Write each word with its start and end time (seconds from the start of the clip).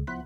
Back 0.00 0.16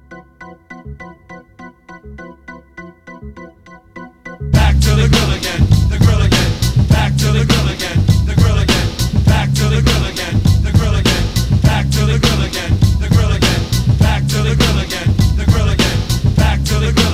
to 4.78 4.90
the 4.94 5.08
grill 5.10 5.32
again, 5.34 5.66
the 5.90 5.98
grill 5.98 6.22
again. 6.22 6.50
Back 6.88 7.16
to 7.18 7.32
the 7.34 7.42
grill 7.42 7.68
again, 7.74 7.98
the 8.24 8.34
grill 8.38 8.58
again. 8.58 8.86
Back 9.26 9.50
to 9.54 9.66
the 9.66 9.82
grill 9.82 10.04
again, 10.06 10.38
the 10.62 10.70
grill 10.78 10.94
again. 10.94 11.26
Back 11.62 11.90
to 11.90 12.06
the 12.06 12.18
grill 12.22 12.42
again, 12.46 12.70
the 13.02 13.08
grill 13.10 13.32
again. 13.32 13.62
Back 13.98 14.22
to 14.30 14.46
the 14.46 14.54
grill 14.54 14.78
again, 14.78 15.10
the 15.34 15.44
grill 15.50 15.68
again. 15.68 15.98
Back 16.36 16.62
to 16.70 16.78
the 16.78 16.92
grill. 16.94 17.10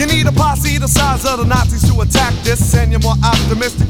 You 0.00 0.06
need 0.06 0.26
a 0.26 0.32
posse 0.32 0.78
the 0.78 0.88
size 0.88 1.26
of 1.26 1.38
the 1.40 1.44
Nazis 1.44 1.84
to 1.90 2.00
attack 2.00 2.32
this, 2.44 2.74
and 2.74 2.92
you're 2.92 3.00
more 3.00 3.16
optimistic 3.22 3.85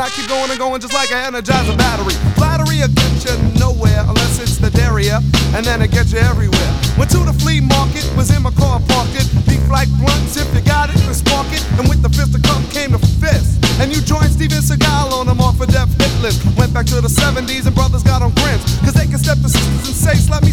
I 0.00 0.08
keep 0.08 0.32
going 0.32 0.48
and 0.48 0.58
going 0.58 0.80
just 0.80 0.94
like 0.94 1.12
an 1.12 1.28
energizer 1.28 1.76
battery. 1.76 2.16
Flattery 2.32 2.80
will 2.80 2.88
get 2.88 3.12
you 3.20 3.36
nowhere 3.60 4.00
unless 4.08 4.40
it's 4.40 4.56
the 4.56 4.72
derriere, 4.72 5.20
and 5.52 5.60
then 5.60 5.82
it 5.82 5.92
gets 5.92 6.12
you 6.16 6.24
everywhere. 6.24 6.72
Went 6.96 7.12
to 7.12 7.20
the 7.20 7.36
flea 7.36 7.60
market, 7.60 8.08
was 8.16 8.32
in 8.32 8.40
my 8.40 8.50
car 8.56 8.80
parked 8.88 9.12
it. 9.20 9.28
Beef 9.44 9.60
like 9.68 9.92
blunts, 10.00 10.40
if 10.40 10.48
you 10.56 10.64
got 10.64 10.88
it, 10.88 10.96
then 11.04 11.12
spark 11.12 11.52
it. 11.52 11.60
And 11.76 11.84
with 11.84 12.00
the 12.00 12.08
fist 12.08 12.32
of 12.32 12.40
come 12.48 12.64
came 12.72 12.96
the 12.96 13.02
fist. 13.20 13.60
And 13.76 13.92
you 13.92 14.00
joined 14.00 14.32
Steven 14.32 14.64
Seagal 14.64 15.12
on 15.12 15.28
them 15.28 15.40
off 15.40 15.60
a 15.60 15.66
death 15.68 15.92
hit 16.00 16.12
list. 16.24 16.40
Went 16.56 16.72
back 16.72 16.86
to 16.92 17.00
the 17.04 17.12
70s 17.12 17.68
and 17.68 17.74
brothers 17.76 18.02
got 18.02 18.22
on 18.24 18.32
grins. 18.40 18.64
Cause 18.80 18.96
they 18.96 19.04
can 19.04 19.20
step 19.20 19.36
to 19.44 19.48
sisters 19.52 19.84
and 19.84 19.96
say, 19.96 20.16
slap 20.16 20.42
me 20.42 20.52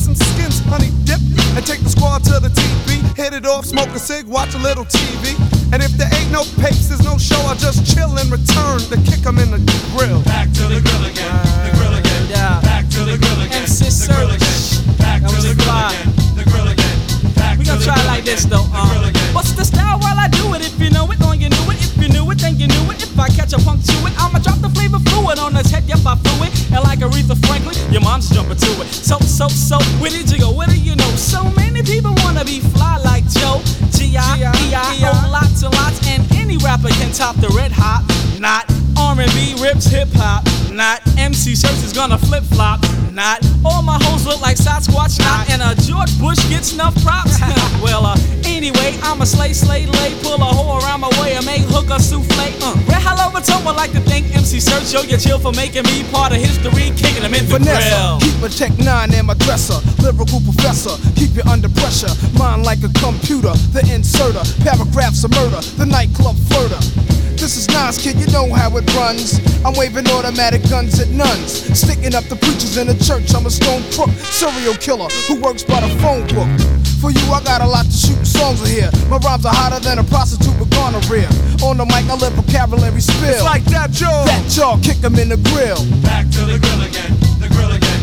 And 1.57 1.65
take 1.65 1.81
the 1.81 1.89
squad 1.89 2.23
to 2.29 2.37
the 2.39 2.49
TV. 2.53 3.01
Hit 3.17 3.33
it 3.33 3.45
off, 3.47 3.65
smoke 3.65 3.89
a 3.89 3.97
cig, 3.99 4.27
watch 4.27 4.53
a 4.53 4.59
little 4.61 4.85
TV. 4.85 5.33
And 5.73 5.81
if 5.81 5.89
there 5.97 6.07
ain't 6.13 6.29
no 6.31 6.45
pace, 6.61 6.85
there's 6.87 7.01
no 7.03 7.17
show, 7.17 7.41
I 7.49 7.55
just 7.57 7.81
chill 7.81 8.13
and 8.13 8.29
return 8.29 8.77
to 8.93 8.97
kick 9.09 9.25
'em 9.25 9.39
in 9.41 9.49
the 9.49 9.57
grill. 9.97 10.21
Back 10.21 10.53
to 10.53 10.63
the 10.69 10.79
grill 10.79 11.05
again, 11.09 11.33
the 11.65 11.71
grill 11.77 11.95
again. 11.97 12.23
Yeah. 12.29 12.61
Back 12.61 12.85
to 12.93 12.99
the 13.09 13.17
grill 13.17 13.41
again, 13.41 13.63
MC 13.65 13.89
the 13.89 14.13
grill 14.13 14.29
again. 14.37 14.53
Search. 14.53 14.85
Back 15.01 15.21
That 15.25 15.29
to 15.29 15.35
was 15.35 15.43
the 15.49 15.55
grill 15.55 15.65
fly. 15.65 15.89
again, 15.97 16.13
the 16.37 16.43
grill 16.45 16.67
again. 16.69 16.97
Back 17.33 17.57
We 17.57 17.65
to 17.65 17.69
gonna 17.73 17.79
the 17.79 17.85
try 17.89 17.95
grill 17.95 18.07
like 18.13 18.25
this 18.25 18.45
again, 18.45 18.49
though. 18.53 18.63
the 18.69 18.77
grill 18.77 19.01
Um, 19.01 19.09
again. 19.09 19.33
what's 19.33 19.51
the 19.57 19.65
style 19.65 19.97
while 19.99 20.19
I 20.19 20.27
do 20.29 20.53
it? 20.53 20.61
If 20.61 20.79
you 20.79 20.89
know 20.91 21.09
it, 21.11 21.17
then 21.19 21.41
you 21.41 21.49
knew 21.49 21.65
it. 21.73 21.77
If 21.81 21.97
you 21.97 22.07
knew 22.13 22.29
it, 22.31 22.37
then 22.37 22.53
you 22.61 22.67
knew 22.67 22.85
it. 22.93 23.01
If 23.01 23.17
I 23.19 23.29
catch 23.29 23.53
a 23.53 23.59
punk 23.59 23.83
to 23.83 23.95
it, 24.05 24.13
I'ma 24.21 24.39
drop 24.45 24.61
the 24.61 24.69
flavor 24.69 24.99
fluid 25.27 25.39
on 25.39 25.55
his 25.55 25.69
head. 25.69 25.83
Yep, 25.85 25.99
I 26.05 26.15
flew 26.15 26.47
it. 26.47 26.53
And 26.71 26.83
like 26.83 26.99
Aretha 26.99 27.35
Franklin, 27.45 27.75
your 27.91 28.01
mom's 28.01 28.29
jumping 28.29 28.57
to 28.57 28.71
it. 28.81 28.87
So, 28.87 29.19
so, 29.19 29.47
so, 29.47 29.77
where 29.99 30.11
did 30.11 30.31
you 30.31 30.39
go? 30.39 30.51
Where 30.51 30.67
do 30.67 30.79
you 30.79 30.95
know? 30.95 31.09
So 31.15 31.43
many 31.51 31.83
people 31.83 32.13
wanna 32.23 32.45
be 32.45 32.59
fly 32.59 32.97
like 33.03 33.27
Joe. 33.29 33.61
G-I-E-I-O, 33.91 35.29
lots 35.31 35.63
and 35.63 35.73
lots. 35.73 35.99
And 36.07 36.23
any 36.33 36.57
rapper 36.57 36.89
can 36.89 37.11
top 37.11 37.35
the 37.37 37.49
red 37.49 37.71
hot. 37.71 38.03
Not 38.39 38.65
R&B 39.07 39.55
rips 39.63 39.85
hip 39.85 40.09
hop. 40.19 40.43
Not 40.69 40.99
MC 41.17 41.53
Serch 41.53 41.81
is 41.83 41.93
gonna 41.93 42.17
flip 42.17 42.43
flop. 42.43 42.83
Not 43.13 43.39
all 43.63 43.81
my 43.81 43.97
hoes 44.03 44.27
look 44.27 44.41
like 44.41 44.57
Sasquatch. 44.57 45.17
Not 45.23 45.49
and 45.49 45.63
a 45.63 45.71
George 45.87 46.11
Bush 46.19 46.37
gets 46.49 46.73
enough 46.73 46.93
props. 47.01 47.39
well, 47.81 48.05
uh, 48.05 48.19
anyway, 48.43 48.99
I'm 49.01 49.21
a 49.21 49.25
slay, 49.25 49.53
slay, 49.53 49.85
lay. 49.87 50.11
Pull 50.21 50.35
a 50.35 50.43
hoe 50.43 50.83
around 50.83 50.99
my 51.01 51.09
way 51.21 51.35
and 51.39 51.45
make 51.45 51.63
hooker 51.71 51.99
souffle. 52.03 52.51
Uh, 52.59 52.75
Red 52.83 52.99
Hot 52.99 53.15
Lover 53.17 53.39
Tone 53.39 53.63
would 53.63 53.77
like 53.77 53.93
to 53.93 54.01
thank 54.01 54.27
MC 54.35 54.57
Serch. 54.57 54.91
Yo, 54.91 55.01
you 55.07 55.17
chill 55.17 55.39
for 55.39 55.53
making 55.53 55.83
me 55.83 56.03
part 56.11 56.33
of 56.35 56.39
history. 56.43 56.91
Kicking 56.99 57.23
them 57.23 57.33
in 57.33 57.47
the 57.47 57.63
Vanessa, 57.63 58.19
grill. 58.19 58.19
keep 58.19 58.43
a 58.43 58.49
Tech 58.51 58.75
9 58.77 59.13
in 59.15 59.25
my 59.25 59.35
dresser. 59.39 59.79
Lyrical 60.03 60.43
professor, 60.43 60.99
keep 61.15 61.31
you 61.31 61.47
under 61.47 61.69
pressure. 61.79 62.11
Mind 62.37 62.67
like 62.67 62.83
a 62.83 62.91
computer, 62.99 63.55
the 63.71 63.87
inserter. 63.87 64.43
Paragraphs 64.67 65.23
of 65.23 65.31
murder, 65.31 65.63
the 65.79 65.85
nightclub 65.87 66.35
flirter. 66.51 67.16
This 67.47 67.63
is 67.63 67.69
Nas, 67.69 67.97
kid, 67.97 68.19
you 68.19 68.27
know 68.27 68.51
how 68.51 68.75
it 68.75 68.83
runs. 68.93 69.39
I'm 69.63 69.71
waving 69.79 70.05
automatic 70.11 70.67
guns 70.67 70.99
at 70.99 71.07
nuns. 71.07 71.63
Sticking 71.71 72.13
up 72.13 72.25
the 72.25 72.35
preachers 72.35 72.75
in 72.75 72.87
the 72.87 72.97
church. 72.99 73.31
I'm 73.31 73.45
a 73.45 73.49
stone 73.49 73.87
crook, 73.95 74.11
serial 74.35 74.75
killer 74.75 75.07
who 75.31 75.39
works 75.39 75.63
by 75.63 75.79
the 75.79 75.87
phone 76.03 76.27
book. 76.35 76.51
For 76.99 77.07
you, 77.07 77.23
I 77.31 77.39
got 77.47 77.63
a 77.63 77.65
lot 77.65 77.85
to 77.85 77.95
shoot 77.95 78.19
songs 78.27 78.59
in 78.67 78.83
here. 78.83 78.91
My 79.07 79.15
rhymes 79.23 79.45
are 79.45 79.55
hotter 79.55 79.79
than 79.79 79.97
a 79.97 80.03
prostitute 80.03 80.59
with 80.59 80.75
gonorrhea. 80.75 81.31
On 81.63 81.79
the 81.79 81.87
mic, 81.87 82.11
I 82.11 82.19
let 82.19 82.35
vocabulary 82.35 82.99
spill. 82.99 83.31
It's 83.31 83.47
like 83.47 83.63
that, 83.71 83.95
Joe. 83.95 84.27
that 84.27 84.43
jaw, 84.51 84.75
kick 84.83 84.99
'em 84.99 85.15
in 85.15 85.29
the 85.31 85.39
grill. 85.55 85.79
Back 86.03 86.27
to 86.35 86.43
the 86.43 86.59
grill 86.59 86.83
again, 86.83 87.15
the 87.39 87.47
grill 87.47 87.71
again. 87.71 88.01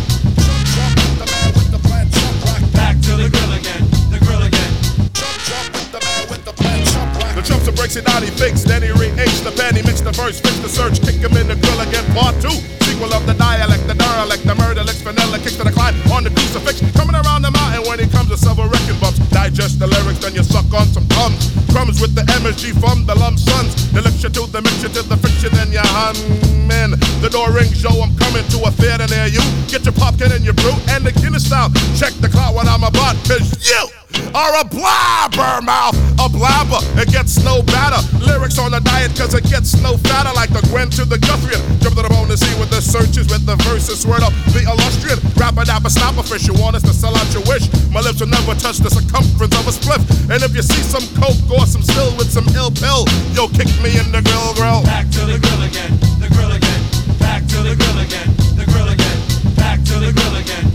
Back 2.73 2.97
to 2.97 3.13
the 3.13 3.29
grill 3.29 3.53
again, 3.53 3.85
the 4.09 4.19
grill 4.25 4.41
again. 4.41 4.65
The 7.37 7.43
chumps 7.43 7.74
breaks 7.85 7.97
it 7.97 8.09
out, 8.17 8.23
he 8.25 8.33
then 8.65 8.81
he 8.81 8.89
re-aged 8.97 9.45
the 9.45 9.53
pen, 9.61 9.77
he 9.77 9.83
mixed 9.83 10.09
the 10.09 10.13
verse, 10.17 10.41
fix 10.41 10.57
the 10.65 10.69
search, 10.73 10.97
kick 11.05 11.21
him 11.21 11.37
in 11.37 11.45
the 11.45 11.57
grill 11.61 11.81
again, 11.85 12.01
part 12.17 12.33
two. 12.41 12.57
Sequel 12.81 13.13
of 13.13 13.27
the 13.27 13.35
dialect, 13.35 13.85
the 13.85 13.93
derelict, 13.93 14.41
the 14.49 14.55
murder, 14.55 14.81
licks, 14.81 15.05
vanilla, 15.05 15.37
kicks 15.37 15.61
to 15.61 15.65
the 15.65 15.71
climb 15.71 15.93
on 16.09 16.25
the 16.25 16.33
crucifix. 16.33 16.81
Coming 16.97 17.13
around 17.13 17.43
the 17.45 17.53
mountain 17.53 17.85
when 17.85 18.01
he 18.01 18.09
comes 18.09 18.33
to 18.33 18.39
several 18.41 18.73
wrecking 18.73 18.97
bumps. 19.05 19.21
Digest 19.29 19.77
the 19.81 19.87
lyrics, 19.87 20.17
then 20.25 20.33
you 20.33 20.41
suck 20.41 20.65
on 20.73 20.89
some 20.97 21.05
tums. 21.13 21.53
Crumbs 21.69 22.01
with 22.01 22.17
the 22.17 22.25
MSG 22.41 22.73
from 22.81 23.05
the 23.05 23.13
lump 23.21 23.37
sons. 23.37 23.77
The 23.93 24.01
lecture 24.01 24.33
to 24.33 24.49
the 24.49 24.65
mixture 24.65 24.89
to 24.89 25.03
the 25.05 25.21
fiction, 25.21 25.53
then 25.53 25.69
you 25.69 25.85
hum 25.85 26.17
in. 26.73 26.97
The 27.21 27.29
door 27.29 27.53
rings, 27.53 27.85
yo, 27.85 27.93
I'm 28.01 28.17
coming 28.17 28.49
to 28.49 28.65
a 28.65 28.73
theater 28.81 29.05
near 29.13 29.29
you. 29.29 29.45
Get 29.69 29.85
your 29.85 29.93
popcorn 29.93 30.33
and 30.33 30.41
your 30.41 30.57
brew 30.57 30.73
and 30.89 31.05
the 31.05 31.13
Guinness 31.13 31.53
out. 31.53 31.77
Check 32.01 32.17
the 32.25 32.33
clock 32.33 32.57
when 32.57 32.65
I'm 32.65 32.85
about, 32.85 33.13
cause 33.29 33.45
you 33.61 33.83
are 34.33 34.55
a 34.61 34.65
blabbermouth, 34.65 35.97
a 36.17 36.29
blabber. 36.29 36.81
It 37.01 37.13
gets 37.13 37.43
no 37.45 37.61
better. 37.63 37.74
Lyrics 38.25 38.59
on 38.59 38.73
the 38.73 38.81
diet, 38.81 39.17
cause 39.17 39.35
it 39.35 39.45
gets 39.45 39.77
no 39.81 39.97
fatter. 40.09 40.33
Like 40.35 40.51
the 40.51 40.61
Gwen 40.69 40.91
to 40.97 41.05
the 41.05 41.19
Guthrie. 41.19 41.57
Jump 41.81 41.97
to 41.97 42.03
the 42.03 42.09
bone 42.09 42.29
to 42.29 42.37
see 42.37 42.53
what 42.59 42.71
the 42.71 42.81
search 42.81 43.17
is 43.17 43.29
with 43.29 43.47
the 43.47 43.57
verses. 43.69 44.07
Word 44.07 44.23
up, 44.23 44.33
the 44.53 44.65
illustrious. 44.65 45.21
Rapper 45.37 45.65
dapper 45.65 45.89
a 45.89 46.23
fish. 46.23 46.47
You 46.47 46.55
want 46.55 46.77
us 46.77 46.83
to 46.83 46.95
sell 46.95 47.17
out 47.17 47.29
your 47.33 47.43
wish. 47.45 47.69
My 47.93 48.01
lips 48.01 48.21
will 48.21 48.33
never 48.33 48.55
touch 48.55 48.79
the 48.79 48.91
circumference 48.91 49.55
of 49.57 49.65
a 49.69 49.75
spliff. 49.75 50.03
And 50.31 50.43
if 50.43 50.55
you 50.55 50.63
see 50.63 50.83
some 50.83 51.05
coke 51.21 51.39
or 51.51 51.67
some 51.67 51.83
still 51.83 52.15
with 52.17 52.31
some 52.31 52.49
ill 52.55 52.71
pill, 52.71 53.07
yo, 53.33 53.49
kick 53.49 53.69
me 53.83 53.97
in 53.97 54.11
the 54.11 54.23
grill 54.23 54.55
grill. 54.55 54.83
Back 54.83 55.11
to 55.15 55.23
the 55.25 55.39
grill 55.39 55.63
again, 55.63 55.93
the 56.21 56.29
grill 56.33 56.53
again. 56.53 56.81
Back 57.19 57.47
to 57.55 57.59
the 57.63 57.75
grill 57.77 57.99
again, 58.01 58.29
the 58.59 58.65
grill 58.67 58.89
again. 58.89 59.19
Back 59.57 59.79
to 59.89 59.95
the 60.01 60.13
grill 60.13 60.37
again. 60.37 60.74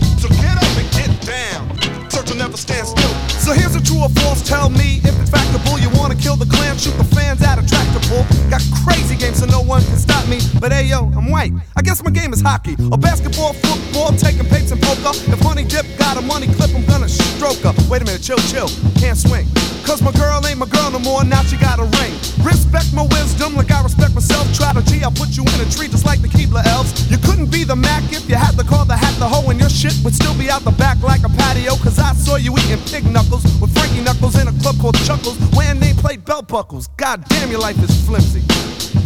True 4.00 4.06
or 4.06 4.20
false. 4.20 4.42
Tell 4.42 4.70
me 4.70 5.00
if 5.04 5.14
it's 5.20 5.30
factable. 5.30 5.80
You 5.80 5.90
wanna 5.98 6.14
kill 6.14 6.36
the 6.36 6.46
clan, 6.46 6.78
shoot 6.78 6.96
the 6.96 7.04
fans 7.04 7.40
a 7.60 7.66
tractor 7.66 8.00
pull. 8.08 8.24
Got 8.48 8.62
crazy 8.84 9.16
games 9.16 9.38
so 9.40 9.46
no 9.46 9.60
one 9.60 9.82
can 9.82 9.98
stop 9.98 10.26
me. 10.28 10.38
But 10.60 10.72
hey 10.72 10.86
yo, 10.86 11.10
I'm 11.16 11.30
white. 11.30 11.52
I 11.76 11.82
guess 11.82 12.02
my 12.02 12.10
game 12.10 12.32
is 12.32 12.40
hockey 12.40 12.76
or 12.90 12.98
basketball, 12.98 13.52
football, 13.54 14.12
taking 14.12 14.46
papes 14.46 14.70
and 14.70 14.80
poker. 14.80 15.12
If 15.32 15.40
Honey 15.40 15.64
Dip 15.64 15.86
got 15.98 16.16
a 16.16 16.22
money 16.22 16.46
clip, 16.46 16.70
I'm 16.74 16.84
gonna 16.86 17.08
stroke 17.08 17.60
her. 17.60 17.74
Wait 17.88 18.02
a 18.02 18.04
minute, 18.04 18.22
chill, 18.22 18.40
chill. 18.48 18.68
Can't 18.96 19.18
swing. 19.18 19.46
Cause 19.84 20.02
my 20.02 20.12
girl 20.12 20.44
ain't 20.46 20.58
my 20.58 20.66
girl 20.66 20.90
no 20.90 20.98
more, 21.00 21.24
now 21.24 21.42
she 21.42 21.56
got 21.56 21.78
a 21.78 21.84
ring. 21.98 22.14
Respect 22.44 22.92
my 22.92 23.02
wisdom 23.02 23.56
like 23.56 23.70
I 23.70 23.82
respect 23.82 24.14
myself. 24.14 24.46
Try 24.54 24.72
to 24.72 24.82
G, 24.82 25.02
I'll 25.02 25.10
put 25.10 25.36
you 25.36 25.42
in 25.42 25.58
a 25.60 25.68
tree 25.70 25.88
just 25.88 26.04
like 26.04 26.22
the 26.22 26.28
Keebler 26.28 26.64
elves. 26.66 27.10
You 27.10 27.18
couldn't 27.18 27.50
be 27.50 27.64
the 27.64 27.76
Mac 27.76 28.04
if 28.12 28.28
you 28.28 28.36
had 28.36 28.54
the 28.56 28.64
car, 28.64 28.84
the 28.86 28.96
hat, 28.96 29.18
the 29.18 29.28
hoe, 29.28 29.50
and 29.50 29.58
your 29.58 29.70
shit 29.70 29.94
would 30.04 30.14
still 30.14 30.36
be 30.36 30.50
out 30.50 30.62
the 30.62 30.70
back 30.72 31.02
like 31.02 31.24
a 31.24 31.28
patio. 31.30 31.76
Cause 31.76 31.98
I 31.98 32.12
saw 32.14 32.36
you 32.36 32.52
eating 32.58 32.78
pig 32.86 33.04
knuckles 33.10 33.42
with 33.60 33.74
Knuckles 33.98 34.34
in 34.40 34.48
a 34.48 34.52
club 34.62 34.76
called 34.78 34.98
Chuckles, 35.06 35.38
When 35.54 35.78
they 35.78 35.92
nameplate 35.92 36.24
belt 36.24 36.48
buckles. 36.48 36.88
God 36.96 37.24
damn, 37.28 37.50
your 37.50 37.60
life 37.60 37.78
is 37.82 37.90
flimsy. 38.06 38.42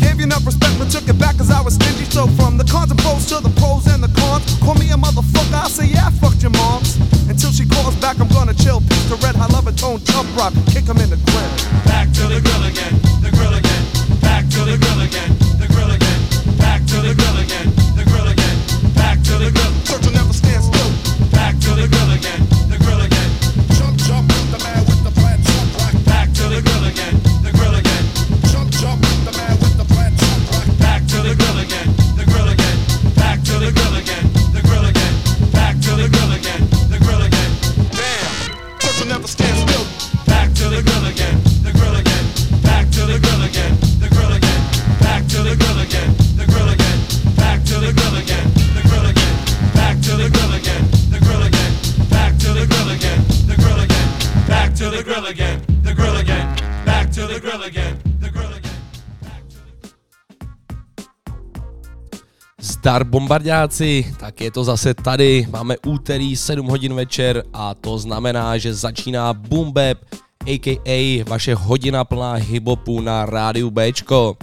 Gave 0.00 0.17
you 0.19 0.25
enough 0.25 0.47
respect, 0.47 0.78
but 0.78 0.91
took 0.91 1.06
it 1.09 1.19
back 1.19 1.37
cause 1.37 1.50
I 1.50 1.61
was 1.61 1.75
stingy. 1.75 2.05
So 2.05 2.27
from 2.39 2.56
the 2.56 2.65
cons 2.65 2.91
and 2.91 3.00
pros 3.00 3.27
to 3.28 3.41
the 3.41 3.53
pros 3.61 3.87
and 3.87 4.03
the 4.03 4.09
cons, 4.21 4.44
call 4.65 4.75
me 4.75 4.89
a 4.91 4.97
motherfucker. 4.97 5.55
I 5.55 5.69
say, 5.69 5.87
yeah, 5.87 6.06
I 6.06 6.11
fucked 6.11 6.43
your 6.43 6.53
moms. 6.53 6.97
Until 7.28 7.53
she 7.53 7.67
calls 7.67 7.97
back, 7.97 8.19
I'm 8.21 8.28
gonna 8.28 8.55
chill. 8.55 8.81
Piece 8.81 9.09
the 9.09 9.17
red, 9.17 9.37
high 9.37 9.53
love 9.53 9.67
and 9.67 9.77
tone, 9.77 10.00
jump 10.05 10.28
rock, 10.37 10.53
kick 10.73 10.89
'em 10.89 10.99
in 10.99 11.11
the 11.11 11.21
grill. 11.28 11.50
Back 11.84 12.12
to 12.17 12.25
the 12.28 12.41
grill 12.41 12.65
again, 12.65 12.94
the 13.21 13.31
grill 13.31 13.55
again. 13.55 13.83
Back 14.21 14.49
to 14.49 14.65
the 14.65 14.77
grill 14.78 15.00
again, 15.00 15.31
the 15.61 15.67
grill 15.69 15.91
again. 15.91 16.21
Back 16.56 16.81
to 16.87 16.97
the 17.00 17.15
grill 17.15 17.37
again, 17.44 17.69
the 17.97 18.05
grill 18.05 18.28
again. 18.28 18.56
Back 18.94 19.23
to 19.25 19.39
the 19.39 19.50
grill. 19.50 20.14
Zdar 62.85 63.05
bombardáci, 63.05 64.15
tak 64.21 64.41
je 64.41 64.51
to 64.51 64.65
zase 64.65 64.95
tady, 64.95 65.47
máme 65.51 65.77
úterý 65.87 66.37
7 66.37 66.67
hodin 66.67 66.95
večer 66.95 67.45
a 67.53 67.75
to 67.75 67.99
znamená, 67.99 68.59
že 68.59 68.75
začíná 68.75 69.33
Boom 69.33 69.73
Bap, 69.73 69.99
a.k.a. 70.47 71.25
vaše 71.29 71.55
hodina 71.55 72.05
plná 72.05 72.33
hibopu 72.33 73.01
na 73.01 73.27
rádiu 73.27 73.71
Bčko. 73.71 74.37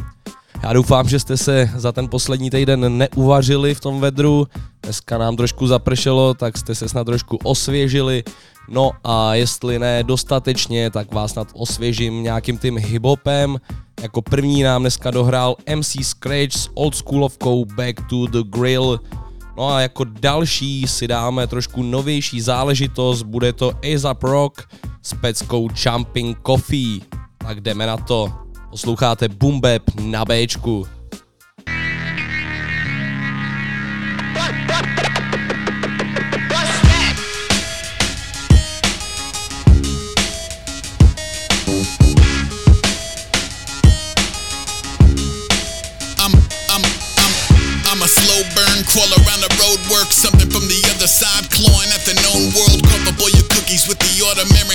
Já 0.63 0.73
doufám, 0.73 1.09
že 1.09 1.19
jste 1.19 1.37
se 1.37 1.69
za 1.75 1.91
ten 1.91 2.07
poslední 2.07 2.49
týden 2.49 2.97
neuvařili 2.97 3.75
v 3.75 3.79
tom 3.79 3.99
vedru, 3.99 4.47
dneska 4.83 5.17
nám 5.17 5.35
trošku 5.35 5.67
zapršelo, 5.67 6.33
tak 6.33 6.57
jste 6.57 6.75
se 6.75 6.89
snad 6.89 7.03
trošku 7.03 7.39
osvěžili, 7.43 8.23
no 8.69 8.91
a 9.03 9.35
jestli 9.35 9.79
ne 9.79 10.03
dostatečně, 10.03 10.89
tak 10.89 11.13
vás 11.13 11.31
snad 11.31 11.47
osvěžím 11.53 12.23
nějakým 12.23 12.57
tím 12.57 12.77
hibopem, 12.77 13.57
jako 14.01 14.21
první 14.21 14.63
nám 14.63 14.81
dneska 14.81 15.11
dohrál 15.11 15.55
MC 15.75 15.95
Scratch 16.03 16.53
s 16.53 16.69
oldschoolovkou 16.73 17.65
Back 17.65 18.01
to 18.09 18.27
the 18.27 18.43
Grill. 18.43 18.99
No 19.57 19.69
a 19.69 19.81
jako 19.81 20.03
další 20.03 20.87
si 20.87 21.07
dáme 21.07 21.47
trošku 21.47 21.83
novější 21.83 22.41
záležitost, 22.41 23.23
bude 23.23 23.53
to 23.53 23.71
ASAP 23.95 24.23
Rock 24.23 24.69
s 25.01 25.13
peckou 25.13 25.69
Jumping 25.85 26.37
Coffee. 26.45 26.99
Tak 27.37 27.61
jdeme 27.61 27.87
na 27.87 27.97
to. 27.97 28.33
Posloucháte 28.69 29.29
Boom 29.29 29.61
Bap 29.61 29.81
na 30.01 30.25
Bčku. 30.25 30.87
Work, 50.01 50.11
something 50.11 50.49
from 50.49 50.65
the 50.65 50.81
other 50.89 51.05
side, 51.05 51.45
clawing 51.53 51.89
at 51.93 52.01
the 52.09 52.17
known 52.25 52.49
world. 52.57 52.81
Cover 52.89 53.13
boy 53.13 53.29
your 53.37 53.45
cookies 53.53 53.85
with 53.85 53.99
the 54.01 54.09
Audemars 54.25 54.49
incarnate 54.51 54.70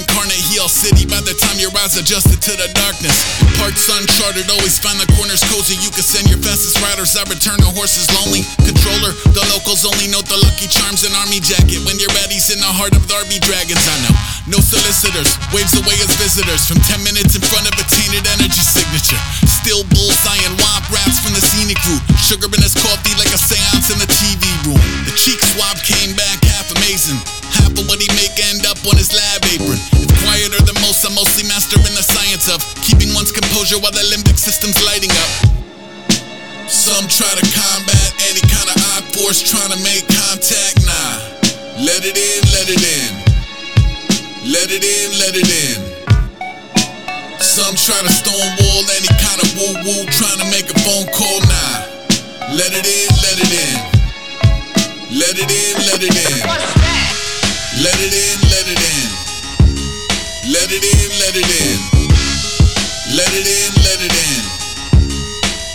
heel 0.56 0.72
city. 0.72 1.04
By 1.04 1.20
the 1.20 1.36
time 1.36 1.60
your 1.60 1.68
eyes 1.76 2.00
adjusted 2.00 2.40
to 2.40 2.52
the 2.56 2.72
darkness, 2.72 3.12
parts 3.60 3.84
uncharted, 3.92 4.48
always 4.48 4.80
find 4.80 4.96
the 4.96 5.04
corners 5.12 5.44
cozy. 5.52 5.76
You 5.84 5.92
can 5.92 6.00
send 6.00 6.32
your 6.32 6.40
fastest 6.40 6.80
riders. 6.80 7.12
I 7.12 7.28
return 7.28 7.60
the 7.60 7.68
horses 7.76 8.08
lonely. 8.16 8.40
Controller, 8.64 9.12
the 9.36 9.44
locals 9.52 9.84
only 9.84 10.08
note 10.08 10.24
the 10.32 10.40
lucky 10.40 10.64
charms 10.64 11.04
and 11.04 11.12
army 11.20 11.44
jacket. 11.44 11.84
When 11.84 12.00
you're 12.00 12.12
ready's 12.16 12.48
in 12.48 12.56
the 12.64 12.72
heart 12.72 12.96
of 12.96 13.04
the 13.04 13.12
Darby 13.12 13.36
Dragons, 13.44 13.84
I 13.84 13.96
know. 14.08 14.16
No 14.48 14.58
solicitors, 14.64 15.36
waves 15.52 15.76
away 15.76 15.96
as 16.00 16.16
visitors 16.16 16.64
from 16.64 16.80
10 16.80 17.04
minutes 17.04 17.36
in 17.36 17.42
front 17.44 17.68
of 17.68 17.74
a 17.76 17.84
tainted 17.92 18.24
energy 18.40 18.64
signature. 18.64 19.20
Still 19.44 19.84
bullseye 19.92 20.40
and 20.46 20.56
wop 20.56 20.88
raps 20.88 21.20
from 21.20 21.36
the 21.36 21.42
scenic 21.42 21.76
route. 21.84 22.04
Sugar 22.16 22.48
in 22.48 22.62
his 22.64 22.72
coffee 22.72 23.12
like 23.20 23.28
a 23.34 23.40
seance 23.40 23.92
in 23.92 23.98
the 24.00 24.08
TV 24.08 24.40
room. 24.64 24.80
The 25.04 25.12
cheek 25.18 25.42
swab 25.52 25.76
came 25.84 26.16
back 26.16 26.40
half 26.48 26.72
amazing. 26.80 27.18
Half 27.58 27.76
of 27.76 27.84
what 27.90 28.00
he 28.00 28.08
make 28.16 28.38
end 28.52 28.64
up 28.64 28.78
on 28.86 28.96
his 28.96 29.10
lab 29.12 29.42
apron. 29.50 29.80
It's 29.98 30.14
than 30.54 30.78
most, 30.78 31.02
I'm 31.02 31.14
mostly 31.14 31.42
mastering 31.50 31.82
the 31.98 32.06
science 32.06 32.46
of 32.46 32.62
keeping 32.78 33.10
one's 33.14 33.32
composure 33.34 33.82
while 33.82 33.90
the 33.90 34.06
limbic 34.14 34.38
system's 34.38 34.78
lighting 34.86 35.10
up. 35.10 35.32
Some 36.70 37.06
try 37.10 37.30
to 37.34 37.44
combat 37.50 38.10
any 38.30 38.42
kind 38.46 38.68
of 38.70 38.76
odd 38.94 39.04
force 39.10 39.42
trying 39.42 39.74
to 39.74 39.80
make 39.82 40.06
contact. 40.06 40.86
Nah, 40.86 41.82
let 41.82 42.06
it 42.06 42.14
in, 42.14 42.40
let 42.54 42.70
it 42.70 42.78
in. 42.78 43.10
Let 44.46 44.70
it 44.70 44.86
in, 44.86 45.08
let 45.18 45.34
it 45.34 45.50
in. 45.50 45.78
Some 47.42 47.74
try 47.74 47.98
to 47.98 48.12
stonewall 48.14 48.82
any 48.94 49.10
kind 49.18 49.42
of 49.42 49.48
woo 49.58 49.74
woo 49.82 50.06
trying 50.14 50.38
to 50.38 50.46
make 50.54 50.70
a 50.70 50.78
phone 50.86 51.10
call. 51.10 51.42
Nah, 51.42 52.54
let 52.54 52.70
it 52.70 52.86
in, 52.86 53.08
let 53.18 53.36
it 53.42 53.50
in. 53.50 53.78
Let 55.10 55.34
it 55.34 55.50
in, 55.50 55.74
let 55.90 56.02
it 56.02 56.14
in. 56.14 56.38
Let 57.82 57.98
it 57.98 58.14
in, 58.14 58.36
let 58.46 58.66
it 58.70 58.78
in. 58.78 59.25
Let 60.46 60.70
it 60.70 60.78
in, 60.78 61.10
let 61.18 61.34
it 61.34 61.42
in. 61.42 61.78
Let 63.18 63.34
it 63.34 63.46
in, 63.50 63.70
let 63.82 63.98
it 63.98 64.14
in. 64.14 64.42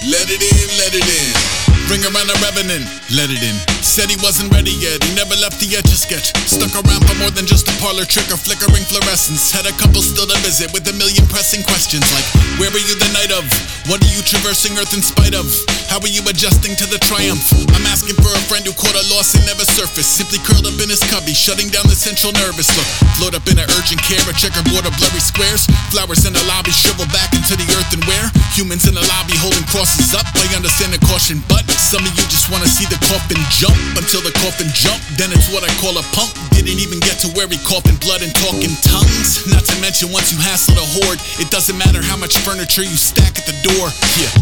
Let 0.08 0.30
it 0.32 0.40
in, 0.40 0.68
let 0.80 0.96
it 0.96 1.04
in. 1.04 1.88
Bring 1.88 2.04
around 2.08 2.30
a 2.32 2.38
revenant, 2.40 2.88
let 3.12 3.30
it 3.30 3.44
in. 3.44 3.81
Said 3.82 4.14
he 4.14 4.16
wasn't 4.22 4.54
ready 4.54 4.78
yet, 4.78 5.02
he 5.02 5.12
never 5.18 5.34
left 5.42 5.58
the 5.58 5.74
etch 5.74 5.90
a 5.90 5.98
sketch. 5.98 6.30
Stuck 6.46 6.70
around 6.78 7.02
for 7.10 7.18
more 7.18 7.34
than 7.34 7.50
just 7.50 7.66
a 7.66 7.74
parlor 7.82 8.06
trick 8.06 8.30
or 8.30 8.38
flickering 8.38 8.86
fluorescence. 8.86 9.50
Had 9.50 9.66
a 9.66 9.74
couple 9.82 10.06
still 10.06 10.30
to 10.30 10.38
visit 10.46 10.70
with 10.70 10.86
a 10.86 10.96
million 11.02 11.26
pressing 11.34 11.66
questions 11.66 12.06
like, 12.14 12.24
Where 12.62 12.70
were 12.70 12.80
you 12.80 12.94
the 12.94 13.10
night 13.10 13.34
of? 13.34 13.42
What 13.90 13.98
are 14.06 14.14
you 14.14 14.22
traversing 14.22 14.78
Earth 14.78 14.94
in 14.94 15.02
spite 15.02 15.34
of? 15.34 15.50
How 15.90 15.98
are 15.98 16.14
you 16.14 16.22
adjusting 16.30 16.78
to 16.78 16.86
the 16.94 17.02
triumph? 17.02 17.42
I'm 17.74 17.84
asking 17.90 18.22
for 18.22 18.30
a 18.30 18.44
friend 18.46 18.62
who 18.62 18.72
caught 18.78 18.94
a 18.94 19.04
loss 19.10 19.34
and 19.34 19.44
never 19.50 19.66
surfaced. 19.66 20.14
Simply 20.14 20.38
curled 20.46 20.70
up 20.70 20.78
in 20.78 20.94
his 20.94 21.02
cubby, 21.10 21.34
shutting 21.34 21.74
down 21.74 21.90
the 21.90 21.98
central 21.98 22.32
nervous 22.38 22.70
look. 22.78 22.88
Float 23.18 23.34
up 23.34 23.50
in 23.50 23.58
an 23.58 23.66
urgent 23.82 24.00
care, 24.06 24.22
a 24.30 24.34
checkerboard 24.38 24.86
of 24.86 24.94
blurry 25.02 25.20
squares. 25.20 25.66
Flowers 25.90 26.30
in 26.30 26.38
the 26.38 26.46
lobby 26.46 26.72
shrivel 26.72 27.10
back 27.10 27.34
into 27.34 27.58
the 27.58 27.66
earthenware. 27.82 28.30
Humans 28.54 28.86
in 28.86 28.94
the 28.94 29.04
lobby 29.18 29.34
holding 29.42 29.66
crosses 29.74 30.14
up. 30.14 30.30
I 30.38 30.46
understand 30.54 30.94
the 30.94 31.02
caution, 31.10 31.42
but 31.50 31.66
some 31.76 32.06
of 32.06 32.14
you 32.14 32.24
just 32.30 32.54
wanna 32.54 32.70
see 32.70 32.86
the 32.86 33.02
coffin 33.10 33.42
jump 33.50 33.71
until 33.96 34.22
the 34.22 34.34
coffin 34.42 34.68
jump. 34.74 35.00
Then 35.16 35.32
it's 35.32 35.52
what 35.52 35.64
I 35.64 35.72
call 35.78 35.96
a 35.98 36.06
pump. 36.16 36.32
Didn't 36.56 36.80
even 36.80 37.00
get 37.00 37.20
to 37.24 37.30
where 37.38 37.48
he 37.48 37.58
coughing 37.64 37.98
blood 38.02 38.22
and 38.22 38.34
talking 38.42 38.74
tongues. 38.86 39.46
Not 39.48 39.64
to 39.70 39.76
mention 39.82 40.12
once 40.12 40.32
you 40.32 40.40
hassle 40.40 40.76
the 40.76 40.86
horde, 41.00 41.20
it 41.40 41.50
doesn't 41.52 41.78
matter 41.78 42.02
how 42.02 42.18
much 42.18 42.38
furniture 42.42 42.84
you 42.84 42.98
stack 42.98 43.38
at 43.38 43.46
the 43.46 43.58
door. 43.64 43.88
Yeah. 44.20 44.34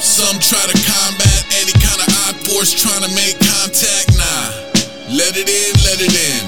Some 0.00 0.40
try 0.40 0.64
to 0.64 0.76
combat 0.88 1.40
any 1.60 1.76
kind 1.76 2.00
of 2.00 2.08
odd 2.24 2.36
force 2.48 2.72
trying 2.72 3.04
to 3.04 3.12
make 3.12 3.36
contact. 3.36 4.16
Nah. 4.16 4.70
Let 5.12 5.36
it 5.36 5.48
in, 5.48 5.72
let 5.84 6.00
it 6.00 6.14
in. 6.14 6.42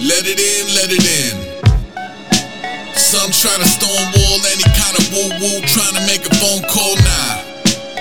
Let 0.00 0.24
it 0.24 0.40
in, 0.40 0.64
let 0.74 0.88
it 0.88 1.04
in. 1.04 1.54
Some 2.96 3.30
try 3.30 3.54
to 3.56 3.68
stonewall 3.68 4.40
any 4.48 4.64
kind 4.72 4.96
of 4.96 5.04
woo 5.12 5.28
woo 5.40 5.60
trying 5.68 5.94
to 5.94 6.02
make 6.06 6.24
a 6.24 6.34
phone 6.36 6.62
call. 6.70 6.96
Nah. 6.96 7.44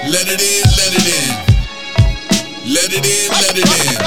Let 0.07 0.27
it 0.27 0.41
in, 0.41 0.63
let 0.77 0.93
it 0.95 1.07
in. 1.07 1.52
Let 2.65 2.93
it 2.93 3.03
in, 3.03 3.27
let 3.27 3.57
it 3.59 3.67
in. 3.67 3.99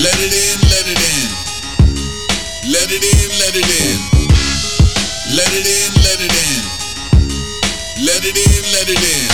Let 0.00 0.16
it 0.16 0.32
in, 0.32 0.56
let 0.72 0.88
it 0.88 0.96
in. 0.96 1.28
Let 2.72 2.88
it 2.88 3.04
in, 3.04 3.28
let 3.36 3.54
it 3.54 3.68
in. 3.68 3.98
Let 5.36 5.52
it 5.52 5.66
in, 5.68 5.92
let 6.08 6.20
it 6.24 6.32
in. 6.32 6.62
Let 8.06 8.24
it 8.24 8.32
in, 8.32 8.62
let 8.72 8.88
it 8.88 9.02
in. 9.04 9.28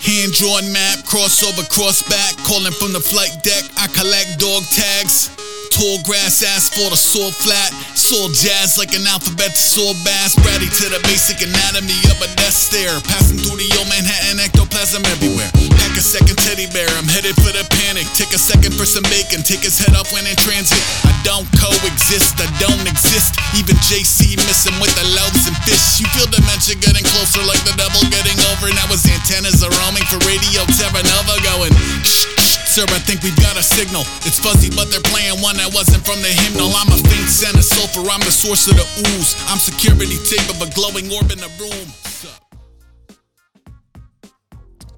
Hand 0.00 0.32
drawn 0.32 0.72
map, 0.72 1.04
crossover, 1.04 1.68
cross 1.68 2.02
back, 2.08 2.36
calling 2.46 2.72
from 2.72 2.94
the 2.94 3.00
flight 3.00 3.36
deck. 3.42 3.64
I 3.76 3.86
collect 3.88 4.38
dog 4.38 4.62
tags. 4.72 5.28
Tall 5.76 6.00
grass, 6.08 6.40
asphalt, 6.40 6.88
a 6.88 6.96
sore 6.96 7.28
flat. 7.36 7.68
Soul 7.92 8.32
jazz 8.32 8.80
like 8.80 8.96
an 8.96 9.04
alphabet 9.04 9.52
soul 9.52 9.92
bass. 10.08 10.32
Bratty 10.40 10.72
to 10.72 10.88
the 10.88 10.96
basic 11.04 11.44
anatomy 11.44 12.00
of 12.08 12.16
a 12.24 12.32
death 12.40 12.56
stare. 12.56 12.96
Passing 13.04 13.36
through 13.36 13.60
the 13.60 13.68
old 13.76 13.84
Manhattan 13.92 14.40
ectoplasm 14.40 15.04
everywhere. 15.04 15.52
Pack 15.76 15.92
a 15.92 16.00
second 16.00 16.40
teddy 16.40 16.64
bear, 16.72 16.88
I'm 16.96 17.04
headed 17.04 17.36
for 17.36 17.52
the 17.52 17.60
panic. 17.84 18.08
Take 18.16 18.32
a 18.32 18.40
second 18.40 18.72
for 18.72 18.88
some 18.88 19.04
bacon, 19.12 19.44
take 19.44 19.68
his 19.68 19.76
head 19.76 19.92
off 19.92 20.08
when 20.16 20.24
in 20.24 20.32
transit. 20.40 20.80
I 21.04 21.12
don't 21.28 21.44
coexist, 21.60 22.40
I 22.40 22.48
don't 22.56 22.88
exist. 22.88 23.36
Even 23.52 23.76
JC 23.84 24.40
missing 24.48 24.80
with 24.80 24.96
the 24.96 25.04
loaves 25.12 25.44
and 25.44 25.56
fish. 25.68 26.00
You 26.00 26.08
feel 26.16 26.24
dementia 26.32 26.80
getting 26.80 27.04
closer 27.04 27.44
like 27.44 27.60
the 27.68 27.76
devil 27.76 28.00
getting 28.08 28.40
over. 28.56 28.72
Now 28.72 28.88
his 28.88 29.04
antennas 29.04 29.60
are 29.60 29.74
roaming 29.84 30.08
for 30.08 30.16
Radio 30.24 30.64
Terra 30.72 31.04
Nova 31.04 31.36
going. 31.44 31.76
Shh, 32.00 32.45
sir, 32.76 32.84
I 32.92 33.00
think 33.08 33.22
we've 33.24 33.40
got 33.40 33.56
a 33.56 33.64
signal. 33.64 34.04
It's 34.28 34.38
fuzzy, 34.38 34.68
but 34.68 34.86
they're 34.90 35.08
playing 35.12 35.40
one 35.40 35.56
that 35.56 35.72
wasn't 35.72 36.02
from 36.04 36.20
the 36.20 36.32
hymnal. 36.42 36.68
I'm 36.76 36.92
a 36.92 36.98
faint 37.08 37.30
scent 37.38 37.56
of 37.56 37.64
sulfur, 37.64 38.04
I'm 38.12 38.20
the 38.20 38.34
source 38.42 38.68
of 38.70 38.76
the 38.76 38.86
ooze. 39.08 39.32
I'm 39.48 39.60
security 39.70 40.18
tape 40.28 40.48
of 40.52 40.60
a 40.60 40.68
glowing 40.76 41.08
orb 41.16 41.32
in 41.32 41.40
the 41.40 41.50
room. 41.60 41.88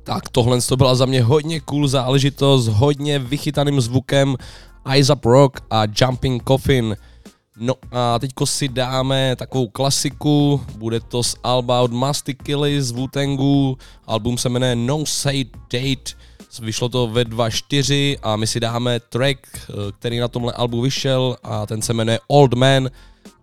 Tak 0.04 0.28
tohle 0.28 0.60
to 0.60 0.76
byla 0.76 0.94
za 0.94 1.06
mě 1.06 1.22
hodně 1.22 1.60
cool 1.60 1.88
záležitost, 1.88 2.68
hodně 2.68 3.18
vychytaným 3.18 3.80
zvukem 3.80 4.36
Eyes 4.92 5.10
Up 5.10 5.24
Rock 5.24 5.60
a 5.70 5.82
Jumping 6.00 6.42
Coffin. 6.48 6.96
No 7.56 7.74
a 7.92 8.18
teďko 8.18 8.46
si 8.46 8.68
dáme 8.68 9.36
takovou 9.36 9.68
klasiku, 9.68 10.64
bude 10.76 11.00
to 11.00 11.22
z 11.22 11.36
Alba 11.42 11.80
od 11.80 11.92
Musty 11.92 12.34
Killy 12.34 12.82
z 12.82 12.90
Wu-Tangu, 12.90 13.78
album 14.06 14.38
se 14.38 14.48
jmenuje 14.48 14.76
No 14.76 15.06
Say 15.06 15.44
Date, 15.72 16.14
vyšlo 16.60 16.88
to 16.88 17.06
ve 17.06 17.24
2.4 17.24 18.18
a 18.22 18.36
my 18.36 18.46
si 18.46 18.60
dáme 18.60 19.00
track, 19.00 19.38
eh, 19.46 19.92
který 19.98 20.18
na 20.18 20.28
tomhle 20.28 20.52
albu 20.52 20.80
vyšel 20.80 21.36
a 21.42 21.66
ten 21.66 21.82
se 21.82 21.92
jmenuje 21.92 22.18
Old 22.28 22.54
Man, 22.54 22.88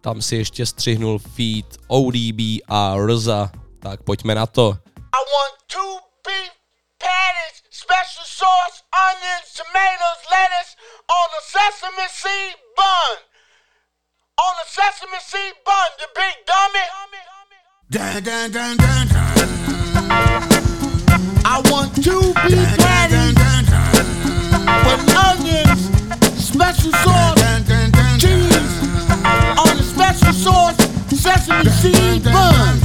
tam 0.01 0.21
si 0.21 0.35
ještě 0.35 0.65
střihnul 0.65 1.19
feed 1.19 1.65
ODB 1.88 2.62
a 2.67 2.95
Rza, 3.07 3.51
tak 3.79 4.03
pojďme 4.03 4.35
na 4.35 4.45
to. 4.45 4.77
I 4.97 5.21
want 5.33 5.55
two 5.67 5.95
beef 6.25 6.51
patties, 7.00 7.55
special 7.71 8.25
sauce, 8.25 8.77
onions, 9.09 9.47
tomatoes, 9.59 10.21
lettuce 10.33 10.71
on 11.19 11.29
a 11.39 11.41
sesame 11.55 12.07
seed 12.21 12.55
bun. 12.77 13.15
On 14.47 14.55
a 14.63 14.67
sesame 14.77 15.19
seed 15.29 15.55
bun, 15.65 15.89
you 16.01 16.07
big 16.15 16.35
dummy. 16.50 16.85
Dun, 17.89 18.24
dun, 18.24 18.51
dun, 18.51 18.77
dun, 18.77 19.07
dun. 20.50 20.54
I 21.48 21.62
want 21.70 21.94
two 22.04 22.34
beef 22.50 22.75
patties 22.80 23.36
with 24.84 25.16
onions, 25.16 25.80
special 26.44 26.92
sauce, 26.92 27.40
cheese 28.20 28.82
on 29.56 29.78
the 29.78 29.84
special 29.84 30.34
sauce, 30.34 30.75
sesame 31.12 31.70
seed 31.70 32.24
bun. 32.24 32.80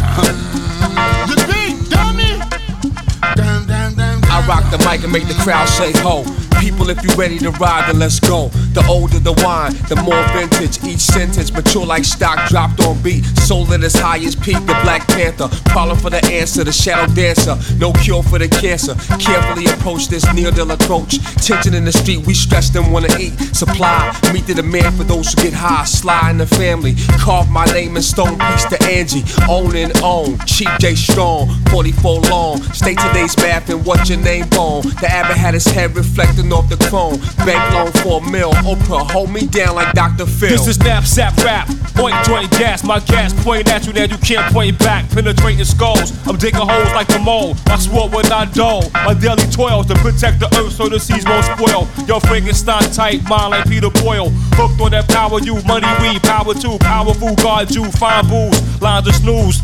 The. 4.31 4.37
I 4.37 4.47
rock 4.47 4.71
the 4.71 4.79
mic 4.79 5.03
and 5.03 5.13
make 5.13 5.27
the 5.27 5.35
crowd 5.35 5.69
say 5.69 5.93
ho. 6.01 6.25
People, 6.61 6.91
if 6.91 7.03
you 7.03 7.09
ready 7.17 7.39
to 7.39 7.51
ride, 7.53 7.89
then 7.89 7.99
let's 7.99 8.21
go. 8.21 8.49
The 8.75 8.85
older 8.87 9.19
the 9.19 9.33
wine, 9.43 9.73
the 9.89 9.97
more 9.97 10.23
vintage. 10.37 10.85
Each 10.85 11.01
sentence 11.01 11.51
mature 11.51 11.87
like 11.87 12.05
stock 12.05 12.49
dropped 12.51 12.81
on 12.81 13.01
beat. 13.03 13.25
Soul 13.49 13.73
at 13.73 13.83
its 13.83 13.99
highest 13.99 14.43
peak, 14.43 14.61
the 14.67 14.77
Black 14.85 15.09
Panther. 15.09 15.49
Problem 15.71 15.99
for 15.99 16.11
the 16.11 16.23
answer, 16.27 16.63
the 16.63 16.71
shadow 16.71 17.13
dancer. 17.15 17.57
No 17.79 17.93
cure 17.95 18.23
for 18.23 18.39
the 18.39 18.47
cancer. 18.47 18.95
Carefully 19.19 19.67
approach 19.73 20.09
this 20.09 20.23
near 20.35 20.51
deal 20.51 20.71
approach. 20.71 21.19
Tension 21.47 21.73
in 21.73 21.87
the 21.87 21.93
street, 21.93 22.27
we 22.27 22.35
stress 22.35 22.69
them 22.69 22.93
wanna 22.93 23.09
eat. 23.19 23.33
Supply, 23.57 24.15
meet 24.33 24.47
the 24.47 24.53
demand 24.55 24.97
for 24.97 25.05
those 25.05 25.33
who 25.33 25.43
get 25.43 25.55
high. 25.55 25.85
Sly 25.85 26.31
in 26.31 26.37
the 26.37 26.47
family. 26.47 26.95
Carve 27.19 27.49
my 27.49 27.65
name 27.73 27.97
in 27.97 28.03
stone, 28.03 28.39
piece 28.39 28.67
to 28.67 28.79
Angie. 28.85 29.25
Own 29.49 29.75
and 29.77 29.97
own. 30.03 30.39
Cheap 30.45 30.69
J 30.79 30.95
Strong, 30.95 31.49
44 31.71 32.21
long. 32.29 32.63
Stay 32.75 32.95
today's 32.95 33.35
math 33.39 33.71
and 33.71 33.85
what 33.87 34.11
your 34.11 34.20
name 34.21 34.49
bone. 34.51 34.83
The 35.01 35.09
abbot 35.09 35.37
had 35.37 35.55
his 35.55 35.67
head 35.67 35.97
reflecting 35.97 36.53
off 36.53 36.69
the 36.69 36.77
chrome. 36.89 37.19
Bank 37.47 37.63
loan 37.75 37.93
for 38.03 38.21
a 38.21 38.31
mill. 38.31 38.53
Oprah, 38.65 39.11
hold 39.11 39.31
me 39.31 39.47
down 39.47 39.75
like 39.75 39.93
Dr. 39.95 40.27
Phil. 40.27 40.51
This 40.51 40.67
is 40.67 40.79
knapsack 40.79 41.37
rap. 41.39 41.69
Point 41.95 42.15
joint 42.25 42.51
gas. 42.53 42.85
My 42.85 43.01
gas 43.01 43.33
point 43.45 43.69
at 43.69 43.87
you 43.87 43.93
now. 43.93 44.05
You 44.05 44.19
can't 44.19 44.53
point 44.53 44.79
back. 44.79 45.09
Penetrating 45.11 45.65
skulls. 45.65 46.13
I'm 46.27 46.37
digging 46.37 46.61
holes 46.61 46.93
like 46.93 47.09
the 47.09 47.19
mole. 47.19 47.55
My 47.67 47.77
sword 47.77 48.13
will 48.13 48.29
not 48.29 48.53
dull. 48.55 48.91
My 48.93 49.15
daily 49.15 49.45
toils 49.51 49.87
to 49.87 49.95
protect 49.97 50.41
the 50.41 50.49
earth 50.59 50.73
so 50.73 50.89
the 50.89 50.99
seas 50.99 51.25
won't 51.25 51.45
spoil. 51.45 51.89
Yo, 52.07 52.21
Frankenstein 52.21 52.83
type 52.93 53.23
mind 53.29 53.51
like 53.51 53.67
Peter 53.69 53.91
Boyle. 53.91 54.31
Hooked 54.57 54.81
on 54.81 54.91
that 54.93 55.09
power 55.09 55.41
you. 55.41 55.63
Money 55.65 55.89
weed. 56.01 56.23
Power 56.23 56.55
two. 56.55 56.79
Powerful 56.79 57.35
guard 57.37 57.71
you. 57.75 57.85
Fine 57.93 58.29
booze. 58.29 58.81
Lines 58.81 59.07
of 59.07 59.15
snooze. 59.15 59.61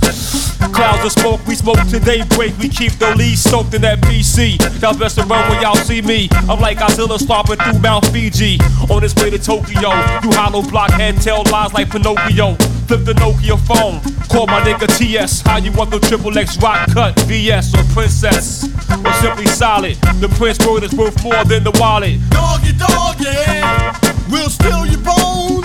Clouds 0.72 1.04
of 1.04 1.12
smoke. 1.12 1.46
We 1.46 1.54
smoke 1.54 1.80
today 1.88 2.22
break. 2.36 2.56
We 2.58 2.68
keep 2.68 2.92
the 2.92 3.14
lead 3.16 3.38
soaked 3.38 3.74
in 3.74 3.82
that 3.82 4.00
BC. 4.00 4.45
Y'all 4.80 4.96
best 4.96 5.18
run 5.18 5.50
when 5.50 5.60
y'all 5.60 5.74
see 5.74 6.00
me. 6.02 6.28
I'm 6.48 6.60
like 6.60 6.78
Godzilla 6.78 7.18
stomping 7.18 7.56
through 7.56 7.80
Mount 7.80 8.06
Fiji. 8.06 8.58
On 8.90 9.02
his 9.02 9.14
way 9.16 9.30
to 9.30 9.38
Tokyo. 9.38 9.90
You 10.22 10.30
hollow 10.32 10.62
blockhead 10.62 11.20
tell 11.20 11.42
lies 11.50 11.72
like 11.72 11.90
Pinocchio. 11.90 12.54
Flip 12.86 13.04
the 13.04 13.14
Nokia 13.14 13.58
phone. 13.66 14.00
Call 14.28 14.46
my 14.46 14.60
nigga 14.60 14.86
TS. 14.96 15.40
How 15.40 15.58
you 15.58 15.72
want 15.72 15.90
the 15.90 15.98
triple 15.98 16.36
X 16.38 16.56
rock 16.58 16.88
cut? 16.92 17.18
VS 17.22 17.74
or 17.74 17.82
Princess? 17.92 18.64
Or 19.04 19.12
simply 19.14 19.46
solid? 19.46 19.96
The 20.20 20.28
Prince 20.38 20.64
word 20.64 20.84
is 20.84 20.94
worth 20.94 21.22
more 21.24 21.44
than 21.44 21.64
the 21.64 21.72
wallet. 21.80 22.20
Doggy, 22.30 22.72
doggy, 22.78 23.26
we'll 24.30 24.48
steal 24.48 24.86
your 24.86 25.00
bone. 25.00 25.64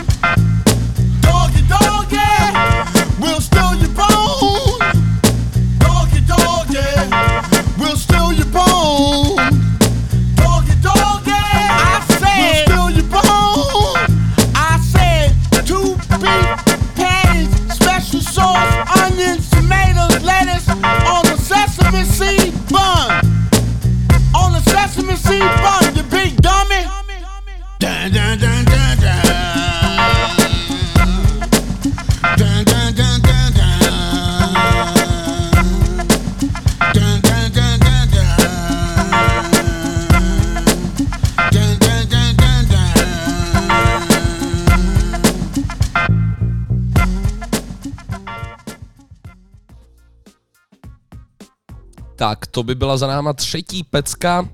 Tak, 52.15 52.48
to 52.48 52.63
by 52.63 52.75
byla 52.75 52.98
za 52.98 53.08
náma 53.08 53.34
třetí 53.34 53.84
pecka. 53.84 54.50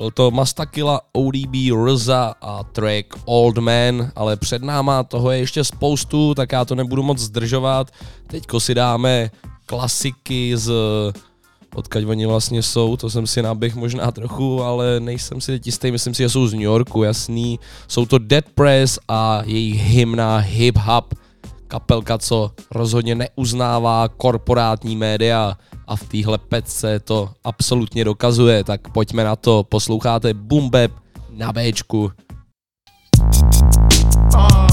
Byl 0.00 0.10
to 0.10 0.30
Mastakila, 0.30 1.00
ODB, 1.12 1.54
Rza 1.86 2.34
a 2.40 2.64
track 2.64 3.06
Old 3.24 3.58
Man, 3.58 4.10
ale 4.16 4.36
před 4.36 4.62
náma 4.62 5.02
toho 5.02 5.30
je 5.30 5.38
ještě 5.38 5.64
spoustu, 5.64 6.34
tak 6.34 6.52
já 6.52 6.64
to 6.64 6.74
nebudu 6.74 7.02
moc 7.02 7.18
zdržovat. 7.18 7.90
Teďko 8.26 8.60
si 8.60 8.74
dáme 8.74 9.30
klasiky 9.66 10.56
z 10.56 10.72
odkaď 11.74 12.04
oni 12.04 12.26
vlastně 12.26 12.62
jsou, 12.62 12.96
to 12.96 13.10
jsem 13.10 13.26
si 13.26 13.42
naběh 13.42 13.76
možná 13.76 14.10
trochu, 14.12 14.62
ale 14.62 15.00
nejsem 15.00 15.40
si 15.40 15.52
teď 15.52 15.66
jistý, 15.66 15.90
myslím 15.90 16.14
si, 16.14 16.22
že 16.22 16.28
jsou 16.28 16.46
z 16.46 16.52
New 16.52 16.62
Yorku, 16.62 17.02
jasný. 17.02 17.58
Jsou 17.88 18.06
to 18.06 18.18
Dead 18.18 18.44
Press 18.54 18.98
a 19.08 19.42
jejich 19.44 19.80
hymna 19.80 20.36
Hip 20.36 20.78
Hop, 20.78 21.14
kapelka, 21.68 22.18
co 22.18 22.50
rozhodně 22.70 23.14
neuznává 23.14 24.08
korporátní 24.08 24.96
média 24.96 25.56
a 25.90 25.96
v 25.96 26.08
téhle 26.08 26.38
pecce 26.38 27.00
to 27.00 27.30
absolutně 27.44 28.04
dokazuje, 28.04 28.64
tak 28.64 28.88
pojďme 28.88 29.24
na 29.24 29.36
to, 29.36 29.64
posloucháte 29.64 30.34
Bap 30.34 30.90
na 31.30 31.52
Bčku. 31.52 32.12
One 34.34 34.69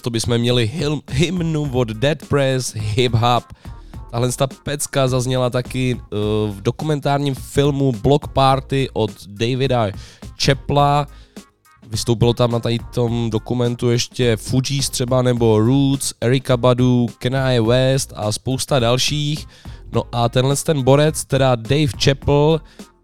to 0.00 0.10
bychom 0.10 0.38
měli 0.38 0.66
hym, 0.66 1.00
hymnu 1.10 1.70
od 1.72 1.88
Dead 1.88 2.18
Press, 2.28 2.74
Hip 2.74 3.14
Hop. 3.14 3.44
Tahle 4.10 4.32
ta 4.32 4.46
pecka 4.46 5.08
zazněla 5.08 5.50
taky 5.50 5.94
uh, 5.94 6.00
v 6.56 6.62
dokumentárním 6.62 7.34
filmu 7.34 7.92
Block 7.92 8.28
Party 8.28 8.88
od 8.92 9.10
Davida 9.26 9.86
Chepla. 10.42 11.06
Vystoupilo 11.88 12.34
tam 12.34 12.50
na 12.50 12.60
tady 12.60 12.78
tom 12.94 13.30
dokumentu 13.30 13.90
ještě 13.90 14.36
Fugees 14.36 14.90
třeba 14.90 15.22
nebo 15.22 15.58
Roots, 15.60 16.12
Erika 16.20 16.56
Badu, 16.56 17.06
Kanye 17.18 17.60
West 17.60 18.12
a 18.16 18.32
spousta 18.32 18.78
dalších. 18.78 19.46
No 19.92 20.02
a 20.12 20.28
tenhle 20.28 20.56
ten 20.56 20.82
borec, 20.82 21.24
teda 21.24 21.54
Dave 21.54 21.92
Chappell, 22.04 22.60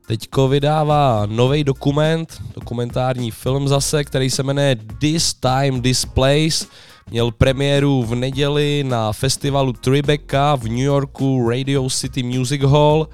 teďko 0.06 0.48
vydává 0.48 1.26
nový 1.26 1.64
dokument, 1.64 2.42
dokumentární 2.54 3.30
film 3.30 3.68
zase, 3.68 4.04
který 4.04 4.30
se 4.30 4.42
jmenuje 4.42 4.76
This 4.98 5.34
Time, 5.34 5.82
This 5.82 6.04
Place. 6.04 6.66
Měl 7.10 7.30
premiéru 7.30 8.02
v 8.02 8.14
neděli 8.14 8.84
na 8.88 9.12
festivalu 9.12 9.72
Tribeca 9.72 10.56
v 10.56 10.64
New 10.64 10.78
Yorku 10.78 11.48
Radio 11.48 11.90
City 11.90 12.22
Music 12.22 12.62
Hall 12.62 13.08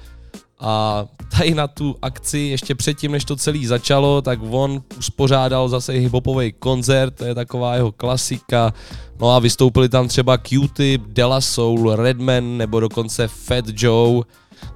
a 0.59 1.05
tady 1.37 1.53
na 1.53 1.67
tu 1.67 1.95
akci 2.01 2.39
ještě 2.39 2.75
předtím, 2.75 3.11
než 3.11 3.25
to 3.25 3.35
celý 3.35 3.65
začalo, 3.65 4.21
tak 4.21 4.39
on 4.49 4.83
uspořádal 4.97 5.69
zase 5.69 5.93
hiphopový 5.93 6.51
koncert, 6.51 7.15
to 7.15 7.25
je 7.25 7.35
taková 7.35 7.75
jeho 7.75 7.91
klasika. 7.91 8.73
No 9.19 9.31
a 9.31 9.39
vystoupili 9.39 9.89
tam 9.89 10.07
třeba 10.07 10.37
Q-Tip, 10.37 11.01
Della 11.07 11.41
Soul, 11.41 11.95
Redman 11.95 12.57
nebo 12.57 12.79
dokonce 12.79 13.27
Fat 13.27 13.65
Joe. 13.73 14.23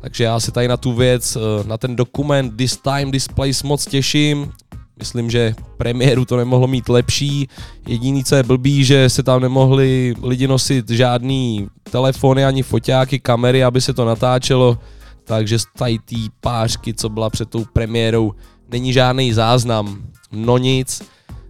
Takže 0.01 0.23
já 0.23 0.39
se 0.39 0.51
tady 0.51 0.67
na 0.67 0.77
tu 0.77 0.93
věc, 0.93 1.35
eh, 1.35 1.67
na 1.67 1.77
ten 1.77 1.95
dokument 1.95 2.57
This 2.57 2.77
Time, 2.77 3.11
This 3.11 3.27
Place 3.27 3.67
moc 3.67 3.85
těším. 3.85 4.51
Myslím, 4.99 5.29
že 5.29 5.55
premiéru 5.77 6.25
to 6.25 6.37
nemohlo 6.37 6.67
mít 6.67 6.89
lepší. 6.89 7.47
Jediný, 7.87 8.23
co 8.23 8.35
je 8.35 8.43
blbý, 8.43 8.83
že 8.83 9.09
se 9.09 9.23
tam 9.23 9.41
nemohli 9.41 10.13
lidi 10.23 10.47
nosit 10.47 10.89
žádný 10.89 11.67
telefony 11.91 12.45
ani 12.45 12.63
foťáky, 12.63 13.19
kamery, 13.19 13.63
aby 13.63 13.81
se 13.81 13.93
to 13.93 14.05
natáčelo. 14.05 14.77
Takže 15.23 15.59
z 15.59 15.65
tady 15.77 15.99
té 15.99 16.15
pářky, 16.41 16.93
co 16.93 17.09
byla 17.09 17.29
před 17.29 17.49
tou 17.49 17.65
premiérou, 17.73 18.33
není 18.71 18.93
žádný 18.93 19.33
záznam. 19.33 20.03
No 20.31 20.57
nic. 20.57 21.01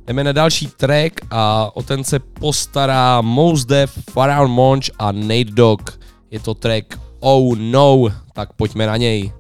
Jdeme 0.08 0.24
na 0.24 0.32
další 0.32 0.68
track 0.68 1.14
a 1.32 1.72
o 1.74 1.84
ten 1.84 2.04
se 2.04 2.20
postará 2.20 3.22
Mos 3.22 3.66
Def, 3.66 4.00
Pharaoh 4.12 4.50
Monch 4.50 4.86
a 5.00 5.12
Nate 5.12 5.52
Dogg. 5.52 5.90
Je 6.32 6.40
to 6.40 6.54
track 6.54 7.00
Oh 7.26 7.56
No, 7.56 8.12
tak 8.34 8.54
pojďme 8.54 8.88
na 8.88 8.98
něj. 8.98 9.32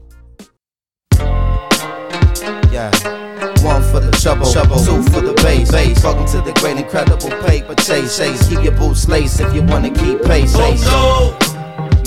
Yeah. 2.72 2.92
One 3.64 3.84
for 3.84 4.00
the 4.00 4.12
trouble, 4.22 4.52
trouble. 4.52 4.80
two 4.80 5.04
for 5.12 5.22
the 5.22 5.34
bass. 5.44 5.70
bass. 5.72 6.04
Welcome 6.04 6.26
to 6.28 6.42
the 6.42 6.54
great 6.62 6.78
incredible 6.78 7.30
paper 7.46 7.76
chase. 7.76 8.18
chase. 8.18 8.48
Keep 8.48 8.64
your 8.64 8.78
boots 8.80 9.08
laced 9.08 9.42
if 9.42 9.54
you 9.54 9.64
wanna 9.64 9.90
keep 9.90 10.24
pace. 10.24 10.56
Oh 10.56 10.74
no! 10.88 11.38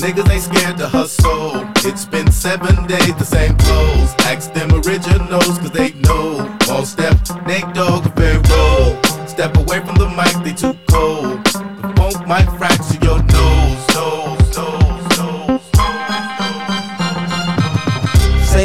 Niggas 0.00 0.30
ain't 0.30 0.42
scared 0.42 0.78
to 0.78 0.88
hustle. 0.88 1.68
It's 1.84 2.06
been 2.06 2.32
seven 2.32 2.86
days, 2.86 3.14
the 3.18 3.24
same 3.24 3.54
clothes. 3.58 4.14
Ask 4.24 4.54
them 4.54 4.72
originals, 4.72 5.58
cause 5.58 5.70
they 5.72 5.92
know. 6.08 6.56
All 6.70 6.86
step, 6.86 7.16
Nate 7.46 7.68
Dogg, 7.74 8.04
very 8.16 8.40
roll. 8.48 8.96
Step 9.26 9.56
away 9.56 9.80
from 9.84 9.96
the 9.96 10.08
mic, 10.16 10.32
they 10.42 10.54
too 10.54 10.74
cold. 10.88 11.44
The 11.44 11.92
funk 11.96 12.26
might 12.26 12.48
fracture 12.58 12.98
your 13.04 13.22
nose, 13.22 13.32
nose, 13.32 13.36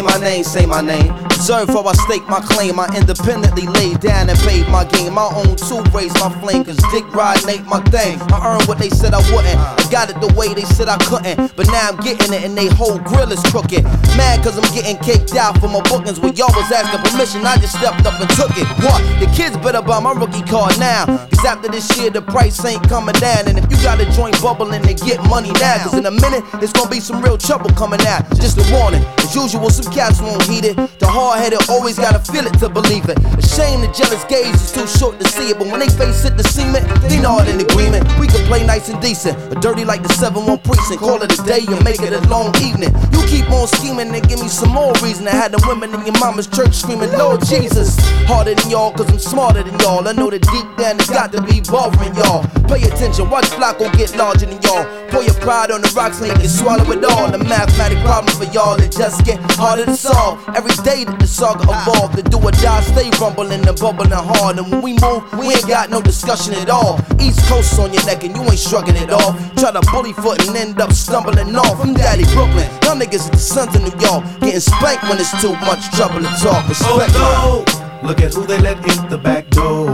Say 0.01 0.07
my 0.07 0.17
name, 0.17 0.43
say 0.43 0.65
my 0.65 0.81
name. 0.81 1.13
Observe 1.25 1.69
how 1.69 1.85
I 1.85 1.93
stake 1.93 2.25
my 2.27 2.39
claim. 2.39 2.79
I 2.79 2.89
independently 2.97 3.67
laid 3.67 3.99
down 3.99 4.29
and 4.29 4.39
paid 4.39 4.67
my 4.69 4.83
game. 4.85 5.13
My 5.13 5.29
own 5.29 5.55
two 5.55 5.85
raise 5.93 6.13
my 6.17 6.33
flame, 6.41 6.65
cause 6.65 6.77
dick 6.89 7.05
ride 7.13 7.37
ain't 7.47 7.67
my 7.67 7.81
thing. 7.93 8.17
I 8.33 8.41
earned 8.49 8.67
what 8.67 8.79
they 8.79 8.89
said 8.89 9.13
I 9.13 9.21
wouldn't. 9.29 9.57
I 9.57 9.85
got 9.91 10.09
it 10.09 10.17
the 10.17 10.33
way 10.33 10.55
they 10.55 10.65
said 10.73 10.89
I 10.89 10.97
couldn't. 11.05 11.37
But 11.55 11.67
now 11.67 11.93
I'm 11.93 11.97
getting 12.01 12.33
it 12.33 12.41
and 12.41 12.57
they 12.57 12.65
whole 12.73 12.97
grill 12.97 13.31
is 13.31 13.41
crooked. 13.53 13.83
Mad 14.17 14.41
cause 14.41 14.57
I'm 14.57 14.73
getting 14.73 14.97
caked 15.05 15.37
out 15.37 15.61
for 15.61 15.69
my 15.69 15.81
bookings. 15.85 16.19
When 16.19 16.33
y'all 16.33 16.49
was 16.57 16.71
asking 16.71 17.05
permission, 17.05 17.45
I 17.45 17.57
just 17.57 17.77
stepped 17.77 18.01
up 18.09 18.17
and 18.17 18.29
took 18.33 18.57
it. 18.57 18.65
What? 18.81 18.97
The 19.21 19.29
kids 19.37 19.53
better 19.57 19.83
buy 19.85 19.99
my 19.99 20.13
rookie 20.13 20.41
card 20.49 20.79
now. 20.79 21.05
Cause 21.05 21.45
after 21.45 21.69
this 21.69 21.85
year, 22.01 22.09
the 22.09 22.23
price 22.23 22.57
ain't 22.65 22.81
coming 22.89 23.17
down. 23.21 23.45
And 23.45 23.57
if 23.61 23.69
you 23.69 23.77
got 23.85 24.01
a 24.01 24.09
joint 24.17 24.33
bubbling, 24.41 24.81
then 24.81 24.97
get 24.97 25.21
money 25.29 25.53
now. 25.61 25.77
Cause 25.85 25.93
in 25.93 26.05
a 26.05 26.11
minute, 26.25 26.41
it's 26.57 26.73
gonna 26.73 26.89
be 26.89 26.99
some 26.99 27.21
real 27.21 27.37
trouble 27.37 27.69
coming 27.77 28.01
out. 28.09 28.25
Just 28.37 28.57
a 28.57 28.65
warning. 28.73 29.05
As 29.21 29.35
usual, 29.35 29.69
some 29.69 29.90
cats 29.91 30.21
won't 30.21 30.41
heed 30.43 30.65
it. 30.65 30.75
The 30.99 31.07
hard 31.07 31.39
headed 31.39 31.59
always 31.69 31.99
gotta 31.99 32.19
feel 32.31 32.47
it 32.47 32.55
to 32.59 32.69
believe 32.69 33.07
it. 33.09 33.19
A 33.19 33.43
shame 33.43 33.81
the 33.81 33.91
jealous 33.91 34.23
gaze 34.25 34.55
is 34.55 34.71
too 34.71 34.87
short 34.87 35.19
to 35.19 35.27
see 35.27 35.51
it. 35.51 35.59
But 35.59 35.67
when 35.67 35.79
they 35.79 35.91
face 35.91 36.23
it, 36.25 36.37
the 36.37 36.43
cement, 36.43 36.87
they 37.11 37.19
know 37.19 37.37
it 37.39 37.47
in 37.51 37.59
agreement. 37.59 38.07
We 38.17 38.27
can 38.27 38.41
play 38.47 38.65
nice 38.65 38.89
and 38.89 38.99
decent, 39.01 39.37
or 39.51 39.59
dirty 39.59 39.85
like 39.85 40.01
the 40.01 40.13
7 40.13 40.45
1 40.45 40.59
precinct. 40.59 41.03
Call 41.03 41.21
it 41.21 41.31
a 41.31 41.41
day 41.43 41.61
and 41.67 41.83
make 41.83 42.01
it 42.01 42.13
a 42.13 42.21
long 42.31 42.55
evening. 42.63 42.95
You 43.11 43.21
keep 43.27 43.49
on 43.51 43.67
scheming 43.67 44.09
and 44.15 44.23
give 44.27 44.39
me 44.39 44.47
some 44.47 44.71
more 44.71 44.93
reason 45.03 45.25
to 45.25 45.31
have 45.31 45.51
the 45.51 45.61
women 45.67 45.93
in 45.93 46.01
your 46.07 46.17
mama's 46.19 46.47
church 46.47 46.73
screaming, 46.73 47.11
Lord 47.19 47.43
Jesus. 47.45 47.99
Harder 48.25 48.55
than 48.55 48.69
y'all, 48.71 48.91
cause 48.91 49.11
I'm 49.11 49.19
smarter 49.19 49.63
than 49.63 49.77
y'all. 49.79 50.07
I 50.07 50.13
know 50.13 50.29
that 50.29 50.41
deep 50.41 50.67
down 50.79 50.95
it's 50.95 51.09
got 51.09 51.31
to 51.33 51.41
be 51.43 51.59
bothering 51.61 52.15
y'all. 52.15 52.47
Pay 52.71 52.87
attention, 52.87 53.29
watch 53.29 53.45
Flacco 53.51 53.91
get 53.97 54.15
larger 54.15 54.45
than 54.45 54.61
y'all. 54.63 54.87
Pour 55.11 55.23
your 55.23 55.35
pride 55.43 55.71
on 55.71 55.81
the 55.81 55.91
rocks 55.91 56.21
you 56.21 56.31
can 56.31 56.47
swallow 56.47 56.87
it 56.91 57.03
all. 57.03 57.29
The 57.29 57.37
mathematic 57.37 57.99
problem 57.99 58.33
for 58.35 58.47
y'all, 58.53 58.79
it 58.79 58.91
just 58.91 59.25
get 59.25 59.39
harder 59.59 59.80
to 59.85 59.95
solve. 59.95 60.37
Every 60.55 60.75
day 60.83 61.03
that 61.03 61.19
the 61.19 61.27
saga 61.27 61.63
evolve, 61.63 62.15
the 62.15 62.23
do 62.23 62.37
or 62.37 62.51
die 62.51 62.81
stay 62.81 63.09
rumbling 63.19 63.65
and 63.67 63.77
bubbling 63.79 64.11
hard. 64.11 64.57
And 64.57 64.69
when 64.71 64.81
we 64.81 64.93
move, 64.99 65.23
we 65.37 65.53
ain't 65.53 65.67
got 65.67 65.89
no 65.89 66.01
discussion 66.01 66.53
at 66.55 66.69
all. 66.69 66.99
East 67.19 67.41
Coast 67.47 67.79
on 67.79 67.93
your 67.93 68.05
neck 68.05 68.23
and 68.23 68.35
you 68.35 68.43
ain't 68.43 68.59
shrugging 68.59 68.95
it 68.95 69.11
off. 69.11 69.37
Try 69.55 69.71
to 69.71 69.81
bully 69.91 70.13
foot 70.13 70.45
and 70.47 70.55
end 70.55 70.79
up 70.79 70.91
stumbling 70.91 71.55
off. 71.55 71.79
I'm 71.81 71.93
Daddy 71.93 72.25
Brooklyn, 72.33 72.67
y'all 72.83 72.97
niggas 72.97 73.27
are 73.27 73.31
the 73.31 73.37
sons 73.37 73.75
of 73.75 73.81
New 73.81 73.95
York. 73.99 74.23
Getting 74.41 74.59
spanked 74.59 75.03
when 75.03 75.19
it's 75.19 75.33
too 75.41 75.53
much 75.65 75.89
trouble 75.95 76.21
to 76.21 76.31
talk. 76.41 76.67
Respect 76.67 77.11
Oh 77.15 77.63
no! 77.67 78.07
Look 78.07 78.21
at 78.21 78.33
who 78.33 78.45
they 78.45 78.59
let 78.59 78.77
in 78.77 79.09
the 79.09 79.17
back 79.17 79.49
door. 79.49 79.87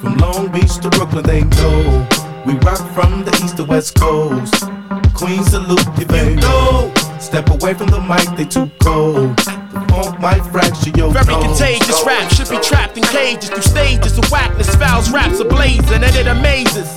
From 0.00 0.16
Long 0.16 0.50
Beach 0.50 0.76
to 0.80 0.88
Brooklyn, 0.90 1.24
they 1.24 1.44
know. 1.44 2.08
We 2.46 2.54
rock 2.64 2.80
from 2.94 3.24
the 3.24 3.32
east 3.44 3.58
to 3.58 3.64
west 3.64 3.94
coast. 3.96 4.64
Queen 5.20 5.44
salute 5.44 5.86
if 5.98 6.10
you 6.10 6.36
know. 6.36 6.90
Step 7.18 7.50
away 7.50 7.74
from 7.74 7.88
the 7.88 8.00
mic, 8.00 8.26
they 8.38 8.46
too 8.46 8.70
cold. 8.80 9.36
The 9.36 9.84
funk 9.90 10.18
might 10.18 10.40
fracture 10.50 10.88
your 10.96 11.12
Very 11.12 11.26
nose. 11.26 11.44
contagious 11.44 12.02
rap 12.06 12.32
should 12.32 12.48
be 12.48 12.58
trapped 12.60 12.96
in 12.96 13.02
cages 13.04 13.50
through 13.50 13.60
stages 13.60 14.16
of 14.16 14.24
whackness. 14.30 14.74
Fouls 14.76 15.10
raps 15.10 15.38
ablazing, 15.38 16.02
and 16.02 16.16
it 16.16 16.26
amazes 16.26 16.88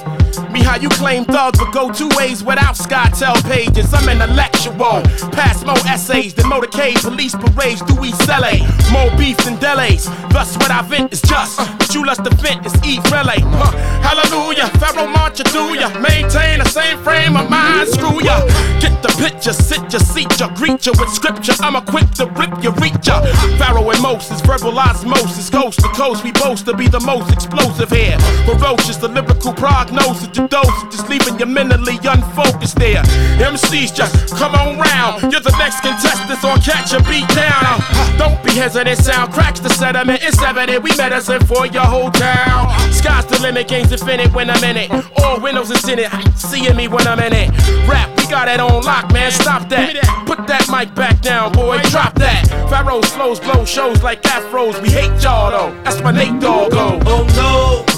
me 0.54 0.64
how 0.64 0.78
you 0.78 0.90
claim 0.90 1.26
thugs 1.26 1.60
would 1.60 1.74
go 1.74 1.92
two 1.92 2.10
ways 2.16 2.44
without 2.44 2.76
SkyTel 2.76 3.44
pages. 3.50 3.94
I'm 3.94 4.08
intellectual, 4.08 5.02
pass 5.34 5.64
more 5.66 5.78
essays 5.88 6.34
than 6.34 6.46
motorcade 6.46 7.02
police 7.02 7.36
parades 7.36 7.82
through 7.82 8.06
East 8.06 8.28
LA. 8.28 8.62
More 8.92 9.10
beef 9.18 9.38
than 9.38 9.58
delays. 9.60 10.06
Thus, 10.30 10.56
what 10.58 10.72
I 10.72 10.82
vent 10.84 11.12
is 11.12 11.22
just 11.22 11.60
what 11.60 11.94
you 11.94 12.06
lust 12.06 12.24
to 12.24 12.30
vent 12.38 12.66
is 12.66 12.74
eat 12.86 13.04
relay. 13.12 13.40
Huh. 13.42 13.72
Hallelujah, 14.02 14.68
Pharaoh 14.80 15.08
march 15.08 15.42
through 15.42 15.76
ya. 15.76 15.90
Maintain 16.00 16.60
the 16.60 16.70
same 16.70 16.98
frame 17.04 17.36
of 17.36 17.50
mind, 17.50 17.90
screw 17.90 18.22
ya. 18.24 18.46
Get 18.80 19.02
the 19.02 19.10
picture, 19.18 19.54
sit 19.54 19.82
ya, 19.92 20.00
seat 20.00 20.40
ya, 20.40 20.54
greet 20.56 20.86
ya 20.86 20.94
with 21.00 21.10
scripture. 21.10 21.54
I'm 21.62 21.76
equipped 21.76 22.16
to 22.18 22.26
rip 22.38 22.54
ya, 22.64 22.72
reach 22.82 23.08
ya. 23.08 23.22
Pharaoh 23.58 23.90
and 23.90 24.02
Moses, 24.02 24.42
verbal 24.42 24.78
osmosis, 24.78 25.50
coast 25.50 25.80
to 25.80 25.88
coast. 25.90 26.24
We 26.24 26.32
boast 26.32 26.66
to 26.66 26.76
be 26.76 26.88
the 26.88 27.00
most 27.00 27.32
explosive 27.32 27.90
here. 27.90 28.18
Ferocious, 28.46 28.98
the 28.98 29.08
lyrical 29.08 29.54
prognosis, 29.54 30.28
the 30.44 30.62
dose, 30.62 30.84
just 30.92 31.10
leaving 31.10 31.40
you 31.40 31.46
mentally 31.46 31.98
unfocused 32.04 32.78
there. 32.78 33.04
MCs 33.40 33.94
just 33.94 34.36
come 34.36 34.56
on 34.56 34.78
round. 34.78 35.32
You're 35.32 35.42
the 35.42 35.56
next 35.58 35.82
contestant 35.82 36.44
on 36.44 36.60
Catch 36.62 36.94
a 36.94 37.00
Beat 37.10 37.28
Down. 37.30 37.82
Don't 38.18 38.42
be 38.44 38.52
hesitant, 38.52 38.98
sound 38.98 39.34
cracks 39.34 39.60
the 39.60 39.70
sediment. 39.70 40.22
It's 40.24 40.42
evident 40.42 40.84
we 40.84 40.96
medicine 40.98 41.46
for 41.46 41.66
your 41.68 41.86
whole 41.86 42.12
town. 42.12 42.70
Sky's 42.92 43.26
the 43.26 43.40
limit, 43.42 43.68
game's 43.68 43.92
infinite 43.92 44.34
when 44.34 44.50
I'm 44.50 44.64
in 44.64 44.78
it. 44.78 44.92
All 45.18 45.40
windows 45.40 45.72
is 45.72 45.88
in 45.88 46.00
it, 46.00 46.12
seeing 46.36 46.76
me 46.76 46.88
when 46.88 47.08
I'm 47.08 47.20
in 47.20 47.34
it. 47.34 47.50
Rap, 47.88 48.10
we 48.18 48.26
got 48.28 48.48
it 48.48 48.60
on 48.60 48.84
lock, 48.84 49.12
man. 49.12 49.32
Stop 49.32 49.70
that. 49.70 49.96
Put 50.26 50.48
that 50.48 50.68
mic 50.70 50.94
back 50.96 51.22
down, 51.22 51.52
boy. 51.52 51.80
Drop 51.90 52.16
that. 52.16 52.48
Pharaoh's 52.70 53.10
flows 53.10 53.40
blow 53.40 53.66
shows 53.66 54.02
like 54.04 54.22
afros. 54.24 54.82
We 54.82 54.90
hate 54.90 55.22
y'all 55.24 55.52
though. 55.52 55.84
That's 55.84 56.02
my 56.02 56.12
Nate 56.12 56.40
Dogg. 56.40 56.74
Oh 56.74 57.28
no. 57.36 57.93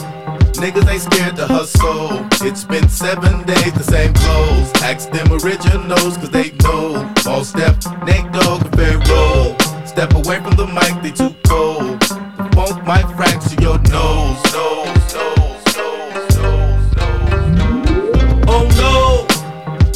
Niggas 0.57 0.87
ain't 0.89 1.01
scared 1.01 1.35
to 1.35 1.47
hustle. 1.47 2.25
It's 2.41 2.63
been 2.63 2.87
seven 2.87 3.43
days, 3.43 3.73
the 3.73 3.83
same 3.83 4.13
clothes. 4.13 4.71
Ask 4.81 5.11
them 5.11 5.31
originals, 5.33 6.15
cause 6.17 6.29
they 6.29 6.51
know. 6.63 7.13
All 7.27 7.43
step, 7.43 7.75
Nate 8.05 8.31
Dogg, 8.31 8.63
and 8.63 8.73
Pharoahe. 8.73 9.87
Step 9.87 10.13
away 10.13 10.39
from 10.39 10.55
the 10.55 10.65
mic, 10.67 11.01
they 11.03 11.11
too 11.11 11.35
cold. 11.45 11.99
The 11.99 12.49
funk 12.55 12.85
might 12.87 13.05
fracture 13.17 13.61
your 13.61 13.77
nose. 13.91 14.39
Oh 18.47 18.65
no. 18.79 19.27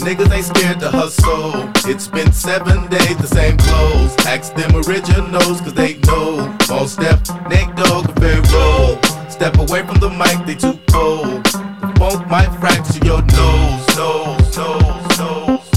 Niggas 0.05 0.31
ain't 0.31 0.45
scared 0.45 0.79
to 0.81 0.91
hustle. 0.91 1.71
It's 1.89 2.07
been 2.07 2.33
seven 2.33 2.87
days, 2.87 3.17
the 3.17 3.27
same 3.27 3.57
clothes. 3.57 4.13
Ask 4.25 4.53
them 4.55 4.75
originals, 4.75 5.61
cause 5.61 5.73
they 5.73 5.97
know. 5.99 6.53
All 6.69 6.87
step, 6.87 7.19
Nate 7.49 7.73
Dogg, 7.75 8.09
and 8.09 8.15
Pharoahe. 8.17 9.18
Step 9.29 9.57
away 9.57 9.83
from 9.85 9.99
the 9.99 10.09
mic, 10.09 10.45
they 10.45 10.55
too 10.55 10.77
cold. 10.91 11.43
The 11.45 11.93
funk 11.97 12.27
might 12.27 12.49
fracture 12.59 13.05
your 13.05 13.21
nose, 13.21 13.87
nose, 13.95 14.57
nose, 14.57 15.17
nose, 15.17 15.69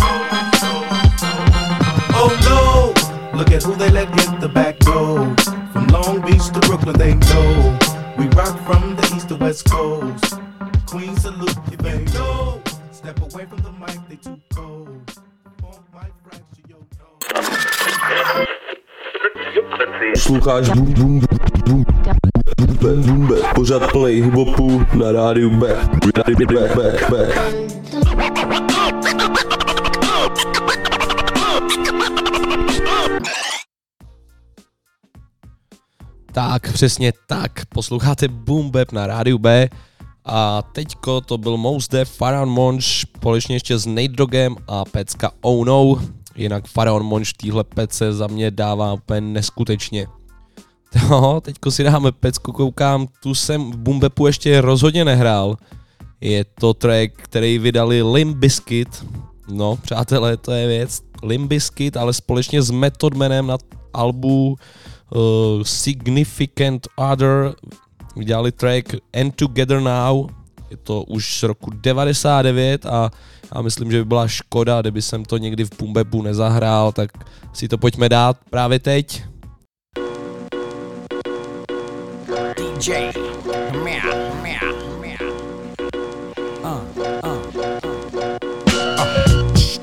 Oh 2.15 2.33
no! 2.49 3.39
Look 3.39 3.53
at 3.53 3.63
who 3.63 3.75
they 3.77 3.91
let 3.91 4.13
get 4.17 4.41
the 4.41 4.49
back 4.49 4.79
door. 4.81 5.35
From 5.73 5.87
Long 5.89 6.21
Beach 6.23 6.47
to 6.53 6.61
Brooklyn, 6.67 6.99
they 6.99 7.15
know. 7.15 7.79
We 8.19 8.27
rock 8.29 8.59
from 8.67 8.97
the 8.97 9.13
east 9.15 9.29
to 9.29 9.37
west 9.37 9.71
coast. 9.71 10.35
Queen 10.87 11.17
salute 11.17 11.57
if 11.71 11.79
they 11.79 12.05
know. 12.15 12.63
Step 12.91 13.21
away 13.21 13.45
from 13.45 13.59
the 13.59 13.73
mic, 13.73 13.99
they 14.09 14.17
too 14.17 14.41
cold. 14.55 15.11
Funk 15.61 15.85
might 15.93 16.13
fracture 16.25 16.63
your 16.69 16.83
Boom 20.75 20.95
Boom 20.95 21.21
Boom 21.21 21.23
Boom 21.65 21.83
Bap, 22.03 22.32
pořád 23.55 23.93
play 23.93 24.23
hiphopu 24.23 24.83
na 24.95 25.13
rádiu 25.13 25.51
B. 25.51 25.77
Tak, 36.33 36.73
přesně 36.73 37.13
tak. 37.29 37.53
Posloucháte 37.69 38.29
Boom 38.29 38.71
Bap 38.71 38.93
na 38.93 39.07
rádiu 39.07 39.39
B. 39.39 39.69
A 40.25 40.63
teďko 40.63 41.21
to 41.21 41.39
byl 41.39 41.57
Mos 41.57 41.89
Def, 41.89 42.11
Faraon 42.11 42.49
Monch, 42.49 42.83
společně 42.83 43.57
ještě 43.57 43.79
s 43.79 43.87
Nate 43.87 44.09
Dogem 44.09 44.57
a 44.69 44.85
pecka 44.85 45.31
Oh 45.41 45.65
No. 45.65 46.03
Jinak 46.37 46.67
Faraon 46.67 47.03
Monch 47.03 47.29
v 47.29 47.33
téhle 47.33 47.65
pece 47.65 48.13
za 48.13 48.27
mě 48.27 48.51
dává 48.51 48.93
úplně 48.93 49.21
neskutečně. 49.21 50.07
No, 51.11 51.41
teďko 51.41 51.71
si 51.71 51.85
dáme 51.85 52.13
pecku, 52.13 52.53
koukám, 52.53 53.07
tu 53.23 53.35
jsem 53.35 53.71
v 53.73 53.77
Boom 53.77 54.01
Bapu 54.01 54.27
ještě 54.27 54.61
rozhodně 54.61 55.05
nehrál. 55.05 55.57
Je 56.21 56.45
to 56.45 56.75
track, 56.75 57.13
který 57.17 57.59
vydali 57.59 58.03
Limp 58.03 58.37
Bizkit. 58.37 59.07
No, 59.49 59.77
přátelé, 59.77 60.37
to 60.37 60.53
je 60.53 60.67
věc. 60.67 61.03
Limp 61.23 61.49
Bizkit, 61.49 61.97
ale 61.97 62.13
společně 62.13 62.63
s 62.63 62.71
Method 62.71 63.15
Manem 63.15 63.47
na 63.47 63.59
albu 63.95 64.57
uh, 65.15 65.63
Significant 65.63 66.89
Other 67.13 67.55
vydali 68.17 68.53
track 68.53 68.95
And 69.21 69.35
Together 69.37 69.81
Now. 69.81 70.27
Je 70.71 70.77
to 70.77 71.03
už 71.03 71.39
z 71.39 71.43
roku 71.43 71.71
99 71.71 72.87
a 72.87 73.11
já 73.55 73.63
myslím, 73.63 73.91
že 73.91 73.99
by 73.99 74.05
byla 74.05 74.29
škoda, 74.29 74.81
kdyby 74.81 75.03
jsem 75.03 75.25
to 75.25 75.37
někdy 75.37 75.65
v 75.65 75.71
Pumbepu 75.71 76.23
nezahrál, 76.23 76.93
tak 76.93 77.11
si 77.53 77.69
to 77.69 77.79
pojďme 77.79 78.09
dát 78.09 78.37
právě 78.51 78.79
teď. 78.79 79.23
DJ. 82.83 83.15
Meow, 83.85 84.43
meow, 84.43 84.99
meow. 84.99 85.17
Uh, 86.65 86.83
uh, 86.99 87.21
uh. 88.89 89.25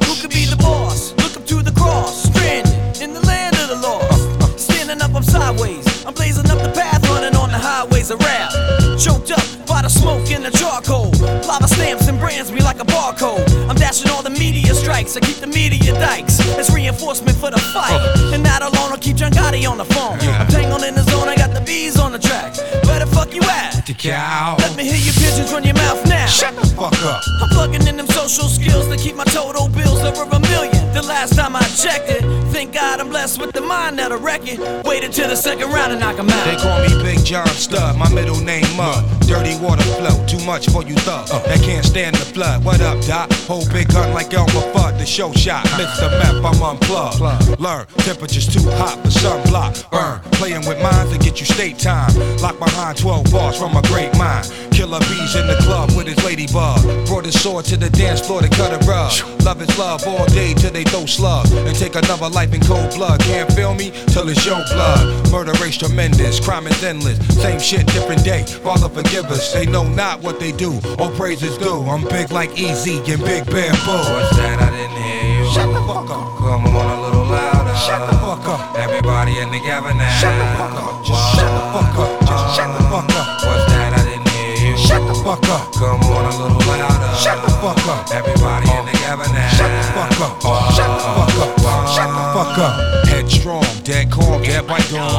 Who 0.04 0.22
could 0.22 0.32
be 0.32 0.44
the 0.44 0.58
boss? 0.60 1.14
Look 1.14 1.38
up 1.38 1.46
to 1.46 1.62
the 1.64 1.72
cross. 1.80 2.24
Stranded 2.24 3.02
in 3.02 3.14
the 3.14 3.22
land 3.22 3.56
of 3.56 3.70
the 3.70 3.76
lost. 3.76 4.60
Standing 4.60 5.02
up, 5.02 5.16
I'm 5.16 5.24
sideways. 5.24 6.06
I'm 6.06 6.14
blazing 6.14 6.52
up 6.52 6.62
the 6.62 6.74
path, 6.76 7.08
running 7.08 7.38
on 7.38 7.52
the 7.52 7.58
highways 7.58 8.12
of 8.12 8.20
rap. 8.20 8.52
Choked 9.00 9.32
up 9.32 9.69
the 9.90 10.00
smoke 10.00 10.32
and 10.32 10.46
the 10.46 10.52
charcoal. 10.52 11.10
Lava 11.48 11.68
stamps 11.68 12.08
and 12.08 12.20
brands 12.20 12.52
me 12.52 12.62
like 12.62 12.80
a 12.80 12.86
barcode. 12.86 13.46
I'm 13.70 13.76
dashing 13.76 14.10
all 14.12 14.22
the 14.22 14.30
media 14.30 14.74
strikes. 14.74 15.18
I 15.18 15.20
keep 15.20 15.38
the 15.38 15.48
media 15.48 15.94
dikes. 15.94 16.40
It's 16.58 16.70
reinforcement 16.70 17.38
for 17.38 17.50
the 17.50 17.60
fight. 17.74 17.98
Oh. 17.98 18.32
And 18.34 18.44
not 18.44 18.62
alone, 18.62 18.92
I'll 18.92 18.98
keep 18.98 19.18
John 19.18 19.32
Gotti 19.32 19.68
on 19.70 19.78
the 19.78 19.86
phone. 19.86 20.20
I'm 20.20 20.48
tangled 20.48 20.84
in 20.84 20.96
the 20.96 21.04
zone, 21.04 21.28
I 21.28 21.36
got 21.36 21.54
the 21.54 21.62
bees 21.62 22.00
on 22.00 22.12
the 22.12 22.20
track. 22.20 22.56
Where 22.86 23.00
the 23.00 23.08
fuck 23.08 23.34
you 23.34 23.42
at? 23.44 23.86
The 23.86 23.94
cow. 23.94 24.58
Let 24.60 24.76
me 24.78 24.84
hear 24.84 24.98
your 24.98 25.14
pigeons 25.14 25.52
run 25.52 25.64
your 25.64 25.76
mouth 25.76 26.06
now. 26.08 26.28
Shut 26.28 26.56
the 26.56 26.68
fuck 26.68 26.94
up. 27.04 27.22
I'm 27.42 27.50
plugging 27.50 27.88
in 27.88 27.98
them 27.98 28.08
social 28.08 28.48
skills 28.48 28.88
to 28.90 28.98
keep 28.98 29.16
my 29.16 29.26
total 29.26 29.68
bills 29.70 30.02
over 30.04 30.24
a 30.24 30.40
million. 30.40 30.94
The 30.94 31.02
last 31.02 31.36
time 31.36 31.56
I 31.56 31.62
checked 31.62 32.10
it, 32.10 32.22
thank 32.52 32.74
God 32.74 33.00
I'm 33.00 33.10
blessed 33.10 33.40
with 33.40 33.54
the 33.54 33.62
mind 33.62 33.98
that'll 33.98 34.20
wreck 34.20 34.42
it. 34.44 34.60
Waited 34.86 35.14
till 35.14 35.30
the 35.30 35.36
second 35.36 35.72
round 35.72 35.92
and 35.92 36.02
knock 36.02 36.20
'em 36.20 36.30
out. 36.30 36.46
They 36.46 36.58
call 36.58 36.82
me 36.82 37.04
Big 37.04 37.24
John 37.26 37.48
Studd, 37.48 37.98
my 37.98 38.10
middle 38.10 38.40
name 38.40 38.66
Mud. 38.76 39.04
Dirty 39.22 39.56
water 39.58 39.79
flow, 39.82 40.26
too 40.28 40.44
much 40.46 40.70
for 40.70 40.84
you 40.84 40.96
thugs 40.96 41.32
uh, 41.32 41.40
that 41.40 41.62
can't 41.62 41.86
stand 41.86 42.16
the 42.16 42.26
flood. 42.26 42.64
What 42.64 42.82
up, 42.82 43.04
Doc? 43.06 43.32
Hold 43.48 43.72
big 43.72 43.90
gun 43.90 44.14
like 44.14 44.34
Elmer 44.34 44.66
Fudd, 44.74 44.98
the 44.98 45.06
show 45.06 45.32
shot. 45.34 45.64
the 45.66 46.10
map 46.20 46.44
I'm 46.44 46.62
unplugged. 46.62 47.60
Learn, 47.60 47.86
temperature's 48.06 48.48
too 48.48 48.68
hot 48.72 48.98
for 49.04 49.10
sunblock. 49.10 49.90
Burn, 49.92 50.20
playing 50.34 50.66
with 50.68 50.82
minds 50.82 51.12
to 51.14 51.20
get 51.20 51.40
you 51.40 51.46
state 51.46 51.80
time. 51.80 52.12
Lock 52.38 52.60
behind 52.60 52.98
12 52.98 53.32
bars 53.32 53.58
from 53.58 53.76
a 53.76 53.82
great 53.84 54.16
mind. 54.18 54.46
Killer 54.72 55.00
bees 55.12 55.36
in 55.36 55.46
the 55.48 55.58
club 55.64 55.92
with 55.96 56.08
his 56.08 56.24
ladybug. 56.24 56.80
Brought 57.08 57.26
his 57.26 57.40
sword 57.42 57.66
to 57.66 57.78
the 57.78 57.90
dance 57.90 58.22
floor 58.26 58.42
to 58.42 58.50
cut 58.50 58.72
a 58.72 58.80
rug. 58.88 59.12
Love 59.44 59.62
is 59.62 59.78
love 59.78 60.08
all 60.08 60.26
day 60.28 60.54
till 60.54 60.72
they 60.72 60.84
throw 60.86 61.06
slug. 61.06 61.52
And 61.52 61.76
take 61.76 61.96
another 61.96 62.30
life 62.30 62.54
in 62.54 62.62
cold 62.62 62.94
blood. 62.96 63.20
Can't 63.22 63.52
feel 63.54 63.74
me 63.74 63.92
till 64.08 64.30
it's 64.30 64.46
your 64.46 64.64
blood. 64.72 65.32
Murder 65.32 65.52
race 65.62 65.78
tremendous, 65.78 66.40
crime 66.40 66.68
is 66.68 66.82
endless. 66.84 67.18
Same 67.42 67.60
shit, 67.60 67.88
different 67.88 68.24
day. 68.24 68.44
Father 68.44 68.90
forgive 68.90 69.26
us. 69.26 69.54
They 69.54 69.66
know 69.72 69.88
not 69.88 70.22
what 70.22 70.40
they 70.40 70.52
do. 70.52 70.80
All 70.98 71.12
praises 71.16 71.58
due. 71.58 71.82
I'm 71.86 72.04
big 72.10 72.32
like 72.32 72.58
Easy 72.58 72.98
and 72.98 73.22
Big 73.24 73.46
Bamboo. 73.46 74.02
What's 74.10 74.36
that? 74.38 74.58
I 74.60 74.70
didn't 74.74 74.98
hear 74.98 75.40
you. 75.40 75.52
Shut 75.54 75.70
the 75.70 75.82
fuck 75.86 76.10
up. 76.10 76.26
Come 76.42 76.66
on 76.76 76.88
a 76.90 77.02
little 77.02 77.26
louder. 77.26 77.76
Shut 77.78 78.02
the 78.10 78.18
fuck 78.18 78.46
up. 78.50 78.76
Everybody 78.76 79.38
in 79.40 79.52
the 79.52 79.60
together 79.60 79.94
now. 79.94 80.20
Shut 80.20 80.34
the 80.34 80.48
fuck 80.56 80.76
up. 80.80 81.06
Just 81.06 81.36
shut 81.36 81.52
the 81.52 81.64
fuck 81.70 81.96
up. 82.00 82.12
Just 82.24 82.46
shut 82.56 82.70
the 82.74 82.84
fuck 82.90 83.10
up. 83.14 83.28
What's 83.44 83.66
that? 83.70 83.92
I 83.94 84.02
didn't 84.08 84.30
hear 84.34 84.72
you. 84.72 84.78
Shut 84.80 85.04
the 85.06 85.16
fuck 85.20 85.44
up. 85.52 85.64
Come 85.76 86.02
on 86.10 86.24
a 86.26 86.34
little 86.40 86.64
louder. 86.64 87.12
Shut 87.20 87.38
the 87.44 87.52
fuck 87.60 87.80
up. 87.92 88.08
Everybody 88.10 88.68
in 88.72 88.84
together 88.88 89.28
now. 89.36 89.58
Shut 89.60 89.70
the 89.70 89.84
fuck 89.94 90.16
up. 90.24 90.34
Shut 90.74 90.90
the 90.90 91.08
fuck 91.14 91.36
up. 91.44 91.60
Shut 91.94 92.10
the 92.10 92.24
fuck 92.34 92.58
up. 92.58 92.74
Headstrong, 93.08 93.68
dead 93.84 94.12
calm, 94.12 94.42
dead 94.42 94.66
by 94.66 94.80
dawn. 94.88 95.19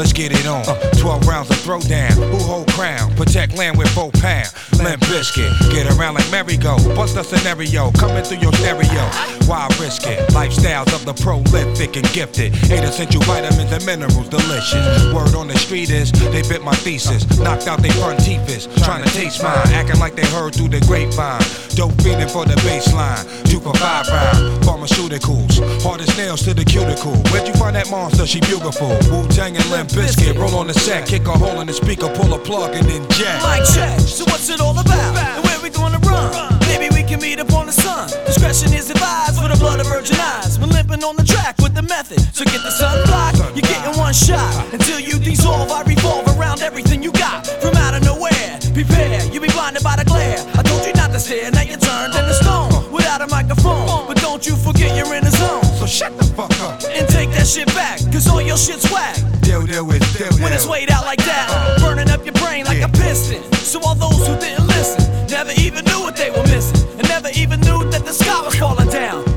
Let's 0.00 0.14
get 0.14 0.32
it 0.32 0.46
on. 0.46 0.66
Uh, 0.66 0.80
12 0.92 1.26
rounds 1.26 1.50
of 1.50 1.56
throwdown. 1.56 2.12
Who 2.12 2.38
hold 2.38 2.68
crown? 2.68 3.14
Protect 3.16 3.54
land 3.54 3.76
with 3.76 3.86
four 3.88 4.10
pound. 4.12 4.48
Limp 4.82 5.02
Bizkit. 5.02 5.50
Get 5.70 5.86
around 5.96 6.14
like 6.14 6.30
merry-go. 6.30 6.76
What's 6.96 7.14
the 7.14 7.22
scenario? 7.22 7.90
Coming 7.92 8.24
through 8.24 8.38
your 8.38 8.52
stereo. 8.54 9.04
Why 9.46 9.68
risk 9.80 10.06
it? 10.06 10.18
Lifestyles 10.30 10.92
of 10.94 11.04
the 11.04 11.14
prolific 11.14 11.96
and 11.96 12.06
gifted. 12.12 12.54
Eight 12.70 12.84
essential 12.84 13.22
vitamins 13.22 13.72
and 13.72 13.84
minerals. 13.84 14.28
Delicious. 14.28 15.12
Word 15.12 15.34
on 15.34 15.48
the 15.48 15.58
street 15.58 15.90
is 15.90 16.12
they 16.12 16.42
bit 16.42 16.62
my 16.62 16.74
thesis. 16.74 17.26
Knocked 17.38 17.66
out 17.66 17.82
their 17.82 17.92
front 17.92 18.20
teeth 18.24 18.48
is 18.48 18.66
trying 18.84 19.04
to 19.04 19.10
taste 19.10 19.42
mine. 19.42 19.66
Acting 19.72 20.00
like 20.00 20.16
they 20.16 20.26
heard 20.26 20.54
through 20.54 20.68
the 20.68 20.80
grapevine. 20.86 21.42
Dope 21.74 21.94
feeding 22.02 22.28
for 22.28 22.44
the 22.44 22.54
baseline. 22.66 23.24
Two 23.50 23.60
for 23.60 23.74
five 23.74 24.06
round. 24.08 24.62
Pharmaceuticals. 24.64 25.82
Hard 25.82 26.00
as 26.00 26.16
nails 26.16 26.42
to 26.42 26.54
the 26.54 26.64
cuticle. 26.64 27.16
Where'd 27.30 27.46
you 27.46 27.54
find 27.54 27.76
that 27.76 27.90
monster? 27.90 28.26
She 28.26 28.40
beautiful. 28.40 28.88
Wu 29.10 29.26
Tang 29.28 29.56
and 29.56 29.70
Limp 29.70 29.90
Bizkit. 29.90 30.38
Roll 30.38 30.54
on 30.56 30.66
the 30.68 30.74
set. 30.74 31.06
Kick 31.06 31.26
a 31.26 31.32
hole 31.32 31.60
in 31.60 31.66
the 31.66 31.72
speaker. 31.72 32.08
Pull 32.14 32.34
a 32.34 32.38
plug 32.38 32.74
and 32.74 32.86
then 32.88 33.08
jack. 33.10 33.42
Mic 33.42 33.66
check. 33.74 33.98
So 34.00 34.24
what's 34.24 34.48
it 34.48 34.60
all 34.60 34.69
about? 34.78 35.16
And 35.16 35.44
where 35.44 35.60
we 35.62 35.70
gonna 35.70 35.98
run? 36.00 36.58
Maybe 36.68 36.88
we 36.94 37.02
can 37.02 37.20
meet 37.20 37.38
up 37.40 37.52
on 37.52 37.66
the 37.66 37.72
sun. 37.72 38.08
Discretion 38.26 38.72
is 38.72 38.90
advised 38.90 39.40
for 39.40 39.48
the 39.48 39.56
blood 39.56 39.80
of 39.80 39.86
virgin 39.86 40.16
eyes. 40.20 40.58
We're 40.58 40.66
limping 40.66 41.02
on 41.04 41.16
the 41.16 41.24
track 41.24 41.58
with 41.58 41.74
the 41.74 41.82
method. 41.82 42.20
So 42.34 42.44
get 42.44 42.62
the 42.62 42.70
sun 42.70 43.04
block. 43.06 43.34
You're 43.56 43.66
getting 43.66 43.96
one 43.98 44.14
shot 44.14 44.52
until 44.72 45.00
you 45.00 45.18
dissolve. 45.18 45.70
I 45.70 45.82
revolve 45.82 46.26
around 46.38 46.60
everything 46.60 47.02
you 47.02 47.12
got 47.12 47.46
from 47.62 47.74
out 47.76 47.94
of 47.94 48.02
nowhere. 48.02 48.58
Prepare, 48.74 49.24
you 49.32 49.40
be 49.40 49.48
blinded 49.48 49.82
by 49.82 49.96
the 49.96 50.04
glare. 50.04 50.38
I 50.54 50.62
told 50.62 50.86
you 50.86 50.92
not 50.94 51.10
to 51.12 51.20
stare. 51.20 51.50
Now 51.50 51.62
you're 51.62 51.78
turned 51.78 52.14
into 52.14 52.34
stone 52.34 52.79
without 53.10 53.28
a 53.28 53.30
microphone. 53.30 54.06
But 54.06 54.18
don't 54.18 54.46
you 54.46 54.54
forget 54.56 54.96
you're 54.96 55.14
in 55.14 55.24
the 55.24 55.30
zone. 55.30 55.64
So 55.78 55.86
shut 55.86 56.16
the 56.16 56.24
fuck 56.24 56.52
up 56.60 56.80
and 56.84 57.08
take 57.08 57.30
that 57.30 57.46
shit 57.46 57.66
back. 57.68 57.98
Cause 58.12 58.28
all 58.28 58.40
your 58.40 58.56
shit's 58.56 58.90
whack. 58.90 59.16
Deal, 59.40 59.66
deal 59.66 59.84
with, 59.84 60.02
deal, 60.16 60.32
When 60.42 60.52
it's 60.52 60.66
weighed 60.66 60.90
out 60.90 61.04
like 61.04 61.22
that, 61.24 61.48
uh-huh. 61.50 61.80
burning 61.80 62.10
up 62.10 62.24
your 62.24 62.34
brain 62.34 62.66
like 62.66 62.82
a 62.82 62.88
piston. 62.88 63.42
So 63.54 63.80
all 63.80 63.94
those 63.94 64.26
who 64.26 64.38
didn't 64.38 64.66
listen 64.68 65.02
never 65.26 65.52
even 65.58 65.84
knew 65.86 66.00
what 66.00 66.16
they 66.16 66.30
were 66.30 66.42
missing, 66.44 66.86
and 66.98 67.08
never 67.08 67.30
even 67.34 67.60
knew 67.60 67.90
that 67.90 68.04
the 68.04 68.12
sky 68.12 68.40
was 68.42 68.54
falling 68.54 68.88
down. 68.88 69.29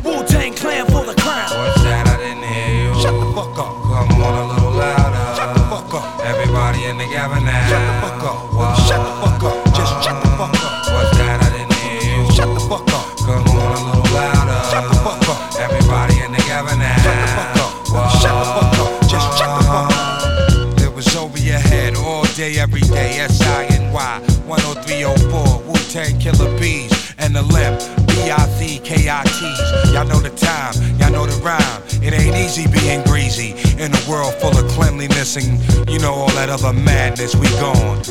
The. 27.63 28.03
B-I-C-K-I-T's. 28.07 29.93
Y'all 29.93 30.05
know 30.05 30.19
the 30.19 30.29
time, 30.35 30.73
y'all 30.99 31.11
know 31.11 31.25
the 31.25 31.39
rhyme. 31.41 31.81
It 32.01 32.13
ain't 32.13 32.35
easy 32.35 32.67
being 32.67 33.03
greasy 33.03 33.51
in 33.81 33.93
a 33.93 34.09
world 34.09 34.33
full 34.35 34.57
of 34.57 34.67
cleanliness 34.71 35.35
and 35.35 35.59
you 35.89 35.99
know 35.99 36.13
all 36.13 36.31
that 36.31 36.49
other 36.49 36.73
madness. 36.73 37.35
We 37.35 37.47
gone. 37.59 38.03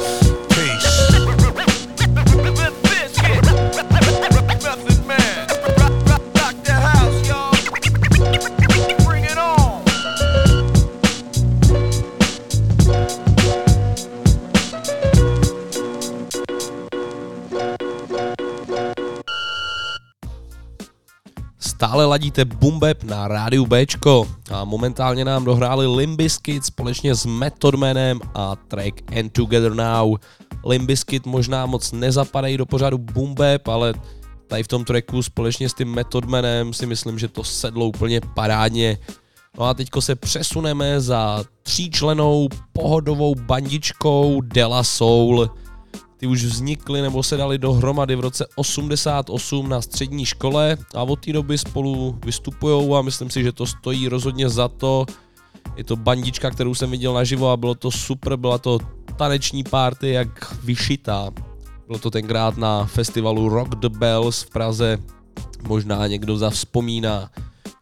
Peace. 0.50 0.91
Stále 21.92 22.04
ladíte 22.04 22.44
Bumbeb 22.44 23.04
na 23.04 23.28
rádiu 23.28 23.66
Bčko 23.66 24.28
a 24.50 24.64
momentálně 24.64 25.24
nám 25.24 25.44
dohráli 25.44 25.86
Limbiskit 25.86 26.64
společně 26.64 27.14
s 27.14 27.26
Method 27.26 27.74
Manem 27.74 28.20
a 28.34 28.56
track 28.56 28.94
And 29.18 29.32
Together 29.32 29.74
Now. 29.74 30.16
Limbiskit 30.64 31.26
možná 31.26 31.66
moc 31.66 31.92
nezapadají 31.92 32.56
do 32.56 32.66
pořadu 32.66 32.98
Bumbeb, 32.98 33.68
ale 33.68 33.94
tady 34.46 34.62
v 34.62 34.68
tom 34.68 34.84
tracku 34.84 35.22
společně 35.22 35.68
s 35.68 35.74
tím 35.74 35.88
Method 35.88 36.24
Manem 36.24 36.72
si 36.72 36.86
myslím, 36.86 37.18
že 37.18 37.28
to 37.28 37.44
sedlo 37.44 37.86
úplně 37.86 38.20
parádně. 38.34 38.98
No 39.58 39.64
a 39.64 39.74
teďko 39.74 40.00
se 40.00 40.14
přesuneme 40.14 41.00
za 41.00 41.44
tříčlenou 41.62 42.48
pohodovou 42.72 43.34
bandičkou 43.34 44.40
Della 44.40 44.82
Soul. 44.82 45.50
Ty 46.22 46.26
už 46.26 46.44
vznikly 46.44 47.02
nebo 47.02 47.22
se 47.22 47.36
dali 47.36 47.58
dohromady 47.58 48.16
v 48.16 48.20
roce 48.20 48.46
88 48.56 49.68
na 49.68 49.82
střední 49.82 50.26
škole 50.26 50.76
a 50.94 51.02
od 51.02 51.24
té 51.24 51.32
doby 51.32 51.58
spolu 51.58 52.18
vystupují 52.24 52.94
a 52.94 53.02
myslím 53.02 53.30
si, 53.30 53.42
že 53.42 53.52
to 53.52 53.66
stojí 53.66 54.08
rozhodně 54.08 54.48
za 54.48 54.68
to. 54.68 55.06
Je 55.76 55.84
to 55.84 55.96
bandička, 55.96 56.50
kterou 56.50 56.74
jsem 56.74 56.90
viděl 56.90 57.14
naživo 57.14 57.50
a 57.50 57.56
bylo 57.56 57.74
to 57.74 57.90
super, 57.90 58.36
byla 58.36 58.58
to 58.58 58.78
taneční 59.16 59.64
party 59.64 60.10
jak 60.10 60.54
vyšitá. 60.64 61.30
Bylo 61.86 61.98
to 61.98 62.10
tenkrát 62.10 62.56
na 62.56 62.84
festivalu 62.84 63.48
Rock 63.48 63.74
the 63.74 63.88
Bells 63.88 64.42
v 64.42 64.50
Praze, 64.50 64.98
možná 65.68 66.06
někdo 66.06 66.38
zavzpomíná. 66.38 67.30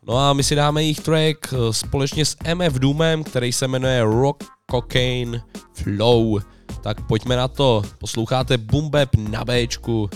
No 0.07 0.18
a 0.18 0.33
my 0.33 0.44
si 0.44 0.55
dáme 0.55 0.83
jejich 0.83 1.00
track 1.00 1.53
eh, 1.53 1.72
společně 1.72 2.24
s 2.24 2.37
MF 2.55 2.74
Doomem, 2.74 3.24
který 3.24 3.53
se 3.53 3.68
jmenuje 3.68 4.05
Rock 4.05 4.44
Cocaine 4.70 5.42
Flow. 5.74 6.40
Tak 6.83 7.00
pojďme 7.00 7.37
na 7.37 7.48
to, 7.48 7.83
posloucháte 7.98 8.59
Boom 8.59 8.90
Bap 8.90 9.16
na 9.16 9.44
Bčku. 9.44 10.11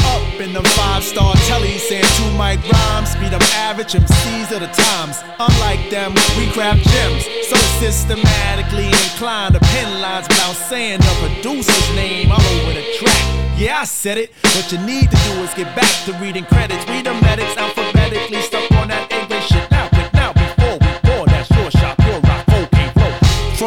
Up 0.00 0.40
in 0.40 0.52
them 0.52 0.64
five 0.64 1.04
star 1.04 1.36
tellies 1.48 1.80
saying 1.88 2.08
two 2.16 2.30
mic 2.38 2.60
rhymes, 2.72 3.14
beat 3.20 3.30
them 3.30 3.42
average 3.54 3.94
MCs 3.94 4.50
of 4.52 4.60
the 4.60 4.70
times. 4.72 5.22
Unlike 5.38 5.90
them, 5.90 6.14
we 6.38 6.50
craft 6.52 6.82
gems, 6.88 7.24
so 7.48 7.56
systematically 7.78 8.86
inclined 8.86 9.54
to 9.54 9.60
pen 9.60 10.00
lines 10.00 10.26
without 10.28 10.56
saying 10.56 11.00
the 11.00 11.14
producer's 11.20 11.88
name 11.94 12.32
all 12.32 12.40
over 12.40 12.72
the 12.72 12.84
track. 12.98 13.24
Yeah, 13.58 13.80
I 13.82 13.84
said 13.84 14.16
it. 14.16 14.32
What 14.56 14.72
you 14.72 14.78
need 14.78 15.10
to 15.10 15.16
do 15.28 15.32
is 15.44 15.52
get 15.54 15.76
back 15.76 15.92
to 16.06 16.12
reading 16.24 16.44
credits. 16.44 16.88
Read 16.88 17.04
the 17.04 17.14
medics 17.20 17.56
alphabetically, 17.56 18.40
stuck 18.40 18.70
on 18.72 18.88
that 18.88 19.12
English 19.12 19.48
shit. 19.48 19.79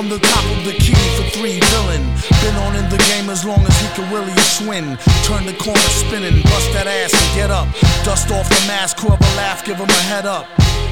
From 0.04 0.10
the 0.10 0.20
top 0.20 0.44
of 0.58 0.66
the 0.66 0.74
key 0.74 1.00
for 1.16 1.24
three 1.30 1.62
villain. 1.62 2.04
Been 2.42 2.56
on 2.68 2.76
in 2.76 2.90
the 2.90 2.98
game 3.08 3.30
as 3.30 3.46
long 3.46 3.66
as 3.66 3.80
he 3.80 3.88
can 3.96 4.14
really 4.14 4.36
swing. 4.42 4.98
Turn 5.24 5.46
the 5.46 5.54
corner 5.54 5.80
spinning, 5.80 6.42
bust 6.44 6.74
that 6.74 6.88
ass 6.88 7.14
and 7.14 7.36
get 7.38 7.50
up. 7.50 7.70
Dust 8.04 8.30
off 8.30 8.50
the 8.50 8.68
mask, 8.68 9.00
whoever 9.00 9.24
laugh, 9.38 9.64
give 9.64 9.78
him 9.78 9.88
a 9.88 10.04
head 10.12 10.26
up. 10.26 10.46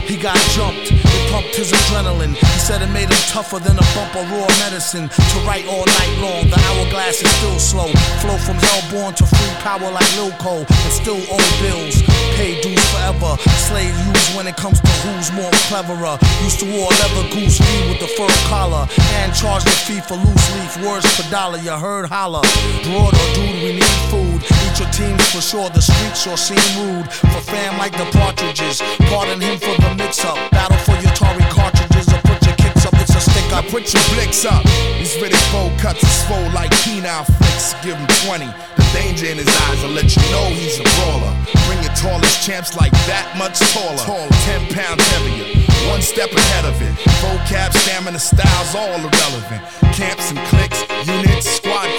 He 0.08 0.18
got 0.18 0.38
jumped, 0.52 0.92
it 0.92 1.32
pumped 1.32 1.56
his 1.56 1.72
adrenaline. 1.72 2.36
He 2.36 2.60
said 2.60 2.82
it 2.82 2.92
made 2.92 3.10
him 3.10 3.24
tougher 3.32 3.60
than 3.60 3.78
a 3.78 3.88
bump 3.96 4.16
of 4.16 4.30
raw 4.32 4.48
medicine. 4.60 5.08
To 5.10 5.38
write 5.48 5.66
all 5.68 5.86
night 5.86 6.16
long, 6.20 6.50
the 6.50 6.60
hourglass 6.68 7.22
is 7.22 7.32
still 7.40 7.60
slow. 7.60 7.88
Flow 8.20 8.38
from 8.38 8.58
hellborn 8.58 9.14
to 9.16 9.26
free 9.26 9.56
power 9.64 9.90
like 9.92 10.10
Lil 10.18 10.32
Cole, 10.38 10.66
and 10.68 10.92
still 10.92 11.22
owe 11.32 11.52
bills. 11.62 12.02
Pay 12.36 12.62
dues 12.62 12.84
forever. 12.92 13.38
Slave 13.68 13.96
use 14.08 14.36
when 14.36 14.48
it 14.48 14.58
comes 14.58 14.82
to 14.82 14.92
who's 15.06 15.32
more 15.32 15.52
cleverer. 15.70 16.18
Used 16.44 16.60
to 16.60 16.66
wear 16.66 16.90
leather 16.90 17.26
goose 17.34 17.58
fee 17.58 17.90
with 17.90 18.00
the 18.00 18.08
fur 18.08 18.28
collar, 18.50 18.88
and 19.22 19.34
charge 19.34 19.64
the 19.64 19.72
fee 19.88 20.02
for 20.02 20.16
loose 20.16 20.48
leaf 20.56 20.86
words 20.86 21.06
per 21.16 21.30
dollar. 21.30 21.58
You 21.60 21.72
heard 21.72 22.10
holler. 22.10 22.42
Broad 22.84 23.14
or 23.14 23.28
dude, 23.34 23.64
we 23.64 23.72
need 23.80 23.98
food. 24.12 24.44
Eat 24.44 24.76
your 24.80 24.92
teams 24.92 25.24
for 25.32 25.42
sure. 25.42 25.70
The 25.70 25.82
streets 25.82 26.24
sure 26.24 26.38
seem 26.38 26.66
rude. 26.84 27.08
For 27.12 27.42
fam 27.48 27.78
like 27.78 27.96
the 27.96 28.06
partridges. 28.18 28.82
Pardon 29.08 29.40
him 29.40 29.60
for 29.60 29.76
the 29.82 29.91
mix 29.96 30.24
up. 30.26 30.38
Battle 30.52 30.78
for 30.86 30.96
your 31.02 31.12
Tory 31.14 31.44
cartridges 31.52 32.08
or 32.14 32.22
put 32.22 32.40
your 32.46 32.56
kicks 32.56 32.86
up. 32.86 32.94
It's 33.00 33.16
a 33.16 33.22
stick 33.22 33.52
I 33.52 33.60
up. 33.60 33.66
put 33.68 33.92
your 33.94 34.04
blicks 34.14 34.46
up. 34.46 34.64
These 34.98 35.18
Riddick 35.18 35.46
Bowe 35.52 35.72
cuts 35.80 36.04
is 36.04 36.24
full 36.26 36.44
like 36.52 36.72
penile 36.84 37.26
flicks. 37.26 37.74
Give 37.84 37.96
him 37.96 38.08
20. 38.28 38.46
The 38.78 38.86
danger 38.94 39.28
in 39.28 39.38
his 39.38 39.50
eyes 39.68 39.82
will 39.84 39.96
let 39.96 40.10
you 40.16 40.24
know 40.32 40.46
he's 40.52 40.80
a 40.80 40.84
brawler. 40.84 41.34
Bring 41.68 41.82
your 41.84 41.94
tallest 41.96 42.46
champs 42.46 42.76
like 42.76 42.92
that 43.08 43.28
much 43.38 43.60
taller. 43.74 44.04
10 44.50 44.74
pounds 44.74 45.04
heavier. 45.16 45.62
One 45.90 46.02
step 46.02 46.32
ahead 46.32 46.66
of 46.66 46.78
it. 46.82 46.94
Vocab, 47.22 47.74
stamina, 47.74 48.20
styles, 48.20 48.76
all 48.76 49.00
irrelevant. 49.02 49.62
Camps 49.98 50.30
and 50.30 50.40
cliques, 50.48 50.82
units, 51.08 51.50
squad 51.50 51.90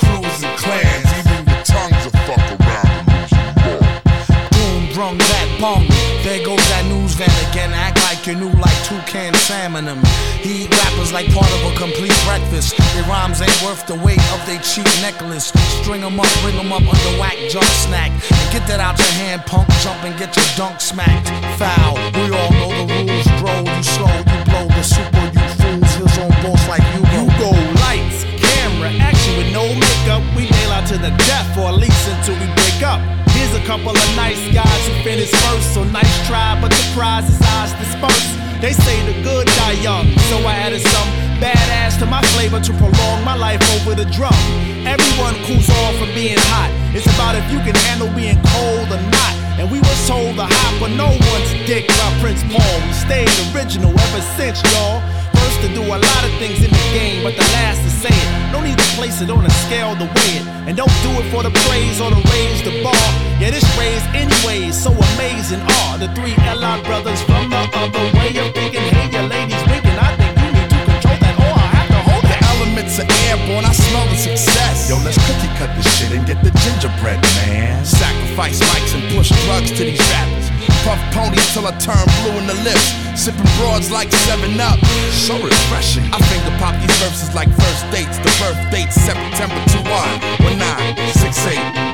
again. 8.33 8.53
Act 8.53 8.61
like 8.61 8.91
you 8.91 8.97
new 8.97 9.03
toucan 9.03 9.35
salmon 9.35 9.85
them. 9.87 10.03
He 10.41 10.65
eat 10.65 10.71
rappers 10.71 11.13
like 11.13 11.33
part 11.33 11.51
of 11.53 11.73
a 11.73 11.77
complete 11.77 12.15
breakfast. 12.25 12.77
Their 12.95 13.05
rhymes 13.05 13.41
ain't 13.41 13.63
worth 13.63 13.87
the 13.87 13.97
weight 13.97 14.23
of 14.33 14.45
their 14.47 14.61
cheap 14.61 14.87
necklace. 15.01 15.53
String 15.81 16.03
'em 16.03 16.21
up, 16.21 16.27
bring 16.43 16.59
'em 16.59 16.73
up 16.73 16.83
under 16.83 17.19
whack 17.21 17.37
junk 17.51 17.67
snack. 17.87 18.11
And 18.11 18.53
get 18.53 18.67
that 18.67 18.81
out 18.81 18.99
your 18.99 19.13
hand, 19.23 19.45
punk. 19.47 19.69
Jump 19.83 20.03
and 20.05 20.17
get 20.19 20.37
your 20.37 20.47
dunk 20.57 20.81
smacked. 20.81 21.29
Foul. 21.59 21.95
We 22.15 22.31
all 22.35 22.53
know 22.53 22.71
the 22.81 22.95
rules, 22.95 23.29
bro. 23.41 23.55
You 23.61 23.83
slow, 23.83 24.17
you 24.31 24.39
blow 24.51 24.67
the 24.69 24.83
super, 24.83 25.27
you 25.35 25.47
fools. 25.59 25.91
Heels 25.97 26.19
on 26.19 26.31
boss 26.43 26.63
like 26.69 26.85
you 26.95 27.03
go. 27.13 27.23
You 27.23 27.39
go 27.39 27.51
lights, 27.85 28.25
camera, 28.41 28.91
action 29.01 29.37
with 29.37 29.53
no 29.53 29.65
makeup. 29.67 30.23
We 30.37 30.49
nail 30.51 30.73
out 30.73 30.87
to 30.89 30.99
the 30.99 31.11
death, 31.29 31.57
or 31.59 31.69
at 31.69 31.79
least 31.79 32.09
until 32.09 32.37
we 32.37 32.47
break 32.55 32.83
up. 32.83 33.01
A 33.53 33.65
couple 33.67 33.91
of 33.91 34.17
nice 34.17 34.41
guys 34.53 34.83
who 34.89 34.95
finished 35.05 35.35
first, 35.37 35.75
so 35.75 35.85
nice 35.85 36.27
try, 36.27 36.59
but 36.61 36.71
the 36.71 36.85
prize 36.95 37.29
is 37.29 37.41
ours 37.53 37.73
dispersed. 37.75 38.33
They 38.61 38.73
say 38.73 38.97
the 39.07 39.23
good 39.23 39.47
die 39.47 39.79
young, 39.81 40.09
so 40.29 40.39
I 40.45 40.55
added 40.57 40.81
some 40.81 41.09
badass 41.37 41.99
to 42.01 42.07
my 42.07 42.23
flavor 42.33 42.61
to 42.61 42.73
prolong 42.75 43.25
my 43.25 43.37
life 43.37 43.63
over 43.77 43.95
the 43.95 44.05
drum. 44.11 44.35
Everyone 44.85 45.37
cools 45.45 45.69
off 45.69 45.95
from 45.97 46.13
being 46.15 46.41
hot. 46.53 46.73
It's 46.97 47.07
about 47.15 47.37
if 47.37 47.45
you 47.53 47.59
can 47.61 47.77
handle 47.87 48.09
being 48.17 48.41
cold 48.57 48.89
or 48.89 49.03
not. 49.13 49.35
And 49.61 49.71
we 49.71 49.79
were 49.79 50.01
told 50.09 50.37
to 50.37 50.47
hop 50.49 50.83
on 50.83 50.97
no 50.97 51.13
one's 51.13 51.53
dick 51.69 51.87
by 51.89 52.09
Prince 52.21 52.43
Paul. 52.49 52.77
We 52.89 52.93
stayed 52.93 53.31
original 53.53 53.93
ever 53.93 54.23
since, 54.37 54.63
y'all. 54.73 55.05
First 55.35 55.61
to 55.63 55.69
do 55.75 55.83
a 55.83 55.99
lot 55.99 56.23
of 56.25 56.33
things 56.39 56.59
in 56.65 56.71
the 56.71 56.85
game, 56.93 57.23
but 57.23 57.35
the 57.37 57.47
last 57.57 57.83
to 57.83 57.91
say 57.91 58.13
it. 58.13 58.29
No 58.53 58.61
need 58.61 58.77
to 58.77 58.89
place 58.99 59.21
it 59.21 59.31
on 59.31 59.45
a 59.45 59.51
scale 59.65 59.97
to 59.97 60.05
weigh 60.05 60.37
it. 60.41 60.47
And 60.69 60.77
don't 60.77 60.93
do 61.03 61.11
it 61.21 61.27
for 61.33 61.43
the 61.43 61.51
praise 61.67 62.01
or 62.01 62.11
to 62.11 62.21
raise 62.33 62.63
the 62.63 62.83
bar. 62.83 63.09
Yeah, 63.41 63.51
this 63.51 63.65
raise 63.79 64.05
anyway 64.15 64.69
is 64.69 64.77
so 64.77 64.93
amazing. 65.15 65.61
Are 65.87 65.99
the 65.99 66.09
three 66.15 66.35
L.I. 66.47 66.83
brothers 66.83 67.23
from 67.23 67.51
the 67.51 67.63
other 67.75 68.05
way 68.19 68.31
of 68.39 68.53
thinking? 68.55 68.85
Hey, 68.93 69.09
your 69.11 69.27
ladies 69.27 69.63
winking. 69.67 69.99
I 69.99 70.11
think 70.21 70.33
you 70.39 70.51
need 70.53 70.69
to 70.71 70.79
control 70.85 71.19
that, 71.19 71.37
or 71.41 71.55
I 71.57 71.67
have 71.77 71.89
to 71.91 72.01
hold 72.07 72.25
The 72.29 72.39
elements 72.53 72.95
are 73.01 73.09
airborne, 73.29 73.65
I 73.65 73.73
smell 73.73 74.07
the 74.13 74.19
success. 74.19 74.91
Yo, 74.91 74.97
let's 75.03 75.19
cookie 75.27 75.51
cut 75.59 75.71
this 75.77 75.89
shit 75.97 76.13
and 76.13 76.27
get 76.27 76.39
the 76.45 76.53
gingerbread, 76.63 77.21
man. 77.43 77.85
Sacrifice 77.85 78.61
mics 78.61 78.95
and 78.95 79.03
push 79.17 79.31
drugs 79.47 79.71
to 79.73 79.83
these 79.85 80.01
rappers. 80.13 80.42
Puff 80.85 80.99
ponies 81.15 81.47
till 81.55 81.67
I 81.67 81.73
turn 81.79 82.07
blue 82.23 82.39
in 82.39 82.47
the 82.47 82.59
lips. 82.67 82.91
Sipping 83.15 83.47
broads 83.59 83.91
like 83.91 84.11
7 84.11 84.61
Up. 84.61 84.79
So 85.13 85.35
refreshing. 85.39 86.05
I 86.13 86.19
finger 86.27 86.57
pop 86.59 86.75
these 86.81 86.99
verses 86.99 87.35
like 87.35 87.49
first 87.49 87.85
dates. 87.91 88.19
The 88.19 88.33
birth 88.43 88.59
date 88.71 88.93
September 88.93 89.63
2 89.71 89.79
1 89.79 90.59
19 90.59 91.92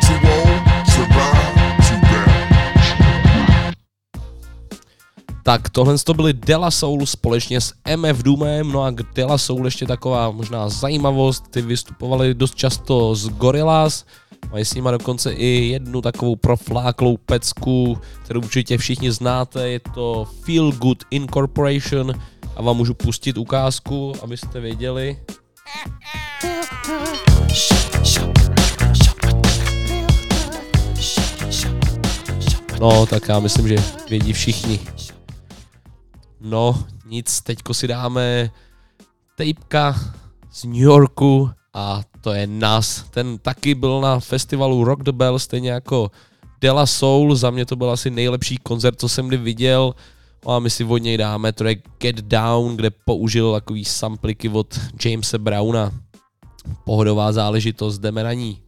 Tak 5.49 5.71
tohle 5.71 5.99
to 5.99 6.15
byly 6.15 6.33
Della 6.33 6.71
Soul 6.71 7.07
společně 7.07 7.61
s 7.61 7.75
MF 7.97 8.23
Doomem, 8.23 8.73
no 8.73 8.83
a 8.83 8.91
k 8.91 9.03
Della 9.15 9.39
Soul 9.39 9.65
ještě 9.65 9.87
taková 9.87 10.31
možná 10.31 10.69
zajímavost, 10.69 11.45
ty 11.51 11.63
vystupovali 11.63 12.35
dost 12.35 12.55
často 12.55 13.15
z 13.15 13.29
Gorillaz, 13.29 14.05
mají 14.53 14.65
s 14.65 14.75
nima 14.75 14.91
dokonce 14.91 15.33
i 15.33 15.47
jednu 15.47 16.03
takovou 16.03 16.37
profláklou 16.37 17.17
pecku, 17.17 17.99
kterou 18.25 18.41
určitě 18.41 18.79
všichni 18.79 19.13
znáte, 19.13 19.69
je 19.69 19.81
to 19.95 20.27
Feel 20.45 20.73
Good 20.73 21.05
Incorporation. 21.11 22.13
A 22.57 22.63
vám 22.63 22.77
můžu 22.77 22.95
pustit 22.95 23.39
ukázku, 23.39 24.13
abyste 24.23 24.61
věděli. 24.61 25.19
No, 32.81 33.07
tak 33.07 33.29
já 33.29 33.41
myslím, 33.41 33.69
že 33.69 33.77
vědí 34.09 34.33
všichni. 34.33 34.81
No, 36.41 36.85
nic, 37.07 37.41
teďko 37.41 37.75
si 37.75 37.89
dáme 37.89 38.51
tejpka 39.37 39.97
z 40.51 40.65
New 40.65 40.83
Yorku 40.83 41.51
a 41.75 42.03
to 42.21 42.33
je 42.33 42.47
Nas. 42.47 43.05
Ten 43.11 43.39
taky 43.39 43.75
byl 43.75 44.01
na 44.01 44.21
festivalu 44.21 44.85
Rock 44.85 45.03
the 45.03 45.13
Bell, 45.13 45.39
stejně 45.39 45.71
jako 45.71 46.11
Della 46.61 46.87
Soul, 46.87 47.35
za 47.35 47.51
mě 47.51 47.67
to 47.67 47.77
byl 47.77 47.91
asi 47.91 48.11
nejlepší 48.11 48.57
koncert, 48.57 49.01
co 49.01 49.09
jsem 49.09 49.29
kdy 49.29 49.37
viděl. 49.37 49.95
No 50.47 50.53
a 50.53 50.59
my 50.59 50.71
si 50.71 50.85
od 50.85 50.99
něj 50.99 51.17
dáme 51.17 51.53
track 51.53 51.79
Get 51.99 52.17
Down, 52.17 52.77
kde 52.77 52.91
použil 52.91 53.53
takový 53.53 53.85
sampliky 53.85 54.49
od 54.49 54.81
Jamesa 55.05 55.39
Browna. 55.39 55.93
Pohodová 56.85 57.33
záležitost, 57.33 57.99
jdeme 57.99 58.23
na 58.25 58.33
ní. 58.33 58.68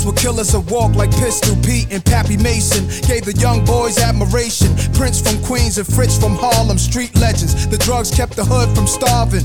Streets 0.00 0.06
were 0.06 0.22
killers 0.22 0.52
that 0.52 0.60
walk 0.72 0.94
like 0.94 1.10
Pistol 1.10 1.54
Pete 1.56 1.92
and 1.92 2.02
Pappy 2.02 2.36
Mason. 2.38 2.86
Gave 3.06 3.24
the 3.26 3.36
young 3.38 3.64
boys 3.66 3.98
admiration. 3.98 4.74
Prince 4.94 5.20
from 5.20 5.42
Queens 5.44 5.76
and 5.76 5.86
Fritz 5.86 6.16
from 6.16 6.36
Harlem, 6.36 6.78
street 6.78 7.14
legends. 7.16 7.66
The 7.66 7.76
drugs 7.76 8.10
kept 8.10 8.34
the 8.36 8.44
hood 8.44 8.74
from 8.74 8.86
starving. 8.86 9.44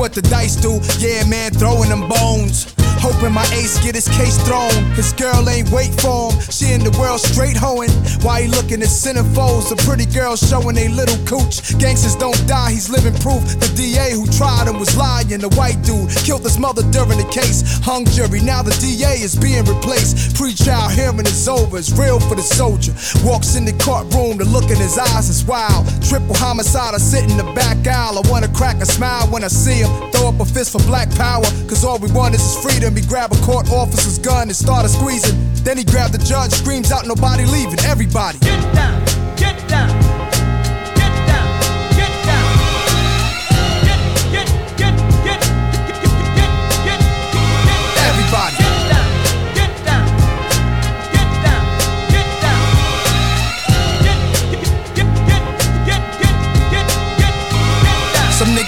what 0.01 0.13
the 0.13 0.21
dice 0.23 0.55
do. 0.55 0.81
Yeah, 0.97 1.23
man, 1.25 1.51
throwing 1.51 1.89
them 1.89 2.09
bones. 2.09 2.65
Hoping 3.01 3.33
my 3.33 3.45
ace 3.57 3.81
get 3.81 3.95
his 3.95 4.07
case 4.07 4.37
thrown. 4.45 4.69
His 4.93 5.11
girl 5.13 5.49
ain't 5.49 5.69
wait 5.71 5.89
for 5.99 6.29
him. 6.29 6.39
She 6.53 6.71
in 6.71 6.83
the 6.85 6.93
world 7.01 7.19
straight 7.19 7.57
hoeing. 7.57 7.89
Why 8.21 8.43
he 8.43 8.47
looking 8.47 8.81
at 8.85 8.93
centerfolds? 8.93 9.69
The 9.73 9.75
pretty 9.89 10.05
girls 10.05 10.37
showing 10.47 10.75
they 10.75 10.87
little 10.87 11.17
cooch. 11.25 11.77
Gangsters 11.81 12.15
don't 12.15 12.37
die, 12.47 12.71
he's 12.71 12.89
living 12.89 13.17
proof. 13.17 13.41
The 13.57 13.73
DA 13.73 14.13
who 14.13 14.29
tried 14.29 14.67
him 14.69 14.77
was 14.77 14.95
lying. 14.95 15.41
The 15.41 15.49
white 15.57 15.81
dude 15.81 16.13
killed 16.21 16.45
his 16.45 16.59
mother 16.59 16.83
during 16.93 17.17
the 17.17 17.29
case. 17.33 17.81
Hung 17.81 18.05
jury, 18.05 18.39
now 18.39 18.61
the 18.61 18.75
DA 18.77 19.17
is 19.17 19.33
being 19.33 19.65
replaced. 19.65 20.37
Pre-trial 20.37 20.89
hearing 20.89 21.25
is 21.25 21.47
over, 21.47 21.79
it's 21.81 21.89
real 21.97 22.19
for 22.19 22.35
the 22.35 22.45
soldier. 22.45 22.93
Walks 23.25 23.55
in 23.55 23.65
the 23.65 23.73
courtroom, 23.81 24.37
the 24.37 24.45
look 24.45 24.69
in 24.69 24.77
his 24.77 24.97
eyes 24.97 25.27
is 25.27 25.43
wild. 25.43 25.89
Triple 26.05 26.35
homicide, 26.37 26.93
I 26.93 26.99
sit 26.99 27.25
in 27.25 27.35
the 27.37 27.49
back 27.57 27.81
aisle. 27.87 28.21
I 28.21 28.23
wanna 28.29 28.49
crack 28.53 28.77
a 28.77 28.85
smile 28.85 29.25
when 29.33 29.43
I 29.43 29.49
see 29.49 29.81
him. 29.81 29.89
Throw 30.11 30.29
up 30.29 30.39
a 30.39 30.45
fist 30.45 30.71
for 30.71 30.83
black 30.85 31.09
power, 31.17 31.49
cause 31.65 31.83
all 31.83 31.97
we 31.97 32.11
want 32.11 32.35
is 32.35 32.41
his 32.41 32.61
He 32.95 33.01
grab 33.01 33.31
a 33.31 33.37
court 33.37 33.69
officer's 33.71 34.17
gun 34.17 34.49
and 34.49 34.55
started 34.55 34.89
squeezing. 34.89 35.37
Then 35.63 35.77
he 35.77 35.83
grabbed 35.83 36.13
the 36.13 36.17
judge, 36.17 36.51
screams 36.51 36.91
out, 36.91 37.05
nobody 37.05 37.45
leaving, 37.45 37.79
everybody. 37.85 38.39
Get 38.39 38.73
down, 38.73 39.05
get 39.35 39.67
down. 39.69 40.10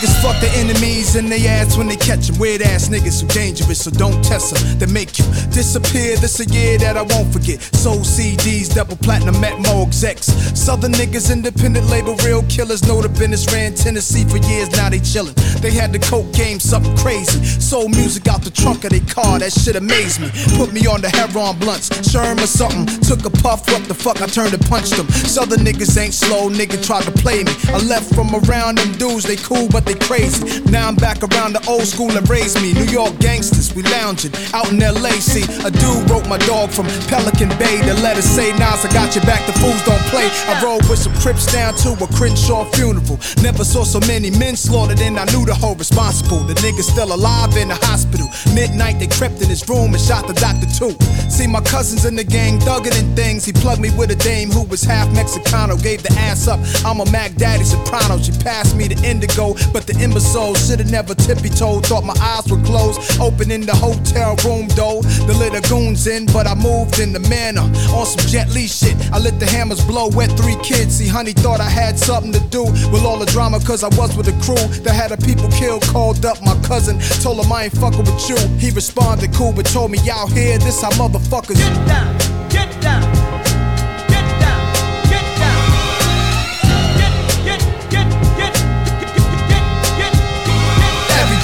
Niggas 0.03 0.21
fuck 0.21 0.39
their 0.41 0.53
enemies 0.55 1.15
in 1.15 1.29
they 1.29 1.47
ass 1.47 1.77
when 1.77 1.87
they 1.87 1.95
catch 1.95 2.29
'em. 2.29 2.37
Weird 2.37 2.61
ass 2.61 2.89
niggas 2.89 3.21
who 3.21 3.27
dangerous, 3.27 3.83
so 3.83 3.91
don't 3.91 4.23
test 4.23 4.53
'em. 4.53 4.79
They 4.79 4.85
make 4.87 5.17
you 5.17 5.25
disappear. 5.51 6.17
This 6.17 6.39
a 6.39 6.45
year 6.45 6.77
that 6.79 6.97
I 6.97 7.03
won't 7.03 7.31
forget. 7.31 7.59
Soul 7.75 8.03
CDs, 8.03 8.69
double 8.69 8.97
platinum 8.97 9.43
at 9.43 9.59
Mo 9.61 9.83
execs. 9.83 10.31
Southern 10.53 10.93
niggas, 10.93 11.31
independent 11.31 11.89
label, 11.89 12.15
real 12.25 12.43
killers. 12.43 12.83
Know 12.83 13.01
the 13.01 13.09
business 13.09 13.45
ran 13.53 13.73
Tennessee 13.73 14.25
for 14.25 14.37
years, 14.37 14.69
now 14.71 14.89
they 14.89 14.99
chillin'. 14.99 15.35
They 15.61 15.71
had 15.71 15.93
the 15.93 15.99
coke 15.99 16.31
game, 16.33 16.59
something 16.59 16.95
crazy. 16.97 17.39
Soul 17.59 17.87
music 17.89 18.27
out 18.27 18.43
the 18.43 18.51
trunk 18.51 18.83
of 18.83 18.91
their 18.91 19.07
car, 19.07 19.39
that 19.39 19.53
shit 19.53 19.75
amazed 19.75 20.19
me. 20.19 20.29
Put 20.57 20.73
me 20.73 20.85
on 20.87 21.01
the 21.01 21.09
heroin 21.09 21.57
blunts, 21.57 21.89
Sherm 22.11 22.41
or 22.41 22.47
something. 22.47 22.85
Took 23.01 23.25
a 23.25 23.29
puff, 23.29 23.61
what 23.71 23.87
the 23.87 23.93
fuck, 23.93 24.21
I 24.21 24.27
turned 24.27 24.53
and 24.53 24.65
punched 24.67 24.97
them. 24.97 25.07
Southern 25.11 25.61
niggas 25.61 25.97
ain't 25.97 26.13
slow, 26.13 26.49
nigga 26.49 26.77
tried 26.85 27.05
to 27.05 27.11
play 27.11 27.43
me. 27.43 27.53
I 27.69 27.77
left 27.77 28.13
from 28.13 28.35
around 28.35 28.79
them 28.79 28.91
dudes, 28.97 29.23
they 29.23 29.37
cool, 29.37 29.67
but 29.69 29.85
they 29.85 29.92
crazy. 29.99 30.61
Now 30.69 30.87
I'm 30.87 30.95
back 30.95 31.23
around 31.23 31.53
the 31.53 31.63
old 31.67 31.87
school 31.87 32.09
that 32.09 32.29
raised 32.29 32.61
me. 32.61 32.73
New 32.73 32.89
York 32.91 33.17
gangsters, 33.19 33.73
we 33.73 33.83
lounging 33.83 34.33
out 34.53 34.71
in 34.71 34.79
LA. 34.79 35.17
See, 35.17 35.43
a 35.65 35.71
dude 35.71 36.09
wrote 36.09 36.27
my 36.27 36.37
dog 36.45 36.69
from 36.69 36.85
Pelican 37.09 37.49
Bay. 37.57 37.81
The 37.81 37.95
letter 38.05 38.21
say, 38.21 38.51
Nas, 38.59 38.85
I 38.85 38.91
got 38.93 39.15
your 39.15 39.25
back, 39.25 39.45
the 39.47 39.53
fools 39.57 39.81
don't 39.83 40.03
play. 40.13 40.29
I 40.45 40.61
rode 40.61 40.85
with 40.89 40.99
some 40.99 41.13
Crips 41.23 41.45
down 41.53 41.73
to 41.75 41.93
a 42.03 42.07
Crenshaw 42.07 42.65
funeral. 42.71 43.17
Never 43.41 43.63
saw 43.63 43.85
so 43.85 43.99
many 44.07 44.29
men 44.29 44.57
slaughtered, 44.57 44.99
and 44.99 45.17
I 45.17 45.23
knew 45.31 45.45
the 45.45 45.53
whole 45.53 45.75
responsible. 45.75 46.39
The 46.39 46.53
nigga's 46.55 46.87
still 46.87 47.13
alive 47.13 47.55
in 47.55 47.69
the 47.69 47.75
hospital. 47.75 48.27
Midnight, 48.53 48.99
they 48.99 49.07
crept 49.07 49.41
in 49.41 49.47
his 49.47 49.63
room 49.69 49.93
and 49.93 50.01
shot 50.01 50.27
the 50.27 50.33
doctor 50.33 50.67
too. 50.67 50.91
See, 51.29 51.47
my 51.47 51.61
cousins 51.61 52.03
in 52.03 52.15
the 52.15 52.25
gang 52.25 52.59
thugging 52.59 52.91
and 52.99 53.15
things. 53.15 53.45
He 53.45 53.53
plugged 53.53 53.79
me 53.79 53.89
with 53.95 54.11
a 54.11 54.15
dame 54.15 54.51
who 54.51 54.63
was 54.63 54.83
half 54.83 55.07
Mexicano. 55.15 55.81
Gave 55.81 56.03
the 56.03 56.11
ass 56.19 56.47
up. 56.47 56.59
I'm 56.83 56.99
a 56.99 57.09
Mac 57.09 57.35
Daddy 57.35 57.63
soprano. 57.63 58.17
She 58.17 58.33
passed 58.43 58.75
me 58.75 58.89
the 58.89 58.99
indigo, 59.07 59.55
but 59.71 59.82
the 59.85 59.95
imbecile 59.99 60.55
should've 60.55 60.89
never 60.91 61.13
tippy 61.15 61.49
toed. 61.49 61.85
Thought 61.85 62.05
my 62.05 62.15
eyes 62.19 62.49
were 62.49 62.61
closed. 62.63 62.99
Open 63.19 63.51
in 63.51 63.61
the 63.61 63.75
hotel 63.75 64.35
room 64.45 64.67
door. 64.69 65.01
The 65.27 65.35
little 65.37 65.61
goons 65.69 66.07
in, 66.07 66.25
but 66.27 66.47
I 66.47 66.55
moved 66.55 66.99
in 66.99 67.13
the 67.13 67.19
manner. 67.19 67.61
On 67.93 68.05
some 68.05 68.25
Jet 68.27 68.49
Li 68.51 68.67
shit. 68.67 68.95
I 69.11 69.19
let 69.19 69.39
the 69.39 69.45
hammers 69.45 69.83
blow. 69.85 70.09
Wet 70.09 70.31
three 70.37 70.57
kids. 70.63 70.97
See, 70.97 71.07
honey 71.07 71.33
thought 71.33 71.59
I 71.59 71.69
had 71.69 71.97
something 71.97 72.31
to 72.33 72.39
do 72.49 72.63
with 72.63 73.03
all 73.03 73.19
the 73.19 73.25
drama, 73.27 73.59
cause 73.59 73.83
I 73.83 73.89
was 73.97 74.15
with 74.15 74.27
a 74.27 74.37
crew 74.43 74.67
that 74.83 74.93
had 74.93 75.11
a 75.11 75.17
people 75.17 75.49
killed. 75.49 75.83
Called 75.83 76.25
up 76.25 76.41
my 76.41 76.59
cousin. 76.61 76.99
Told 77.21 77.43
him 77.43 77.51
I 77.51 77.65
ain't 77.65 77.77
fucking 77.77 78.05
with 78.05 78.29
you. 78.29 78.37
He 78.57 78.71
responded 78.71 79.33
cool, 79.33 79.53
but 79.53 79.65
told 79.65 79.91
me 79.91 79.99
out 80.09 80.31
here, 80.31 80.57
this 80.57 80.81
how 80.81 80.91
motherfuckers 80.91 81.57
get 81.57 81.87
down. 81.87 82.49
Get 82.49 82.81
down. 82.81 83.22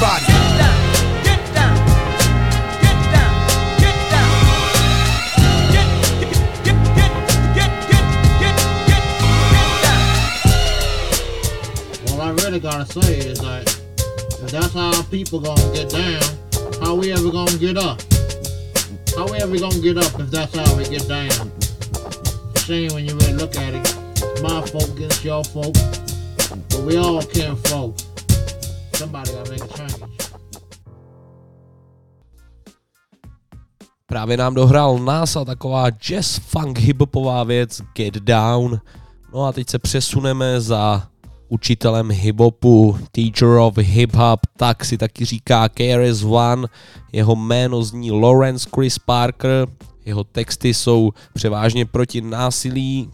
All 0.02 0.06
I 12.22 12.32
really 12.32 12.62
gotta 12.62 12.86
say 12.86 13.18
is 13.18 13.44
like, 13.44 13.68
if 13.68 14.52
that's 14.52 14.74
how 14.74 15.04
people 15.12 15.42
gonna 15.42 15.62
get 15.74 15.90
down, 15.90 16.22
how 16.82 16.96
we 16.96 17.12
ever 17.12 17.30
gonna 17.30 17.58
get 17.58 17.76
up? 17.76 18.02
How 19.18 19.30
we 19.30 19.40
ever 19.40 19.60
gonna 19.60 19.82
get 19.82 19.98
up 19.98 20.18
if 20.18 20.32
that's 20.32 20.56
how 20.56 20.78
we 20.78 20.86
get 20.86 21.10
down? 21.10 21.52
Shame 22.60 22.94
when 22.94 23.06
you 23.06 23.18
really 23.18 23.34
look 23.34 23.58
at 23.58 23.74
it. 23.74 24.42
My 24.42 24.66
folk 24.66 24.96
against 24.96 25.26
your 25.26 25.44
folk, 25.44 25.76
but 26.70 26.84
we 26.86 26.96
all 26.96 27.22
kin 27.22 27.58
folk. 27.58 27.98
Somebody 29.00 29.32
gotta 29.32 29.52
make 29.52 29.64
a 29.64 29.78
change. 29.78 29.96
Právě 34.06 34.38
nám 34.38 34.54
dohrál 34.54 35.00
NASA 35.00 35.46
taková 35.46 35.90
jazz 35.90 36.38
funk 36.40 36.80
hiphopová 36.80 37.44
věc 37.44 37.82
Get 37.96 38.14
Down. 38.14 38.80
No 39.34 39.46
a 39.46 39.52
teď 39.52 39.70
se 39.70 39.80
přesuneme 39.80 40.62
za 40.62 41.08
učitelem 41.50 42.12
hiphopu, 42.12 42.98
teacher 43.12 43.48
of 43.48 43.78
hip 43.78 44.16
hop, 44.16 44.40
tak 44.58 44.86
si 44.86 44.98
taky 44.98 45.26
říká 45.26 45.70
KRS 45.70 46.24
One. 46.24 46.68
Jeho 47.12 47.36
jméno 47.36 47.84
zní 47.84 48.12
Lawrence 48.12 48.70
Chris 48.76 49.00
Parker. 49.00 49.68
Jeho 50.06 50.24
texty 50.24 50.74
jsou 50.74 51.12
převážně 51.34 51.86
proti 51.86 52.22
násilí, 52.22 53.10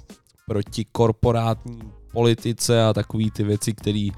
proti 0.48 0.86
korporátní 0.92 1.80
politice 2.12 2.86
a 2.86 2.94
takové 2.94 3.24
ty 3.34 3.44
věci, 3.44 3.74
které 3.74 4.10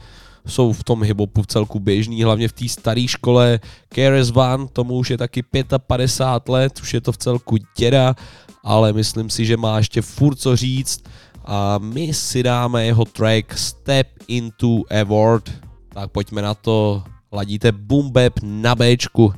jsou 0.47 0.73
v 0.73 0.83
tom 0.83 1.03
hiphopu 1.03 1.41
v 1.41 1.47
celku 1.47 1.79
běžný, 1.79 2.23
hlavně 2.23 2.47
v 2.47 2.53
té 2.53 2.69
staré 2.69 3.07
škole. 3.07 3.59
KRS 3.89 4.31
One, 4.35 4.67
tomu 4.67 4.93
už 4.93 5.09
je 5.09 5.17
taky 5.17 5.43
55 5.87 6.53
let, 6.53 6.79
už 6.81 6.93
je 6.93 7.01
to 7.01 7.11
v 7.11 7.17
celku 7.17 7.57
děda, 7.77 8.15
ale 8.63 8.93
myslím 8.93 9.29
si, 9.29 9.45
že 9.45 9.57
má 9.57 9.77
ještě 9.77 10.01
furt 10.01 10.35
co 10.35 10.55
říct 10.55 11.03
a 11.45 11.77
my 11.77 12.13
si 12.13 12.43
dáme 12.43 12.85
jeho 12.85 13.05
track 13.05 13.57
Step 13.57 14.07
into 14.27 14.81
a 14.89 15.03
World. 15.03 15.51
Tak 15.93 16.11
pojďme 16.11 16.41
na 16.41 16.53
to, 16.53 17.03
ladíte 17.31 17.71
Boom 17.71 18.11
Bap 18.11 18.33
na 18.43 18.75
Bčku. 18.75 19.33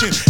and 0.02 0.29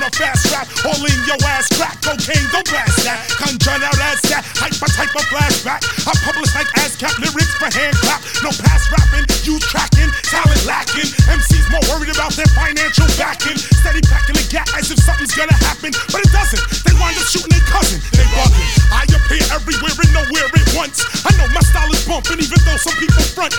Down 0.00 0.08
or 0.08 0.16
fast 0.16 0.48
rap. 0.48 0.66
All 0.88 0.96
in 0.96 1.20
your 1.28 1.36
ass 1.44 1.68
crack. 1.76 2.00
Cocaine, 2.00 2.48
don't 2.52 2.64
blast 2.64 3.04
that. 3.04 3.20
Conjure 3.36 3.84
out 3.84 4.00
as 4.08 4.20
that. 4.32 4.48
Hyper 4.56 4.88
type 4.96 5.12
of 5.12 5.24
flashback. 5.28 5.84
I 6.08 6.12
publish 6.24 6.48
like 6.56 6.68
ASCAP 6.80 7.20
lyrics 7.20 7.52
for 7.60 7.68
hand 7.68 7.96
clap. 8.00 8.24
No 8.40 8.48
pass 8.64 8.88
rapping, 8.88 9.28
you 9.44 9.60
tracking. 9.60 10.08
Talent 10.24 10.64
lacking. 10.64 11.08
MCs 11.28 11.68
more 11.68 11.84
worried 11.92 12.12
about 12.16 12.32
their 12.32 12.48
financial 12.56 13.08
backing. 13.20 13.60
Steady 13.60 14.00
packing 14.08 14.40
the 14.40 14.46
gap 14.48 14.72
as 14.72 14.88
if 14.88 14.96
something's 15.04 15.36
gonna 15.36 15.56
happen. 15.68 15.92
But 16.08 16.24
it 16.24 16.32
doesn't. 16.32 16.64
They 16.88 16.96
wind 16.96 17.20
up 17.20 17.28
shooting 17.28 17.52
their 17.52 17.66
cousin. 17.68 18.00
They 18.16 18.24
bugging. 18.32 18.68
I 18.88 19.04
appear 19.04 19.44
everywhere 19.52 19.92
and 20.00 20.12
nowhere 20.16 20.48
at 20.48 20.68
once. 20.72 21.04
I 21.28 21.30
know 21.36 21.48
my 21.52 21.60
style 21.60 21.92
is 21.92 22.00
bumping, 22.08 22.40
even 22.40 22.60
though 22.64 22.80
some 22.80 22.96
people 22.96 23.20
front. 23.36 23.52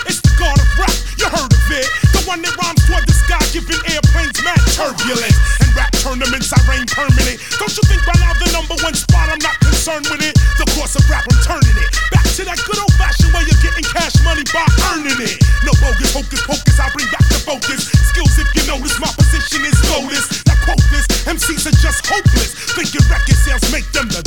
Concerned 9.82 10.06
with 10.14 10.22
it? 10.22 10.38
The 10.62 10.66
course 10.78 10.94
of 10.94 11.02
rap, 11.10 11.26
I'm 11.26 11.42
turning 11.42 11.74
it. 11.74 11.90
Back 12.14 12.22
to 12.38 12.46
that 12.46 12.54
good 12.62 12.78
old 12.78 12.94
fashioned 12.94 13.34
way 13.34 13.42
of 13.42 13.58
getting 13.58 13.82
cash 13.82 14.14
money 14.22 14.46
by 14.54 14.62
earning 14.94 15.18
it. 15.18 15.42
No 15.66 15.74
bogus, 15.82 16.14
hocus 16.14 16.38
pocus, 16.46 16.78
I 16.78 16.86
bring 16.94 17.10
back 17.10 17.26
the 17.26 17.42
focus. 17.42 17.90
Skills, 17.90 18.30
if 18.38 18.46
you 18.54 18.62
notice, 18.70 18.94
my 19.02 19.10
position 19.18 19.66
is 19.66 19.74
lotus. 19.90 20.46
Now 20.46 20.54
quote 20.62 20.86
this, 20.94 21.02
MCs 21.26 21.66
are 21.66 21.74
just 21.82 22.06
hopeless. 22.06 22.54
Thinking 22.78 23.02
record 23.10 23.34
sales 23.42 23.66
make 23.74 23.90
them 23.90 24.06
the 24.06 24.22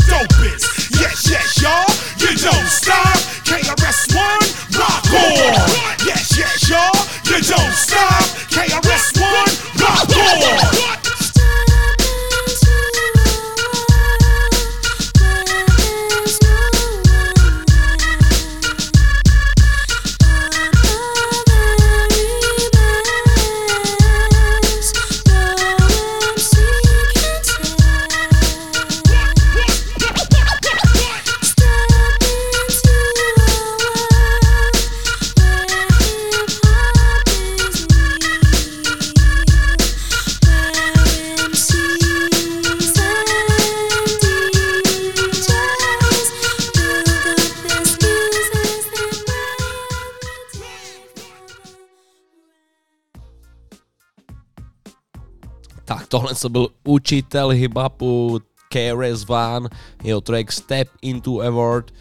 To 56.41 56.49
byl 56.49 56.67
učitel 56.83 57.49
hip-hopu 57.49 58.39
KRS 58.69 59.27
Van, 59.27 59.69
jeho 60.03 60.21
track 60.21 60.51
Step 60.51 60.87
into 61.01 61.41
a 61.41 61.49
World. 61.49 61.91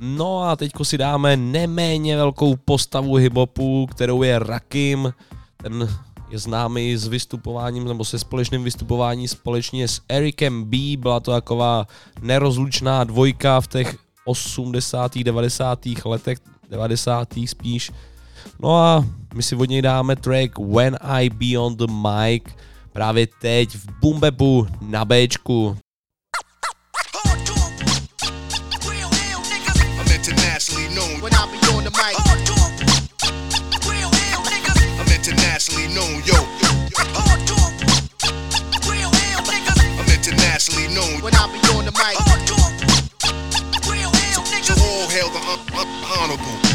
No 0.00 0.42
a 0.42 0.56
teďko 0.56 0.84
si 0.84 0.98
dáme 0.98 1.36
neméně 1.36 2.16
velkou 2.16 2.56
postavu 2.56 3.14
hip-hopu, 3.14 3.86
kterou 3.86 4.22
je 4.22 4.38
Rakim. 4.38 5.12
Ten 5.56 5.88
je 6.30 6.38
známý 6.38 6.96
s 6.96 7.06
vystupováním 7.06 7.84
nebo 7.84 8.04
se 8.04 8.18
společným 8.18 8.64
vystupováním 8.64 9.28
společně 9.28 9.88
s 9.88 10.00
Ericem 10.08 10.64
B. 10.64 10.76
Byla 10.96 11.20
to 11.20 11.30
taková 11.30 11.86
nerozlučná 12.22 13.04
dvojka 13.04 13.60
v 13.60 13.66
těch 13.66 13.96
80. 14.24 15.18
90. 15.18 15.86
letech, 16.04 16.38
90. 16.70 17.28
spíš. 17.46 17.92
No 18.60 18.76
a 18.76 19.04
my 19.34 19.42
si 19.42 19.56
od 19.56 19.68
něj 19.68 19.82
dáme 19.82 20.16
track 20.16 20.58
When 20.58 20.98
I 21.00 21.30
Be 21.30 21.58
On 21.58 21.76
The 21.76 21.86
Mic 21.86 22.42
právě 22.96 23.26
teď 23.26 23.74
v 23.74 23.86
Bumbebu 24.00 24.66
na 24.80 25.04
Bčku. 25.04 25.76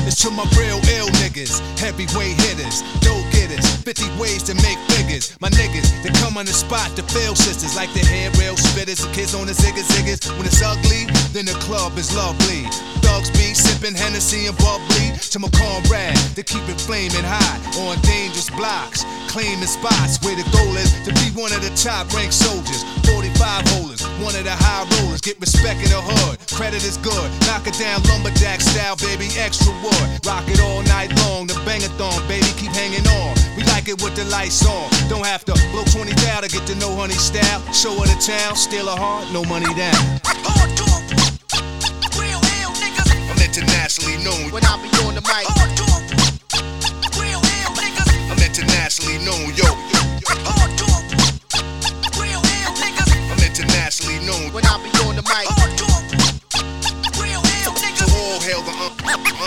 It's 0.07 0.21
to 0.23 0.31
my 0.31 0.43
real 0.57 0.79
ill 0.97 1.09
niggas, 1.21 1.61
heavyweight 1.79 2.37
hitters, 2.41 2.83
dope 3.01 3.40
getters, 3.51 3.75
50 3.83 4.19
ways 4.19 4.43
to 4.43 4.53
make 4.55 4.77
figures. 4.91 5.35
My 5.39 5.49
niggas, 5.49 6.03
they 6.03 6.09
come 6.19 6.37
on 6.37 6.45
the 6.45 6.53
spot 6.53 6.95
to 6.95 7.03
fail 7.03 7.35
sisters 7.35 7.75
like 7.75 7.91
the 7.93 7.99
hair 7.99 8.31
rail 8.39 8.55
spitters, 8.55 9.05
the 9.05 9.11
kids 9.13 9.35
on 9.35 9.47
the 9.47 9.53
ziggas 9.53 9.87
ziggers. 9.91 10.21
When 10.37 10.45
it's 10.45 10.61
ugly, 10.61 11.05
then 11.33 11.45
the 11.45 11.57
club 11.59 11.97
is 11.97 12.15
lovely. 12.15 12.63
Thugs 13.01 13.29
be 13.31 13.53
sipping 13.53 13.95
Hennessy 13.95 14.47
and 14.47 14.57
bubbly 14.57 15.17
to 15.31 15.39
my 15.39 15.49
comrade 15.49 16.15
to 16.35 16.43
keep 16.43 16.63
it 16.69 16.79
flaming 16.79 17.25
hot 17.25 17.59
on 17.77 17.99
dangerous 18.01 18.49
blocks, 18.49 19.03
claiming 19.27 19.67
spots 19.67 20.21
where 20.23 20.35
the 20.35 20.47
goal 20.51 20.75
is 20.77 20.91
to 21.03 21.11
be 21.19 21.27
one 21.35 21.51
of 21.51 21.61
the 21.61 21.71
top 21.75 22.07
ranked 22.13 22.33
soldiers. 22.33 22.83
45 23.07 23.67
holders, 23.75 24.00
one 24.21 24.35
of 24.37 24.45
the 24.45 24.53
high 24.53 24.85
rollers, 24.95 25.19
get 25.19 25.39
respect 25.41 25.81
in 25.81 25.89
the 25.89 26.01
hood. 26.01 26.37
Credit 26.53 26.81
is 26.85 26.97
good, 27.01 27.27
knock 27.49 27.65
it 27.65 27.73
down 27.77 28.01
lumberjack 28.05 28.61
style, 28.61 28.95
baby, 29.01 29.27
extra 29.37 29.73
wood. 29.81 30.07
Rock 30.25 30.45
it 30.47 30.61
all 30.61 30.81
night 30.85 31.09
long, 31.25 31.47
the 31.47 31.57
bangathon, 31.65 32.21
baby, 32.29 32.47
keep 32.55 32.71
hanging 32.71 33.05
on. 33.21 33.33
We 33.57 33.65
like 33.73 33.89
it 33.89 34.01
with 34.01 34.15
the 34.15 34.25
lights 34.29 34.61
on. 34.65 34.89
Don't 35.09 35.25
have 35.25 35.43
to 35.49 35.53
blow 35.73 35.83
20 35.89 36.13
down 36.21 36.43
to 36.45 36.49
get 36.49 36.65
to 36.69 36.75
know 36.77 36.93
honey 36.95 37.17
style. 37.17 37.61
Show 37.73 37.97
her 37.97 38.05
the 38.05 38.17
town, 38.21 38.55
steal 38.55 38.85
her 38.85 38.95
heart, 38.95 39.25
no 39.33 39.43
money 39.45 39.69
down. 39.73 39.97
Hold 40.45 40.69
talk. 40.77 41.01
Real 42.15 42.39
hell, 42.39 42.71
niggas. 42.77 43.09
I'm 43.09 43.41
internationally 43.41 44.21
known. 44.21 44.53
When 44.53 44.63
I 44.63 44.77
be 44.77 44.89
on 45.01 45.17
the 45.17 45.23
mic. 45.25 45.49
Real 47.17 47.41
hell, 47.41 47.71
niggas. 47.73 48.09
I'm 48.29 48.39
internationally 48.39 49.17
known, 49.25 49.49
yo. 49.57 49.67
I'm 50.29 50.80
When 54.51 54.65
I 54.65 54.75
be 54.83 54.89
on 55.07 55.15
the 55.15 55.23
mic. 55.23 55.47
To 57.97 58.03
all 58.03 58.39
hail 58.39 58.61
the 58.61 58.71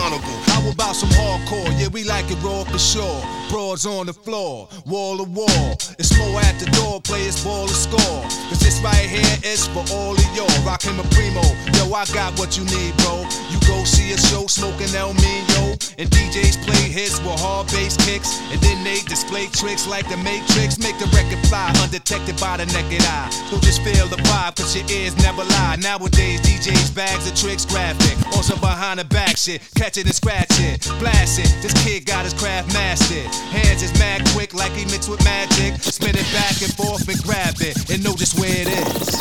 honorable. 0.00 0.38
How 0.48 0.68
about 0.70 0.96
some 0.96 1.11
hardcore? 1.11 1.68
Yeah, 1.78 1.88
we 1.88 2.05
like 2.05 2.30
it 2.30 2.40
raw 2.42 2.64
for 2.64 2.78
sure. 2.78 3.20
Broads 3.50 3.84
on 3.84 4.07
the 4.07 4.12
floor, 4.12 4.68
wall 4.86 5.18
to 5.18 5.24
wall. 5.24 5.76
It's 5.98 6.16
more 6.18 6.40
at 6.40 6.59
the 6.59 6.66
door, 6.72 7.00
players 7.00 7.42
ball 7.44 7.66
to 7.66 7.74
score. 7.74 8.22
Cause 8.48 8.61
this 8.61 8.80
right 8.80 9.09
here 9.09 9.38
is 9.44 9.66
for 9.68 9.84
all 9.92 10.14
of 10.14 10.36
y'all. 10.36 10.64
Rockin' 10.64 10.96
my 10.96 11.05
primo. 11.11 11.42
Yo, 11.76 11.92
I 11.92 12.07
got 12.12 12.38
what 12.38 12.57
you 12.57 12.64
need, 12.64 12.96
bro. 12.98 13.26
You 13.55 13.61
go 13.70 13.84
see 13.84 14.11
a 14.11 14.18
show 14.18 14.48
smoking 14.50 14.90
El 14.98 15.14
Mino. 15.14 15.78
And 15.94 16.11
DJs 16.11 16.66
play 16.66 16.90
hits 16.90 17.22
with 17.22 17.38
hard 17.38 17.70
bass 17.70 17.94
kicks. 18.02 18.42
And 18.50 18.59
then 18.59 18.82
they 18.82 18.98
display 19.07 19.46
tricks 19.46 19.86
like 19.86 20.09
the 20.11 20.16
Matrix. 20.26 20.74
Make 20.82 20.98
the 20.98 21.07
record 21.14 21.38
fly 21.46 21.70
undetected 21.78 22.34
by 22.42 22.59
the 22.59 22.66
naked 22.74 23.07
eye. 23.07 23.30
So 23.46 23.62
just 23.62 23.78
feel 23.86 24.11
the 24.11 24.18
vibe, 24.26 24.59
cause 24.59 24.74
your 24.74 24.82
ears 24.90 25.14
never 25.22 25.44
lie. 25.44 25.76
Nowadays, 25.78 26.42
DJs 26.42 26.96
bags 26.96 27.30
of 27.30 27.38
tricks 27.38 27.64
graphic. 27.64 28.18
On 28.34 28.42
some 28.42 28.59
behind 28.59 28.98
the 28.98 29.05
back 29.05 29.36
shit. 29.36 29.62
Catch 29.76 29.98
it 29.98 30.07
and 30.07 30.14
scratch 30.14 30.50
it. 30.59 30.82
Blast 30.98 31.38
it. 31.38 31.46
This 31.62 31.74
kid 31.86 32.07
got 32.07 32.24
his 32.24 32.34
craft 32.34 32.74
mastered. 32.74 33.30
Hands 33.55 33.80
is 33.80 33.94
mad 34.00 34.26
quick 34.34 34.52
like 34.52 34.72
he 34.72 34.84
mixed 34.90 35.09
with 35.09 35.22
magic. 35.22 35.78
Spin 35.78 36.18
it 36.18 36.26
back 36.34 36.59
and 36.59 36.74
forth 36.74 37.07
and 37.07 37.22
grab 37.22 37.55
it. 37.62 37.78
And 37.86 38.02
know 38.02 38.18
just 38.18 38.34
where 38.34 38.50
it 38.50 38.66
is. 38.66 39.14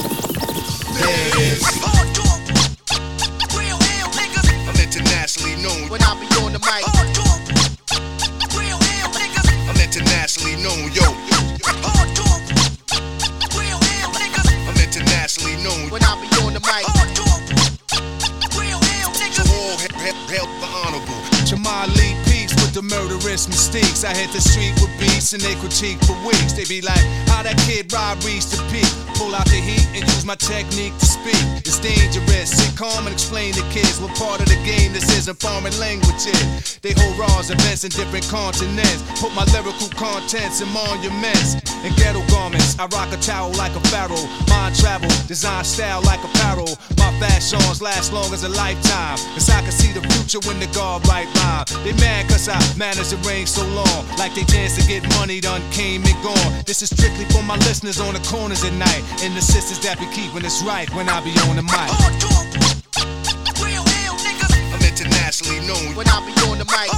There 0.98 1.22
it 1.30 1.36
is. 1.54 2.13
When 5.94 6.02
I 6.02 6.18
be 6.20 6.26
on 6.42 6.52
the 6.52 6.58
mic. 6.58 6.82
Real 8.58 8.80
hell 8.82 9.14
niggas. 9.14 9.46
I'm 9.70 9.78
internationally 9.78 10.56
known, 10.58 10.90
yo. 10.90 11.06
We're 13.54 13.70
hell, 13.78 14.10
niggas. 14.18 14.50
I'm 14.68 14.78
internationally 14.82 15.56
known. 15.62 15.92
When 15.92 16.02
I 16.04 16.18
be 16.18 16.26
on 16.42 16.54
the 16.54 16.62
mic. 16.62 16.82
To 19.34 19.42
all 19.54 19.78
hail, 19.78 19.94
hail, 20.02 20.16
hail 20.34 20.48
the 20.62 20.66
honorable. 20.66 21.22
Jamal 21.46 21.86
Lee 21.90 22.16
Peace 22.24 22.24
with 22.24 22.33
the 22.74 22.82
murderous 22.82 23.48
mistakes. 23.48 24.04
I 24.04 24.14
hit 24.16 24.34
the 24.34 24.42
street 24.42 24.74
with 24.82 24.90
beats 24.98 25.34
and 25.34 25.42
they 25.42 25.54
critique 25.62 26.02
for 26.10 26.18
weeks. 26.26 26.54
They 26.58 26.66
be 26.66 26.82
like, 26.82 27.06
how 27.30 27.46
that 27.46 27.58
kid 27.70 27.94
Rob 27.94 28.18
reached 28.26 28.50
the 28.50 28.58
peak. 28.74 28.90
Pull 29.14 29.36
out 29.38 29.46
the 29.46 29.62
heat 29.62 29.86
and 29.94 30.02
use 30.02 30.26
my 30.26 30.34
technique 30.34 30.98
to 30.98 31.06
speak. 31.06 31.38
It's 31.62 31.78
dangerous. 31.78 32.50
Sit 32.50 32.74
calm 32.74 33.06
and 33.06 33.14
explain 33.14 33.54
to 33.54 33.62
kids 33.70 34.02
what 34.02 34.10
part 34.18 34.42
of 34.42 34.50
the 34.50 34.58
game 34.66 34.92
this 34.92 35.06
isn't 35.14 35.38
foreign 35.38 35.74
languages. 35.78 36.82
They 36.82 36.98
hold 36.98 37.18
raws 37.22 37.54
events 37.54 37.86
in 37.86 37.94
different 37.94 38.26
continents. 38.28 39.06
Put 39.22 39.38
my 39.38 39.46
lyrical 39.54 39.90
contents 39.94 40.62
in 40.62 40.70
monuments 40.74 41.62
and 41.86 41.94
ghetto 41.96 42.26
garments. 42.34 42.74
I 42.82 42.90
rock 42.90 43.14
a 43.14 43.18
towel 43.22 43.54
like 43.54 43.78
a 43.78 43.84
pharaoh. 43.94 44.26
Mind 44.50 44.74
travel, 44.82 45.14
design 45.30 45.64
style 45.64 46.02
like 46.02 46.24
apparel. 46.26 46.74
My 46.98 47.14
fashions 47.22 47.82
last 47.82 48.12
long 48.12 48.34
as 48.34 48.44
a 48.44 48.50
lifetime. 48.50 49.22
Cause 49.38 49.50
I 49.50 49.62
can 49.62 49.72
see 49.72 49.94
the 49.94 50.02
future 50.18 50.42
when 50.50 50.58
the 50.60 50.68
guard 50.74 51.06
right 51.08 51.30
rhyme. 51.38 51.66
They 51.86 51.94
mad 52.02 52.26
cause 52.30 52.50
I 52.50 52.63
managed 52.78 53.12
to 53.12 53.18
reign 53.28 53.46
so 53.48 53.66
long. 53.68 54.06
Like 54.18 54.34
they 54.36 54.44
dance 54.44 54.76
to 54.78 54.84
get 54.88 55.04
money 55.20 55.40
done 55.40 55.62
came 55.72 56.04
and 56.06 56.24
gone. 56.24 56.64
This 56.66 56.82
is 56.82 56.90
strictly 56.90 57.26
for 57.26 57.44
my 57.44 57.58
listeners 57.68 58.00
on 58.00 58.14
the 58.14 58.22
corners 58.28 58.64
at 58.64 58.74
night. 58.74 59.04
And 59.24 59.36
the 59.36 59.42
sisters 59.42 59.80
that 59.84 60.00
be 60.00 60.08
keeping 60.14 60.46
us 60.46 60.64
right 60.64 60.90
when 60.94 61.10
I 61.10 61.22
be 61.24 61.32
on 61.50 61.56
the 61.56 61.64
mic. 61.64 61.90
I'm 64.74 64.82
internationally 64.82 65.62
known 65.68 65.96
when 65.96 66.08
I 66.08 66.20
be 66.26 66.34
on 66.50 66.58
the 66.58 66.66
mic. 66.66 66.90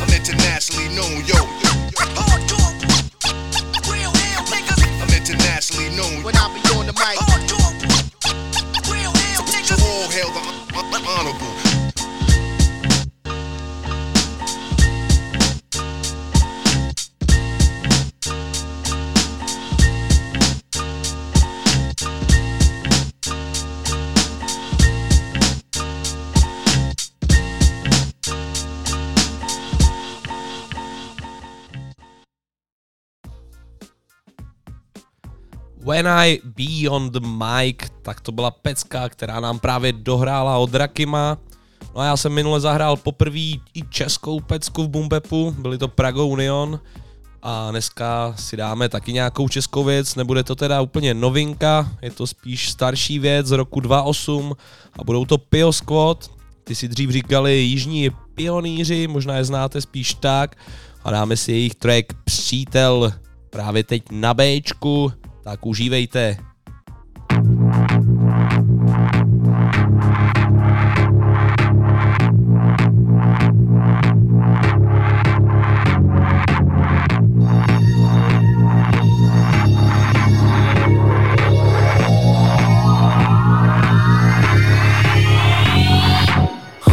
I'm 0.00 0.10
internationally 0.12 0.88
known, 0.94 1.24
yo. 1.26 1.40
I'm 5.02 5.10
internationally 5.10 5.90
known 5.96 6.22
when 6.22 6.36
I 6.36 6.48
be 6.54 6.69
When 35.90 36.06
I 36.06 36.38
Be 36.44 36.90
on 36.90 37.10
the 37.10 37.20
Mic, 37.20 37.76
tak 38.02 38.20
to 38.20 38.32
byla 38.32 38.50
pecka, 38.50 39.08
která 39.08 39.40
nám 39.40 39.58
právě 39.58 39.92
dohrála 39.92 40.58
od 40.58 40.74
Rakima. 40.74 41.38
No 41.94 42.00
a 42.00 42.04
já 42.04 42.16
jsem 42.16 42.32
minule 42.32 42.60
zahrál 42.60 42.96
poprvé 42.96 43.38
i 43.38 43.82
českou 43.88 44.40
pecku 44.40 44.82
v 44.82 44.88
Bumbepu, 44.88 45.54
byly 45.58 45.78
to 45.78 45.88
Prago 45.88 46.26
Union. 46.26 46.80
A 47.42 47.70
dneska 47.70 48.34
si 48.38 48.56
dáme 48.56 48.88
taky 48.88 49.12
nějakou 49.12 49.48
českou 49.48 49.84
věc, 49.84 50.14
nebude 50.14 50.42
to 50.42 50.54
teda 50.54 50.80
úplně 50.80 51.14
novinka, 51.14 51.88
je 52.02 52.10
to 52.10 52.26
spíš 52.26 52.70
starší 52.70 53.18
věc 53.18 53.46
z 53.46 53.50
roku 53.50 53.80
2008 53.80 54.56
a 54.98 55.04
budou 55.04 55.24
to 55.24 55.38
Pio 55.38 55.72
Squad. 55.72 56.30
Ty 56.64 56.74
si 56.74 56.88
dřív 56.88 57.10
říkali 57.10 57.56
Jižní 57.56 58.10
pionýři, 58.34 59.06
možná 59.06 59.36
je 59.36 59.44
znáte 59.44 59.80
spíš 59.80 60.14
tak. 60.14 60.56
A 61.04 61.10
dáme 61.10 61.36
si 61.36 61.52
jejich 61.52 61.74
track 61.74 62.06
Přítel 62.24 63.12
právě 63.50 63.84
teď 63.84 64.02
na 64.10 64.34
Bčku, 64.34 65.12
tak 65.50 65.66
užívejte. 65.66 66.49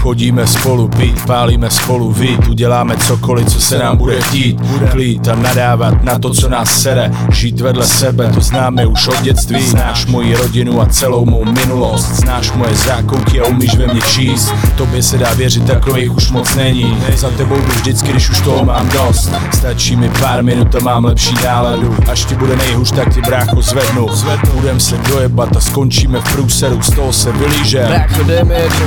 Chodíme 0.08 0.48
spolu 0.48 0.88
pít, 0.88 1.26
pálíme 1.26 1.70
spolu 1.70 2.12
vít, 2.12 2.48
uděláme 2.48 2.98
cokoliv, 2.98 3.50
co 3.50 3.62
se 3.62 3.78
nám 3.78 3.98
bude 3.98 4.22
chtít. 4.22 4.60
Klít 4.92 5.28
a 5.28 5.36
nadávat 5.36 6.04
na 6.04 6.20
to, 6.20 6.30
co 6.30 6.50
nás 6.50 6.82
sere, 6.82 7.12
žít 7.32 7.62
vedle 7.62 7.88
sebe, 7.88 8.32
to 8.34 8.42
známe 8.42 8.86
už 8.86 9.08
od 9.08 9.22
dětství. 9.22 9.62
Znáš 9.62 10.06
moji 10.06 10.36
rodinu 10.36 10.82
a 10.82 10.86
celou 10.86 11.26
mou 11.26 11.46
minulost, 11.46 12.06
znáš 12.06 12.52
moje 12.52 12.76
zákoutí 12.76 13.40
a 13.40 13.46
umíš 13.46 13.76
ve 13.76 13.88
mně 13.88 14.02
číst. 14.02 14.54
Tobě 14.76 15.04
se 15.04 15.18
dá 15.18 15.34
věřit, 15.34 15.66
takových 15.66 16.16
už 16.16 16.32
moc 16.32 16.56
není. 16.56 16.98
Za 17.16 17.30
tebou 17.30 17.56
jdu 17.56 17.72
vždycky, 17.72 18.12
když 18.12 18.30
už 18.30 18.42
toho 18.42 18.66
mám 18.66 18.90
dost. 18.90 19.32
Stačí 19.54 19.96
mi 19.96 20.10
pár 20.10 20.44
minut 20.44 20.76
a 20.76 20.80
mám 20.80 21.06
lepší 21.06 21.36
náladu. 21.46 21.96
Až 22.12 22.26
ti 22.26 22.36
bude 22.36 22.56
nejhůř, 22.56 22.92
tak 22.92 23.14
ti 23.14 23.22
brácho 23.22 23.62
zvednu. 23.62 24.08
Budem 24.54 24.80
se 24.80 24.98
dojebat 24.98 25.56
a 25.58 25.60
skončíme 25.60 26.20
v 26.22 26.34
průseru, 26.34 26.82
z 26.82 26.90
toho 26.92 27.14
se 27.14 27.32
vylížem. 27.32 28.04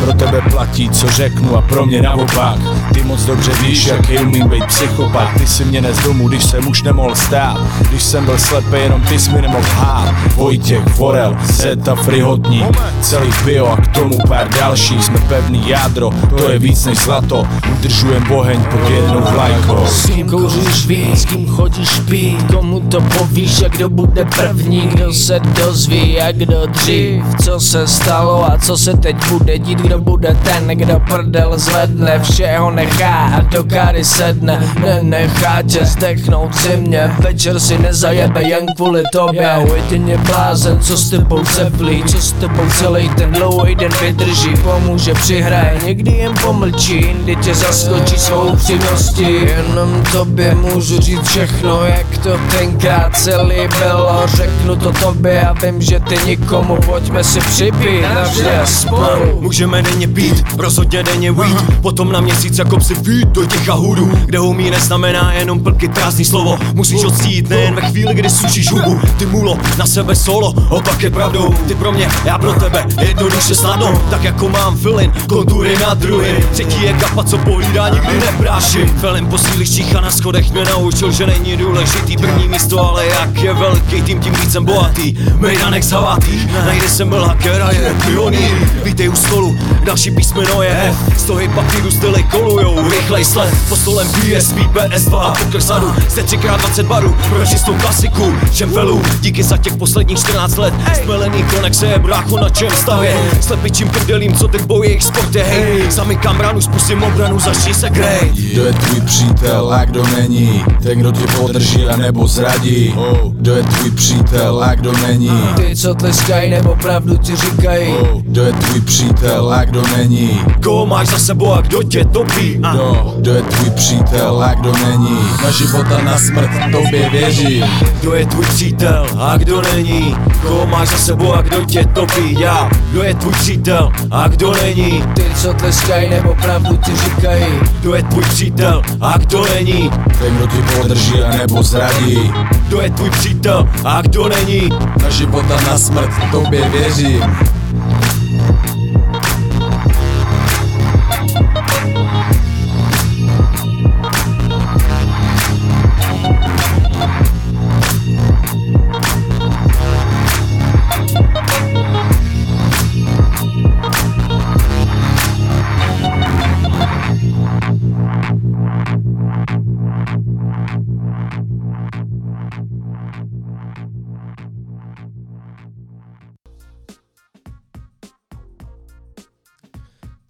Pro 0.04 0.12
tebe 0.12 0.42
platí, 0.50 0.90
co 0.90 1.09
řeknu 1.10 1.56
a 1.56 1.60
pro 1.60 1.86
mě 1.86 2.02
naopak. 2.02 2.58
Ty 2.94 3.02
moc 3.02 3.24
dobře 3.24 3.52
víš, 3.62 3.86
jaký 3.86 4.18
umím 4.18 4.48
být 4.48 4.64
psychopat. 4.66 5.28
Ty 5.38 5.46
si 5.46 5.64
mě 5.64 5.80
nes 5.80 5.98
domů, 5.98 6.28
když 6.28 6.44
jsem 6.44 6.68
už 6.68 6.82
nemohl 6.82 7.14
stát. 7.14 7.60
Když 7.88 8.02
jsem 8.02 8.24
byl 8.24 8.38
slepý, 8.38 8.76
jenom 8.82 9.00
ty 9.00 9.18
jsi 9.18 9.30
mi 9.30 9.42
nemohl 9.42 9.66
hát. 9.68 10.14
Vojtěch, 10.36 10.82
Forel, 10.94 11.36
Zeta, 11.44 11.94
Frihotník 11.94 12.80
Celý 13.00 13.30
bio 13.44 13.66
a 13.66 13.76
k 13.76 13.88
tomu 13.88 14.18
pár 14.28 14.48
dalších. 14.48 15.04
Jsme 15.04 15.18
pevný 15.18 15.68
jádro, 15.68 16.10
to 16.38 16.50
je 16.50 16.58
víc 16.58 16.84
než 16.84 16.98
zlato. 16.98 17.46
Udržujem 17.72 18.24
boheň 18.28 18.64
pod 18.64 18.90
jednou 18.90 19.20
vlajkou. 19.32 19.86
S 19.86 20.06
kým 20.06 20.28
kouříš 20.28 20.86
víc, 20.86 21.22
s 21.22 21.24
kým 21.24 21.48
chodíš 21.48 22.00
pít? 22.08 22.42
Komu 22.54 22.80
to 22.80 23.00
povíš 23.00 23.62
a 23.62 23.68
kdo 23.68 23.88
bude 23.88 24.24
první? 24.24 24.80
Kdo 24.80 25.12
se 25.12 25.40
dozví 25.40 26.20
a 26.20 26.32
kdo 26.32 26.66
dřív? 26.66 27.24
Co 27.44 27.60
se 27.60 27.86
stalo 27.86 28.52
a 28.52 28.58
co 28.58 28.78
se 28.78 28.96
teď 28.96 29.16
bude 29.28 29.58
dít? 29.58 29.78
Kdo 29.78 29.98
bude 29.98 30.36
ten, 30.42 30.68
kdo 30.68 30.99
prdel 31.08 31.52
zvedne 31.58 32.20
Všeho 32.22 32.70
nechá 32.70 33.30
a 33.36 33.40
do 33.40 33.64
káry 33.64 34.04
sedne. 34.04 34.72
Nenechá 34.80 35.62
tě 35.62 35.84
zdechnout 35.84 36.54
zimně 36.54 37.10
Večer 37.18 37.60
si 37.60 37.78
nezajebe 37.78 38.42
jen 38.42 38.66
kvůli 38.76 39.02
tobě. 39.12 39.42
Já 39.42 39.58
jedině 39.58 40.18
blázen, 40.18 40.80
co 40.80 40.96
s 40.96 41.10
tebou 41.10 41.44
ceplí 41.44 42.04
Co 42.04 42.20
s 42.20 42.32
tebou 42.32 42.70
celý 42.78 43.08
ten 43.08 43.32
dlouhý 43.32 43.74
den 43.74 43.92
vydrží. 44.00 44.54
Pomůže 44.62 45.14
přihraje, 45.14 45.78
někdy 45.84 46.10
jen 46.10 46.34
pomlčí 46.42 46.94
Jindy 46.94 47.36
tě 47.36 47.54
zaskočí 47.54 48.18
svou 48.18 48.40
upřímností. 48.40 49.32
Jenom 49.32 50.02
tobě 50.12 50.54
můžu 50.54 51.00
říct 51.00 51.28
všechno, 51.28 51.84
jak 51.84 52.18
to 52.18 52.40
tenkrát 52.58 53.16
celý 53.16 53.68
bylo. 53.78 54.22
Řeknu 54.26 54.76
to 54.76 54.92
tobě 54.92 55.40
a 55.40 55.52
vím, 55.52 55.82
že 55.82 56.00
ty 56.00 56.18
nikomu 56.26 56.76
Pojďme 56.86 57.24
si 57.24 57.40
připít 57.40 58.02
navždy 58.14 58.50
spolu 58.64 59.40
Můžeme 59.40 59.82
denně 59.82 60.08
pít, 60.08 60.44
rozhodně 60.58 60.89
denně 60.90 61.32
weed. 61.32 61.80
Potom 61.82 62.12
na 62.12 62.20
měsíc 62.20 62.58
jako 62.58 62.78
psi 62.78 62.94
vít 62.94 63.28
do 63.28 63.44
těch 63.44 63.68
ahudů 63.68 64.12
Kde 64.24 64.38
humí 64.38 64.70
neznamená 64.70 65.32
jenom 65.32 65.60
plky 65.60 65.88
prázdný 65.88 66.24
slovo. 66.24 66.58
Musíš 66.74 67.04
odstít 67.04 67.48
nejen 67.48 67.74
ve 67.74 67.82
chvíli, 67.82 68.14
kdy 68.14 68.30
sušíš 68.30 68.70
hubu. 68.70 69.00
Ty 69.18 69.26
mulo, 69.26 69.58
na 69.78 69.86
sebe 69.86 70.16
solo, 70.16 70.54
opak 70.68 71.02
je 71.02 71.10
pravdou. 71.10 71.54
Ty 71.68 71.74
pro 71.74 71.92
mě, 71.92 72.08
já 72.24 72.38
pro 72.38 72.52
tebe, 72.52 72.86
jednoduše 73.00 73.54
snadno. 73.54 74.02
Tak 74.10 74.24
jako 74.24 74.48
mám 74.48 74.76
filin, 74.76 75.12
kontury 75.28 75.78
na 75.78 75.94
druhý 75.94 76.30
Třetí 76.52 76.82
je 76.82 76.92
kapa, 76.92 77.24
co 77.24 77.38
pohlídá, 77.38 77.88
nikdy 77.88 78.20
nepráši 78.20 78.86
Felem 78.86 79.26
posílíš 79.26 79.74
čícha 79.74 80.00
na 80.00 80.10
schodech 80.10 80.52
mě 80.52 80.64
naučil, 80.64 81.12
že 81.12 81.26
není 81.26 81.56
důležitý 81.56 82.16
první 82.16 82.48
místo 82.48 82.90
Ale 82.90 83.06
jak 83.06 83.42
je 83.42 83.54
velký 83.54 84.02
tým, 84.02 84.20
tím 84.20 84.32
víc 84.32 84.52
jsem 84.52 84.64
bohatý. 84.64 85.16
Mejdanek 85.34 85.82
zavatý, 85.82 86.48
najde 86.66 86.88
se 86.88 87.04
byl 87.04 87.24
hacker 87.24 87.62
a 87.62 87.72
je 87.72 87.94
pionýr. 88.06 88.68
Vítej 88.84 89.08
u 89.08 89.16
stolu, 89.16 89.56
další 89.84 90.10
písmeno 90.10 90.62
je 90.62 90.79
F 90.80 90.96
Stohy 91.16 91.48
papíru 91.48 91.90
styly 91.90 92.22
kolujou, 92.22 92.88
rychlej 92.90 93.24
sled. 93.24 93.54
Po 93.68 93.76
stolem 93.76 94.08
PSP, 94.08 94.56
PS2 94.56 95.18
a 95.18 95.30
poker 95.44 95.60
sadu 95.60 95.94
Jste 96.08 96.22
3x20 96.22 96.82
barů, 96.86 97.16
pro 97.28 97.46
čistou 97.46 97.74
klasiku 97.74 98.34
Šemfelu, 98.52 99.02
díky 99.20 99.42
za 99.42 99.56
těch 99.56 99.76
posledních 99.76 100.18
14 100.18 100.56
let. 100.56 100.74
Stmelený 100.94 101.42
konexe 101.42 101.86
je 101.86 101.98
brácho 101.98 102.36
na 102.36 102.48
čem 102.48 102.70
stavě 102.70 103.16
Slepičím 103.40 103.88
prdelím, 103.88 104.34
co 104.34 104.48
teď 104.48 104.62
bojí 104.62 104.90
jejich 104.90 105.04
sportě 105.04 105.42
Hej, 105.42 105.90
zamykám 105.90 106.38
bránu, 106.38 106.60
spustím 106.60 107.02
obranu, 107.02 107.38
začni 107.38 107.74
se 107.74 107.90
grej 107.90 108.32
Kdo 108.52 108.64
je 108.64 108.72
tvůj 108.72 109.00
přítel 109.00 109.72
a 109.74 109.84
kdo 109.84 110.06
není? 110.06 110.64
Ten, 110.82 110.98
kdo 110.98 111.12
tě 111.12 111.26
podrží 111.38 111.84
a 111.86 111.96
nebo 111.96 112.26
zradí. 112.26 112.94
Kdo 113.32 113.56
je 113.56 113.62
tvůj 113.62 113.90
přítel 113.90 114.64
a 114.64 114.74
kdo 114.74 114.92
není? 114.92 115.30
Ty, 115.56 115.76
co 115.76 115.94
tleskají 115.94 116.50
nebo 116.50 116.76
pravdu 116.76 117.16
ti 117.16 117.36
říkají. 117.36 117.94
Kdo 118.22 118.44
je 118.44 118.52
tvůj 118.52 118.80
přítel 118.80 119.52
a 119.52 119.64
kdo 119.64 119.82
není? 119.96 120.40
Koho 120.70 120.86
máš 120.86 121.08
za 121.08 121.18
sebou 121.18 121.52
a 121.52 121.60
kdo 121.60 121.82
tě 121.82 122.04
topí? 122.04 122.60
A 122.62 122.74
Kdo, 122.74 123.14
kdo 123.18 123.34
je 123.34 123.42
tvůj 123.42 123.70
přítel 123.70 124.42
a 124.42 124.54
kdo 124.54 124.72
není? 124.72 125.18
Na 125.42 125.50
život 125.50 125.86
a 125.98 126.02
na 126.02 126.18
smrt 126.18 126.50
tobě 126.72 127.10
věřím. 127.10 127.64
Kdo 128.00 128.14
je 128.14 128.26
tvůj 128.26 128.44
přítel 128.44 129.06
a 129.18 129.36
kdo 129.36 129.62
není? 129.62 130.16
Koho 130.42 130.66
máš 130.66 130.88
za 130.88 130.96
sebou 130.96 131.34
a 131.34 131.42
kdo 131.42 131.64
tě 131.64 131.84
topí? 131.84 132.40
Já, 132.40 132.70
kdo 132.90 133.02
je 133.02 133.14
tvůj 133.14 133.32
přítel 133.32 133.92
a 134.10 134.28
kdo 134.28 134.52
není? 134.62 135.04
Ty, 135.14 135.24
co 135.34 135.54
tleskaj 135.54 136.08
nebo 136.10 136.34
pravdu 136.34 136.76
ti 136.76 136.92
říkají 136.96 137.46
Kdo 137.80 137.94
je 137.94 138.02
tvůj 138.02 138.24
přítel 138.24 138.82
a 139.00 139.18
kdo 139.18 139.44
není? 139.54 139.90
Ten, 140.18 140.36
kdo 140.36 140.46
ti 140.46 140.62
podrží 140.76 141.22
a 141.22 141.36
nebo 141.36 141.62
zradí. 141.62 142.32
Kdo 142.68 142.80
je 142.80 142.90
tvůj 142.90 143.10
přítel 143.10 143.68
a 143.84 144.02
kdo 144.02 144.28
není? 144.28 144.68
Na 145.02 145.10
život 145.10 145.44
a 145.50 145.70
na 145.70 145.78
smrt 145.78 146.10
tobě 146.30 146.68
věřím. 146.68 147.22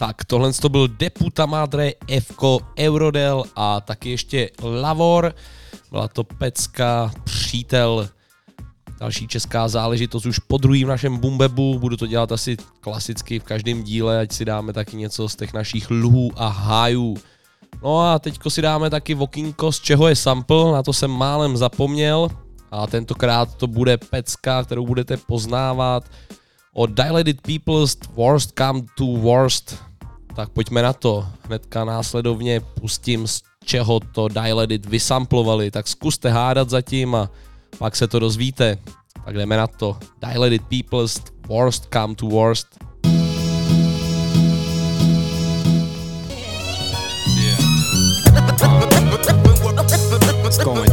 Tak 0.01 0.25
tohle 0.25 0.53
to 0.53 0.69
byl 0.69 0.89
Deputa 0.89 1.47
Madre, 1.47 1.93
Fko, 2.21 2.59
Eurodel 2.79 3.45
a 3.57 3.81
taky 3.81 4.11
ještě 4.11 4.51
Lavor. 4.63 5.35
Byla 5.91 6.09
to 6.09 6.25
pecka, 6.25 7.13
přítel, 7.25 8.09
další 9.01 9.29
česká 9.29 9.69
záležitost 9.69 10.27
už 10.27 10.39
po 10.39 10.59
druhý 10.59 10.85
v 10.85 10.89
našem 10.89 11.17
Bumbebu. 11.17 11.79
Budu 11.79 11.97
to 11.97 12.07
dělat 12.07 12.33
asi 12.33 12.57
klasicky 12.81 13.39
v 13.39 13.45
každém 13.45 13.83
díle, 13.83 14.21
ať 14.21 14.33
si 14.33 14.45
dáme 14.45 14.73
taky 14.73 14.97
něco 14.97 15.29
z 15.29 15.37
těch 15.37 15.53
našich 15.53 15.91
luhů 15.91 16.31
a 16.37 16.49
hájů. 16.49 17.17
No 17.83 18.01
a 18.01 18.19
teďko 18.19 18.51
si 18.51 18.63
dáme 18.63 18.91
taky 18.91 19.15
vokínko, 19.15 19.73
z 19.73 19.81
čeho 19.81 20.09
je 20.09 20.17
sample, 20.17 20.73
na 20.73 20.83
to 20.83 20.93
jsem 20.93 21.11
málem 21.11 21.57
zapomněl. 21.57 22.29
A 22.71 22.87
tentokrát 22.87 23.55
to 23.55 23.67
bude 23.67 23.97
pecka, 23.97 24.65
kterou 24.65 24.87
budete 24.87 25.17
poznávat 25.17 26.05
od 26.73 26.91
Dilated 26.91 27.41
People's 27.41 27.97
Worst 28.15 28.53
Come 28.59 28.83
to 28.97 29.05
Worst. 29.05 29.90
Tak 30.35 30.49
pojďme 30.49 30.83
na 30.83 30.93
to. 30.93 31.27
Hnedka 31.43 31.85
následovně 31.85 32.61
pustím, 32.61 33.29
z 33.29 33.43
čeho 33.65 34.01
to 34.01 34.29
Dilated 34.29 34.87
vysamplovali. 34.87 35.71
Tak 35.71 35.89
zkuste 35.89 36.31
hádat 36.31 36.71
zatím 36.71 37.15
a 37.15 37.31
pak 37.79 37.97
se 37.97 38.09
to 38.09 38.19
dozvíte. 38.19 38.79
Tak 39.25 39.35
jdeme 39.35 39.57
na 39.57 39.67
to. 39.67 39.97
Dilated 40.21 40.63
People's 40.63 41.23
Worst 41.49 41.89
Come 41.93 42.15
to 42.15 42.27
Worst. 42.27 42.67
It's 50.51 50.65
going 50.65 50.91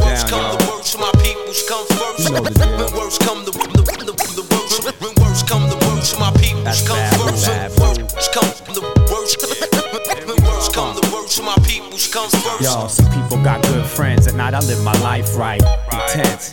Yo, 12.68 12.86
some 12.86 13.10
people 13.12 13.42
got 13.42 13.62
good 13.62 13.86
friends. 13.86 14.26
At 14.26 14.34
night, 14.34 14.52
I 14.52 14.60
live 14.60 14.84
my 14.84 14.92
life 15.00 15.34
right. 15.36 15.62
Intense. 15.90 16.52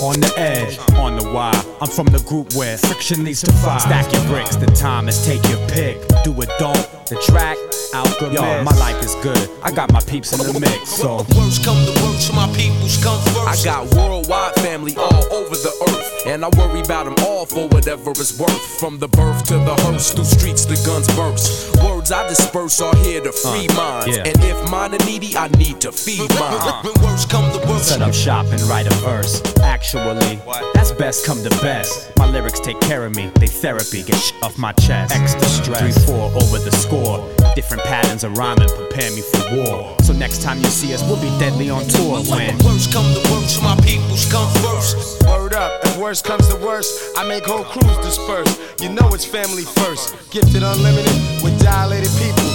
On 0.00 0.18
the 0.18 0.32
edge, 0.38 0.78
on 0.96 1.16
the 1.18 1.30
wire. 1.30 1.52
I'm 1.82 1.90
from 1.90 2.06
the 2.06 2.20
group 2.26 2.54
where 2.54 2.78
friction 2.78 3.22
leads 3.22 3.42
to 3.42 3.52
fire. 3.52 3.78
Stack 3.80 4.10
your 4.14 4.24
bricks, 4.28 4.56
the 4.56 4.64
time 4.66 5.08
is 5.08 5.26
take 5.26 5.46
your 5.50 5.60
pick. 5.68 6.00
Do 6.24 6.32
it, 6.40 6.48
don't. 6.58 6.88
The 7.06 7.16
track, 7.26 7.58
alchemist. 7.94 8.34
Yo, 8.34 8.62
my 8.62 8.76
life 8.78 9.02
is 9.04 9.14
good. 9.16 9.50
I 9.62 9.70
got 9.70 9.92
my 9.92 10.00
peeps 10.00 10.32
in 10.32 10.38
the 10.40 10.58
mix, 10.58 10.90
so. 10.90 11.16
Words 11.36 11.58
come, 11.58 11.78
to 11.86 11.92
words, 12.02 12.32
my 12.32 12.46
peoples 12.54 13.02
come 13.02 13.20
first. 13.32 13.46
I 13.46 13.64
got 13.64 13.94
worldwide 13.94 14.54
family 14.56 14.96
all 14.96 15.24
over 15.32 15.54
the 15.54 15.72
earth, 15.88 16.26
and 16.26 16.44
I 16.44 16.48
worry 16.56 16.80
about 16.80 17.04
them 17.04 17.14
all 17.26 17.46
for 17.46 17.68
whatever 17.68 18.10
it's 18.10 18.38
worth. 18.38 18.80
From 18.80 18.98
the 18.98 19.08
birth 19.08 19.44
to 19.48 19.54
the 19.54 19.74
hearse, 19.86 20.12
through 20.12 20.24
streets 20.24 20.64
the 20.64 20.76
guns 20.86 21.08
burst. 21.14 21.76
Words 21.82 22.12
I 22.12 22.28
disperse 22.28 22.80
are 22.80 22.96
here 22.96 23.22
to 23.22 23.32
free 23.32 23.68
uh, 23.68 23.74
minds, 23.74 24.16
yeah. 24.16 24.24
and 24.24 24.36
if 24.44 24.70
mine 24.70 24.94
are 24.94 25.04
needy, 25.06 25.36
I 25.36 25.48
need 25.58 25.80
to 25.82 25.92
feed 25.92 26.28
mine. 26.38 26.84
When 26.84 26.94
words 27.02 27.26
come, 27.26 27.50
to 27.52 27.68
words. 27.68 27.86
Set 27.86 28.02
up 28.02 28.14
shop 28.14 28.46
and 28.46 28.60
write 28.62 28.86
a 28.86 28.94
verse. 28.96 29.42
Actually, 29.62 30.40
that's 30.74 30.92
best 30.92 31.26
come 31.26 31.42
to 31.42 31.50
best. 31.62 32.10
My 32.18 32.26
lyrics 32.26 32.60
take 32.60 32.80
care 32.80 33.04
of 33.04 33.14
me, 33.14 33.30
they 33.36 33.46
therapy, 33.46 34.02
get 34.02 34.16
sh- 34.16 34.32
off 34.42 34.58
my 34.58 34.72
chest. 34.72 35.14
Extra 35.14 35.44
stress, 35.46 36.04
3 36.04 36.14
4 36.14 36.30
over 36.42 36.58
the 36.58 36.72
score. 36.72 37.28
Different 37.54 37.75
patterns 37.84 38.24
of 38.24 38.36
rhyming 38.36 38.68
prepare 38.68 39.10
me 39.10 39.20
for 39.20 39.56
war. 39.56 39.96
So 40.02 40.12
next 40.12 40.42
time 40.42 40.58
you 40.58 40.70
see 40.70 40.94
us, 40.94 41.02
we'll 41.02 41.20
be 41.20 41.30
deadly 41.38 41.70
on 41.70 41.84
tour 41.86 42.22
when. 42.30 42.56
Words 42.64 42.86
come, 42.86 43.06
the 43.12 43.22
words, 43.32 43.60
my 43.62 43.76
peoples 43.84 44.30
come 44.30 44.48
first. 44.62 45.22
Word 45.26 45.54
up, 45.54 45.84
if 45.84 45.96
worst 45.98 46.24
comes 46.24 46.48
to 46.48 46.56
worst, 46.56 47.16
I 47.16 47.26
make 47.26 47.44
whole 47.44 47.64
crews 47.64 47.96
disperse. 47.98 48.58
You 48.80 48.90
know 48.90 49.08
it's 49.12 49.24
family 49.24 49.64
first. 49.64 50.14
Gifted 50.30 50.62
unlimited 50.62 51.16
with 51.42 51.58
dilated 51.62 52.10
people. 52.18 52.48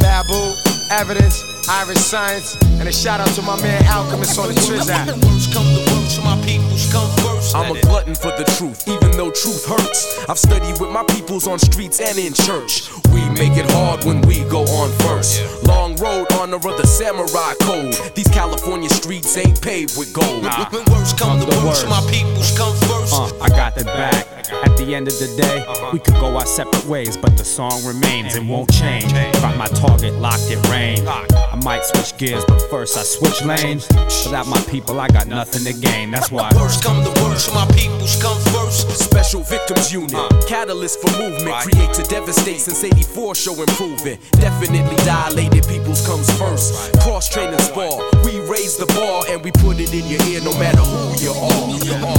Babu, 0.00 0.54
evidence, 0.90 1.42
Iriscience, 1.68 2.60
and 2.78 2.88
a 2.88 2.92
shout 2.92 3.20
out 3.20 3.32
to 3.34 3.42
my 3.42 3.60
man 3.62 3.82
Alchemist 3.86 4.38
on 4.38 4.48
the 4.48 4.54
Triz 4.54 4.90
app. 4.90 5.08
Words 5.08 5.46
come, 5.52 5.66
the 5.72 5.80
words, 5.92 6.18
my 6.20 6.36
peoples 6.44 6.92
come 6.92 7.08
first. 7.18 7.33
I'm 7.52 7.76
a 7.76 7.80
glutton 7.82 8.14
for 8.14 8.30
the 8.38 8.44
truth, 8.56 8.88
even 8.88 9.10
though 9.16 9.30
truth 9.30 9.66
hurts. 9.66 10.24
I've 10.28 10.38
studied 10.38 10.80
with 10.80 10.90
my 10.90 11.04
peoples 11.04 11.46
on 11.46 11.58
streets 11.58 12.00
and 12.00 12.16
in 12.18 12.32
church. 12.32 12.88
We 13.12 13.28
make 13.30 13.58
it 13.58 13.70
hard 13.72 14.04
when 14.04 14.22
we 14.22 14.44
go 14.44 14.62
on 14.62 14.90
first. 15.00 15.42
Long 15.66 15.96
road, 15.96 16.32
honor 16.32 16.56
of 16.56 16.62
the 16.62 16.86
samurai 16.86 17.54
code. 17.60 17.94
These 18.14 18.28
California 18.28 18.88
streets 18.88 19.36
ain't 19.36 19.60
paved 19.60 19.98
with 19.98 20.12
gold. 20.12 20.44
Nah. 20.44 20.70
When 20.70 20.84
words 20.92 21.12
come, 21.12 21.40
the 21.40 21.46
worst, 21.66 21.88
my 21.88 22.00
peoples 22.10 22.56
come 22.56 22.74
first. 22.88 23.12
Uh, 23.12 23.30
I 23.42 23.48
got 23.48 23.74
the 23.74 23.84
back. 23.84 24.26
At 24.64 24.76
the 24.76 24.94
end 24.94 25.08
of 25.08 25.18
the 25.18 25.28
day, 25.36 25.64
we 25.92 25.98
could 25.98 26.14
go 26.14 26.36
our 26.36 26.46
separate 26.46 26.84
ways, 26.86 27.16
but 27.16 27.36
the 27.36 27.44
song 27.44 27.84
remains 27.84 28.34
and 28.34 28.48
won't 28.48 28.72
change. 28.72 29.12
Got 29.12 29.56
my 29.56 29.66
target 29.66 30.14
locked 30.14 30.50
in 30.50 30.60
range. 30.70 31.06
I 31.06 31.58
might 31.62 31.84
switch 31.84 32.16
gears, 32.18 32.44
but 32.46 32.60
first 32.68 32.96
I 32.96 33.02
switch 33.02 33.42
lanes. 33.44 33.88
Without 34.24 34.46
my 34.46 34.60
people, 34.70 35.00
I 35.00 35.08
got 35.08 35.26
nothing 35.28 35.64
to 35.64 35.72
gain. 35.78 36.10
That's 36.10 36.30
why. 36.30 36.50
Come, 36.82 37.04
the 37.34 37.50
words, 37.50 37.52
my 37.54 37.66
peoples 37.74 38.16
come 38.22 38.38
first. 38.54 38.90
Special 38.90 39.42
victims 39.42 39.92
unit, 39.92 40.14
uh. 40.14 40.28
catalyst 40.46 41.00
for 41.00 41.10
movement, 41.18 41.54
create 41.66 41.92
to 41.94 42.02
devastate 42.04 42.60
since 42.60 42.84
84 42.84 43.34
show 43.34 43.54
improving. 43.60 44.18
Definitely 44.32 44.96
dilated 45.04 45.66
peoples 45.66 46.06
comes 46.06 46.30
first. 46.38 46.92
Cross 47.00 47.28
training 47.30 47.58
spar, 47.58 47.90
we 48.24 48.38
raise 48.46 48.76
the 48.76 48.86
bar 48.94 49.24
and 49.28 49.42
we 49.42 49.50
put 49.52 49.80
it 49.80 49.92
in 49.92 50.06
your 50.06 50.22
ear 50.30 50.40
no 50.42 50.52
matter 50.58 50.78
who 50.82 51.14
you 51.22 51.32
are. 51.32 51.74
Uh. 52.04 52.14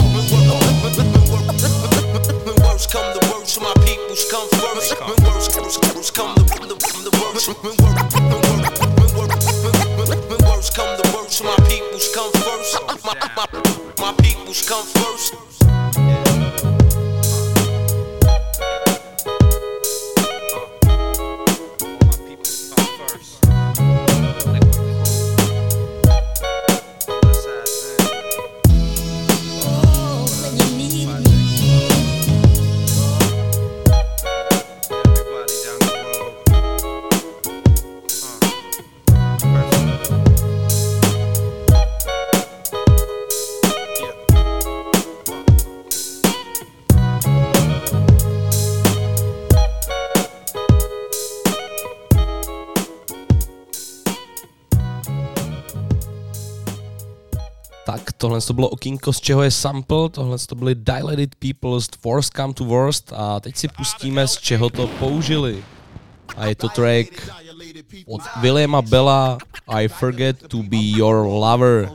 When 2.45 2.55
words 2.63 2.88
come, 2.88 3.07
the 3.16 3.22
words, 3.32 3.59
my 3.59 3.74
peoples 3.86 4.26
come 4.30 4.47
first. 4.59 4.99
When 4.99 5.16
words 5.95 6.11
come, 6.11 6.36
the, 6.36 6.43
the, 6.43 6.76
the. 6.76 7.11
When 7.63 7.78
word- 7.80 7.95
word- 7.95 8.20
word- 9.16 9.32
come, 10.76 10.97
the 10.97 11.03
words, 11.16 11.41
my 11.41 11.55
peoples 11.68 12.07
come 12.13 12.32
first. 12.34 12.45
My, 12.74 12.97
my, 13.05 13.45
my 13.99 14.13
peoples 14.24 14.68
come 14.68 14.84
first. 14.86 16.25
Tohle 58.36 58.48
to 58.48 58.54
bylo 58.54 58.70
okýnko, 58.70 59.14
z 59.14 59.22
čeho 59.22 59.44
je 59.44 59.52
sample, 59.52 60.10
tohle 60.10 60.38
to 60.40 60.56
byly 60.56 60.76
Dilated 60.76 61.36
People's 61.40 61.90
Worst 62.06 62.34
Come 62.36 62.54
to 62.54 62.64
Worst 62.64 63.14
a 63.16 63.40
teď 63.40 63.56
si 63.56 63.68
pustíme, 63.68 64.28
z 64.28 64.38
čeho 64.38 64.70
to 64.70 64.88
použili. 64.88 65.64
a 66.38 66.46
je 66.46 66.56
to 66.56 66.70
track 66.70 67.30
od 68.08 68.22
Williama 68.42 68.82
Bella 68.82 69.38
I 69.68 69.88
Forget 69.88 70.48
to 70.48 70.58
Be 70.64 70.78
Your 70.78 71.16
Lover. 71.16 71.90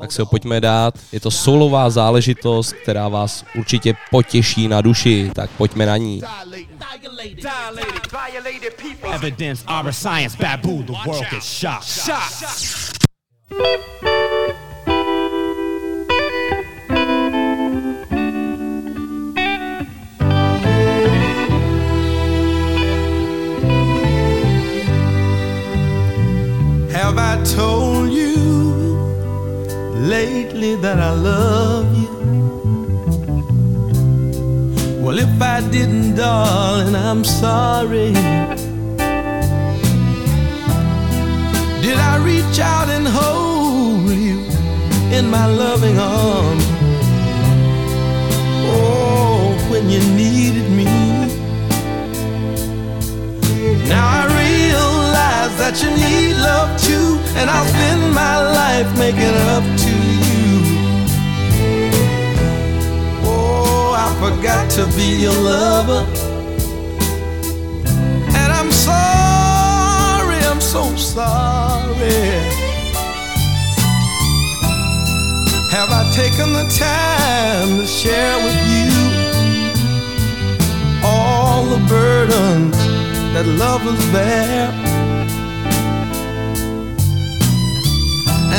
Tak 0.00 0.12
se 0.12 0.22
ho 0.22 0.26
pojďme 0.26 0.60
dát. 0.60 0.94
Je 1.12 1.20
to 1.20 1.30
solová 1.30 1.90
záležitost, 1.90 2.72
která 2.72 3.08
vás 3.08 3.44
určitě 3.58 3.94
potěší 4.10 4.68
na 4.68 4.80
duši, 4.80 5.30
tak 5.34 5.50
pojďme 5.50 5.86
na 5.86 5.96
ní. 5.96 6.22
Evidence, 9.12 9.64
our 9.80 9.92
science, 9.92 10.36
babu, 10.40 10.82
the 10.82 10.92
world 11.06 11.32
is 11.32 11.44
shocked. 11.44 11.88
Shocked. 11.88 12.92
Have 27.12 27.40
I 27.40 27.44
told 27.44 28.10
you 28.10 28.36
lately 29.98 30.76
that 30.76 30.98
I 30.98 31.12
love 31.12 31.94
you? 31.94 32.08
Well, 34.98 35.18
if 35.18 35.42
I 35.42 35.60
didn't, 35.68 36.14
darling, 36.14 36.96
I'm 36.96 37.22
sorry. 37.22 38.14
Did 41.82 41.98
I 41.98 42.16
reach 42.24 42.58
out 42.58 42.88
and 42.88 43.06
hold 43.06 44.08
you 44.08 44.38
in 45.12 45.28
my 45.30 45.44
loving 45.44 45.98
arms? 45.98 46.64
Oh, 48.72 49.54
when 49.70 49.90
you 49.90 50.00
needed 50.16 50.70
me. 50.70 50.86
Now 53.86 54.08
I 54.08 54.31
realize 55.52 55.58
that 55.58 55.82
you 55.82 55.90
need 55.90 56.36
love 56.36 56.80
too, 56.80 57.18
and 57.36 57.50
I'll 57.50 57.66
spend 57.66 58.14
my 58.14 58.40
life 58.52 58.98
making 58.98 59.34
up 59.50 59.64
to 59.64 59.94
you. 60.28 60.62
Oh, 63.24 63.94
I 63.96 64.08
forgot 64.20 64.70
to 64.72 64.86
be 64.96 65.22
your 65.22 65.32
lover. 65.32 66.06
And 68.34 68.52
I'm 68.52 68.70
sorry, 68.70 70.38
I'm 70.50 70.60
so 70.60 70.94
sorry. 70.96 72.50
Have 75.70 75.90
I 75.90 76.10
taken 76.14 76.52
the 76.52 76.66
time 76.78 77.78
to 77.78 77.86
share 77.86 78.36
with 78.44 78.60
you 78.74 78.92
all 81.04 81.64
the 81.64 81.78
burdens 81.88 82.76
that 83.32 83.46
love 83.46 83.84
lovers 83.84 84.12
bear? 84.12 84.81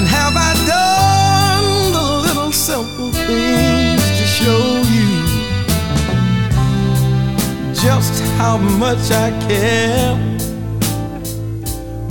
And 0.03 0.11
have 0.11 0.35
I 0.35 0.53
done 0.67 1.93
the 1.93 2.01
little 2.27 2.51
simple 2.51 3.13
things 3.13 4.03
to 4.19 4.25
show 4.37 4.83
you 4.91 5.11
just 7.73 8.21
how 8.35 8.57
much 8.57 9.11
I 9.11 9.31
care? 9.47 10.11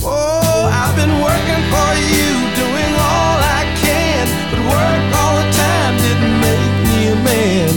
Oh, 0.02 0.70
I've 0.72 0.96
been 0.96 1.20
working 1.20 1.64
for 1.68 1.90
you, 2.12 2.32
doing 2.62 2.92
all 2.96 3.36
I 3.60 3.62
can, 3.84 4.24
but 4.48 4.60
work 4.72 5.04
all 5.20 5.34
the 5.42 5.48
time 5.52 5.94
didn't 5.98 6.36
make 6.48 6.74
me 6.88 6.98
a 7.12 7.16
man. 7.28 7.72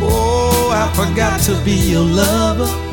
Oh, 0.00 0.70
I 0.72 0.90
forgot 0.94 1.42
to 1.42 1.62
be 1.62 1.72
your 1.72 2.04
lover. 2.04 2.85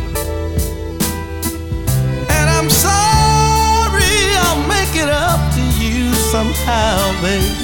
You 6.66 6.70
somehow, 6.70 7.62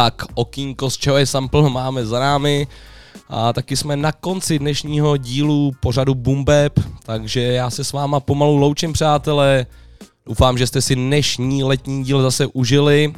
Tak, 0.00 0.22
okýnko 0.34 0.90
z 0.90 0.96
čeho 0.96 1.16
je 1.16 1.26
sample 1.26 1.70
máme 1.70 2.06
za 2.06 2.20
námi 2.20 2.66
a 3.28 3.52
taky 3.52 3.76
jsme 3.76 3.96
na 3.96 4.12
konci 4.12 4.58
dnešního 4.58 5.16
dílu 5.16 5.72
pořadu 5.80 6.14
Bumbeb, 6.14 6.80
takže 7.02 7.40
já 7.40 7.70
se 7.70 7.84
s 7.84 7.92
váma 7.92 8.20
pomalu 8.20 8.56
loučím 8.56 8.92
přátelé. 8.92 9.66
Doufám, 10.26 10.58
že 10.58 10.66
jste 10.66 10.82
si 10.82 10.94
dnešní 10.94 11.64
letní 11.64 12.04
díl 12.04 12.22
zase 12.22 12.46
užili. 12.46 13.12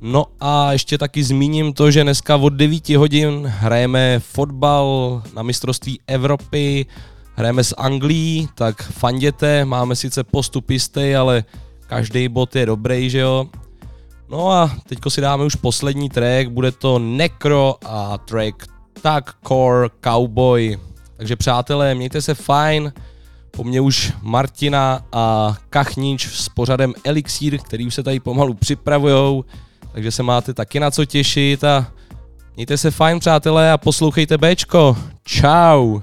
No 0.00 0.26
a 0.40 0.72
ještě 0.72 0.98
taky 0.98 1.24
zmíním 1.24 1.72
to, 1.72 1.90
že 1.90 2.02
dneska 2.02 2.36
od 2.36 2.52
9 2.52 2.88
hodin 2.88 3.46
hrajeme 3.46 4.18
fotbal 4.18 5.22
na 5.34 5.42
mistrovství 5.42 6.00
Evropy, 6.06 6.86
hrajeme 7.34 7.64
s 7.64 7.74
Anglií, 7.78 8.48
tak 8.54 8.82
fanděte, 8.82 9.64
máme 9.64 9.96
sice 9.96 10.24
postupisty, 10.24 11.16
ale 11.16 11.44
každý 11.86 12.28
bod 12.28 12.56
je 12.56 12.66
dobrý, 12.66 13.10
že 13.10 13.18
jo. 13.18 13.46
No 14.30 14.50
a 14.50 14.70
teďko 14.88 15.10
si 15.10 15.20
dáme 15.20 15.44
už 15.44 15.54
poslední 15.54 16.08
track, 16.08 16.48
bude 16.48 16.72
to 16.72 16.98
Necro 16.98 17.74
a 17.84 18.18
track 18.18 18.66
Tag 19.02 19.34
Core 19.48 19.88
Cowboy. 20.04 20.78
Takže 21.16 21.36
přátelé, 21.36 21.94
mějte 21.94 22.22
se 22.22 22.34
fajn, 22.34 22.92
po 23.50 23.64
mně 23.64 23.80
už 23.80 24.12
Martina 24.22 25.00
a 25.12 25.56
Kachnič 25.70 26.26
s 26.26 26.48
pořadem 26.48 26.94
Elixír, 27.04 27.58
který 27.58 27.86
už 27.86 27.94
se 27.94 28.02
tady 28.02 28.20
pomalu 28.20 28.54
připravujou, 28.54 29.44
takže 29.92 30.12
se 30.12 30.22
máte 30.22 30.54
taky 30.54 30.80
na 30.80 30.90
co 30.90 31.04
těšit 31.04 31.64
a 31.64 31.92
mějte 32.56 32.78
se 32.78 32.90
fajn 32.90 33.20
přátelé 33.20 33.72
a 33.72 33.78
poslouchejte 33.78 34.38
Bčko. 34.38 34.96
Ciao. 35.24 36.02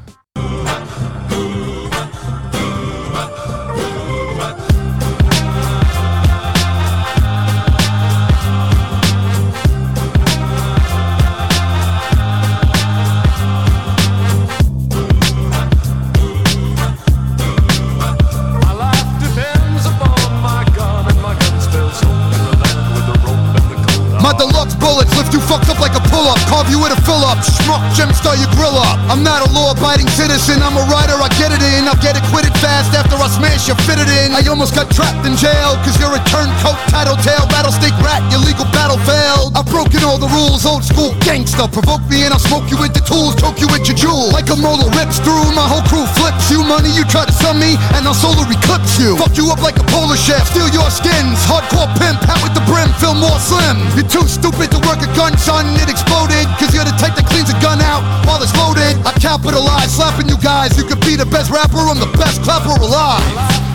You 26.69 26.79
with 26.79 26.97
a 26.97 27.06
fill 27.17 27.25
up. 27.25 27.41
Schmuck, 27.41 27.81
gem 27.95 28.13
star 28.13 28.37
your 28.37 28.49
grill 28.53 28.77
up. 28.77 28.97
I'm 29.09 29.23
not 29.23 29.41
a 29.41 29.49
law 29.51 29.73
abiding 29.73 30.07
citizen. 30.13 30.61
I'm 30.61 30.77
a 30.77 30.85
writer, 30.93 31.17
I 31.17 31.29
get 31.41 31.49
it 31.49 31.63
in. 31.73 31.89
I'll 31.89 31.97
get 32.01 32.13
acquitted 32.17 32.53
fast 32.61 32.93
after 32.93 33.17
I 33.17 33.27
smash 33.27 33.67
you, 33.67 33.75
fit 33.89 33.97
it 33.97 34.09
in. 34.21 34.33
I 34.33 34.45
almost 34.45 34.75
got 34.75 34.89
trapped 34.93 35.25
in 35.25 35.33
jail, 35.37 35.73
cause 35.81 35.97
you're 35.97 36.13
a 36.13 36.21
turncoat, 36.29 36.77
tattletale, 36.93 37.49
rattlesnake 37.49 37.97
rat. 38.05 38.21
Your 38.29 38.41
legal 38.45 38.65
battle 38.69 39.01
failed. 39.09 39.57
I've 39.57 39.65
broken 39.65 40.03
all 40.05 40.21
the 40.21 40.29
rules, 40.29 40.65
old 40.65 40.83
school 40.85 41.17
gangster. 41.25 41.65
Provoke 41.67 42.05
me 42.09 42.25
and 42.25 42.33
I'll 42.33 42.43
smoke 42.43 42.69
you 42.69 42.77
with 42.77 42.93
the 42.93 43.01
tools, 43.01 43.33
choke 43.41 43.57
you 43.57 43.67
with 43.73 43.89
your 43.89 43.97
jewel. 43.97 44.29
Like 44.29 44.49
a 44.53 44.57
molar 44.57 44.89
rips 44.93 45.17
through, 45.17 45.49
my 45.57 45.65
whole 45.65 45.85
crew 45.89 46.05
flips 46.21 46.51
you. 46.53 46.61
Money, 46.67 46.91
you 46.93 47.07
try 47.07 47.25
to 47.25 47.33
sum 47.33 47.59
me, 47.59 47.79
and 47.97 48.05
I'll 48.05 48.17
solar 48.17 48.45
eclipse 48.45 48.99
you. 48.99 49.17
Fuck 49.17 49.37
you 49.39 49.49
up 49.49 49.61
like 49.63 49.79
a 49.79 49.85
polar 49.89 50.19
chef, 50.19 50.45
steal 50.51 50.69
your 50.69 50.89
skins. 50.91 51.39
Hardcore 51.47 51.89
pimp, 51.97 52.19
hat 52.27 52.43
with 52.43 52.53
the 52.53 52.63
brim, 52.67 52.91
feel 52.99 53.15
more 53.15 53.39
slim. 53.39 53.79
You're 53.95 54.09
too 54.09 54.27
stupid 54.27 54.69
to 54.75 54.79
work 54.85 54.99
a 54.99 55.09
gun, 55.15 55.37
son. 55.39 55.65
It 55.79 55.89
exploded, 55.89 56.45
cause 56.59 56.75
you're 56.75 56.85
the 56.85 56.95
type 56.99 57.06
that 57.15 57.25
cleans 57.29 57.49
a 57.49 57.57
gun 57.63 57.79
out 57.79 58.03
while 58.27 58.41
it's 58.43 58.55
loaded. 58.57 58.97
I 59.05 59.13
capitalize, 59.21 59.95
slapping 59.95 60.27
you 60.27 60.37
guys. 60.41 60.75
You 60.77 60.83
could 60.83 61.01
be 61.05 61.15
the 61.15 61.27
best 61.27 61.51
rapper, 61.51 61.79
I'm 61.79 61.99
the 61.99 62.11
best 62.17 62.41
clapper 62.43 62.75
alive. 62.75 63.23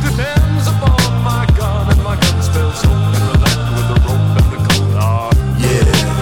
Depends 0.05 0.69
upon 0.69 0.99
my 1.25 1.47
gun, 1.57 1.89
and 1.89 2.01
my 2.03 2.17
gun 2.19 2.37
spells 2.43 2.83
home 2.85 3.15
in 3.15 3.23
the 3.33 3.37
land 3.41 3.71
with 3.77 3.89
the 3.89 3.99
rope 4.05 4.27
and 4.37 4.49
the 4.53 4.61
cold 4.69 4.93
hard. 4.99 5.37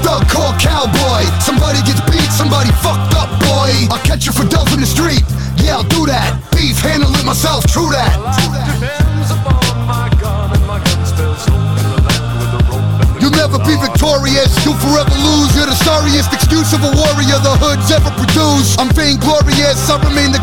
Thug 0.04 0.22
call 0.30 0.52
cowboy. 0.60 1.24
Somebody 1.42 1.80
gets 1.82 2.00
beat, 2.06 2.30
somebody 2.30 2.70
fucked 2.84 3.16
up, 3.16 3.30
boy. 3.42 3.72
I'll 3.90 4.02
catch 4.06 4.26
you 4.26 4.32
for 4.32 4.46
dope 4.46 4.70
in 4.70 4.80
the 4.80 4.86
street. 4.86 5.24
Yeah, 5.58 5.80
I'll 5.80 5.90
do 5.90 6.06
that. 6.06 6.38
Beef, 6.52 6.78
handle 6.80 7.10
it 7.14 7.24
myself, 7.24 7.66
true 7.66 7.90
that. 7.90 8.14
Depends 8.14 8.86
upon 8.86 9.09
You'll 13.20 13.36
never 13.36 13.58
be 13.60 13.76
victorious, 13.76 14.52
you'll 14.64 14.80
forever 14.80 15.16
lose. 15.20 15.52
You're 15.56 15.68
the 15.68 15.80
sorriest 15.84 16.32
excuse 16.32 16.72
of 16.72 16.80
a 16.84 16.92
warrior 16.92 17.38
the 17.40 17.54
hood's 17.60 17.88
ever 17.92 18.10
produced. 18.16 18.80
I'm 18.80 18.90
vainglorious, 18.92 19.88
I 19.88 20.00
remain 20.04 20.32
the 20.32 20.40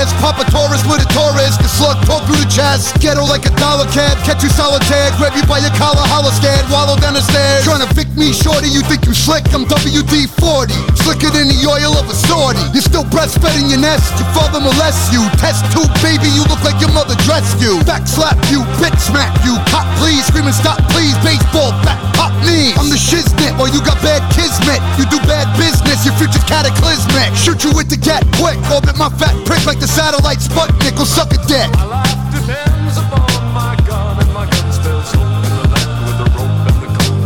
stairs. 0.00 0.12
Papa 0.20 0.44
Taurus 0.50 0.82
with 0.88 1.04
a 1.04 1.08
Taurus. 1.12 1.56
The 1.56 1.68
slug 1.68 1.98
talk 2.06 2.24
through 2.24 2.40
the 2.40 2.48
chest. 2.48 2.96
Ghetto 3.00 3.24
like 3.24 3.44
a 3.46 3.54
dollar 3.60 3.86
cab. 3.92 4.16
Catch 4.24 4.42
you 4.42 4.50
solitaire. 4.50 5.12
Grab 5.18 5.36
you 5.36 5.44
by 5.44 5.58
your 5.60 5.74
collar, 5.76 6.00
holler 6.08 6.32
scared. 6.32 6.64
Wallow 6.72 6.96
down 6.96 7.14
the 7.14 7.22
stairs. 7.22 7.64
Trying 7.64 7.84
to 7.84 7.90
pick 7.94 8.08
me 8.16 8.32
shorty. 8.32 8.68
You 8.68 8.80
think 8.82 9.04
you 9.04 9.14
slick? 9.14 9.44
I'm 9.52 9.64
WD 9.68 10.28
40. 10.40 10.72
Slicker 11.04 11.30
than 11.30 11.48
the 11.48 11.60
oil 11.68 11.96
of 12.00 12.08
a 12.08 12.16
sortie. 12.16 12.60
You're 12.72 12.86
still 12.86 13.04
breastfeeding 13.12 13.68
your 13.68 13.80
nest. 13.80 14.08
Your 14.16 14.30
father 14.32 14.60
molests 14.60 15.12
you. 15.12 15.22
Test 15.36 15.64
tube 15.72 15.92
baby. 16.00 16.28
You 16.32 16.44
look 16.48 16.62
like 16.64 16.80
your 16.80 16.92
mother 16.92 17.16
dressed 17.26 17.60
you. 17.60 17.76
Back 17.84 18.08
slap 18.08 18.38
you. 18.48 18.64
Bitch 18.80 18.96
smack 19.00 19.32
you. 19.44 19.56
Cop 19.68 19.86
please. 20.00 20.24
Screaming 20.26 20.56
stop 20.56 20.80
please. 20.92 21.16
Baseball 21.20 21.72
back 21.84 22.00
me. 22.44 22.72
I'm 22.76 22.88
the 22.88 23.00
shiznit. 23.00 23.56
Or 23.58 23.68
you 23.68 23.80
got 23.82 23.98
bad 24.02 24.22
kismet. 24.32 24.80
You 24.98 25.04
do 25.08 25.18
bad 25.26 25.46
business. 25.56 26.04
Your 26.04 26.14
future's 26.16 26.44
cataclysmic. 26.44 27.34
Shoot 27.36 27.64
you 27.64 27.72
with 27.74 27.88
the 27.88 27.96
gat 27.96 28.24
quick. 28.36 28.58
Orbit 28.72 28.96
my 28.96 29.10
fat 29.20 29.34
prick 29.44 29.64
like 29.66 29.80
the 29.80 29.88
satellite 29.88 30.38
Sputnik. 30.38 30.96
Will 30.96 31.08
suck 31.08 31.32
a 31.32 31.40
dick. 31.46 31.68
Depends 32.32 32.96
upon 32.96 33.26
my 33.52 33.76
gun 33.86 34.18
and 34.20 34.30
my 34.32 34.46
gun 34.48 34.66
spills 34.72 35.12
in 35.14 35.20
the 35.20 35.64
land 35.74 35.98
with 36.06 36.16
the 36.20 36.28
rope 36.36 36.60
and 36.70 36.78
the 36.82 36.90
cone. 36.98 37.22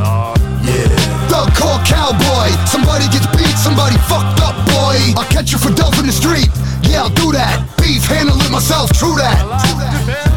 Yeah. 0.65 1.29
Thug 1.29 1.49
call 1.55 1.79
cowboy. 1.85 2.49
Somebody 2.67 3.07
gets 3.13 3.29
beat, 3.37 3.57
somebody 3.61 3.97
fucked 4.11 4.41
up, 4.41 4.57
boy. 4.73 4.99
I'll 5.17 5.29
catch 5.31 5.53
you 5.53 5.59
for 5.59 5.71
dope 5.71 5.99
in 5.99 6.07
the 6.07 6.17
street. 6.17 6.49
Yeah, 6.83 7.05
I'll 7.05 7.15
do 7.15 7.33
that. 7.33 7.65
Beef, 7.79 8.05
handle 8.05 8.41
it 8.41 8.51
myself, 8.51 8.93
true 8.93 9.15
that. 9.17 9.39
Depends 9.65 10.34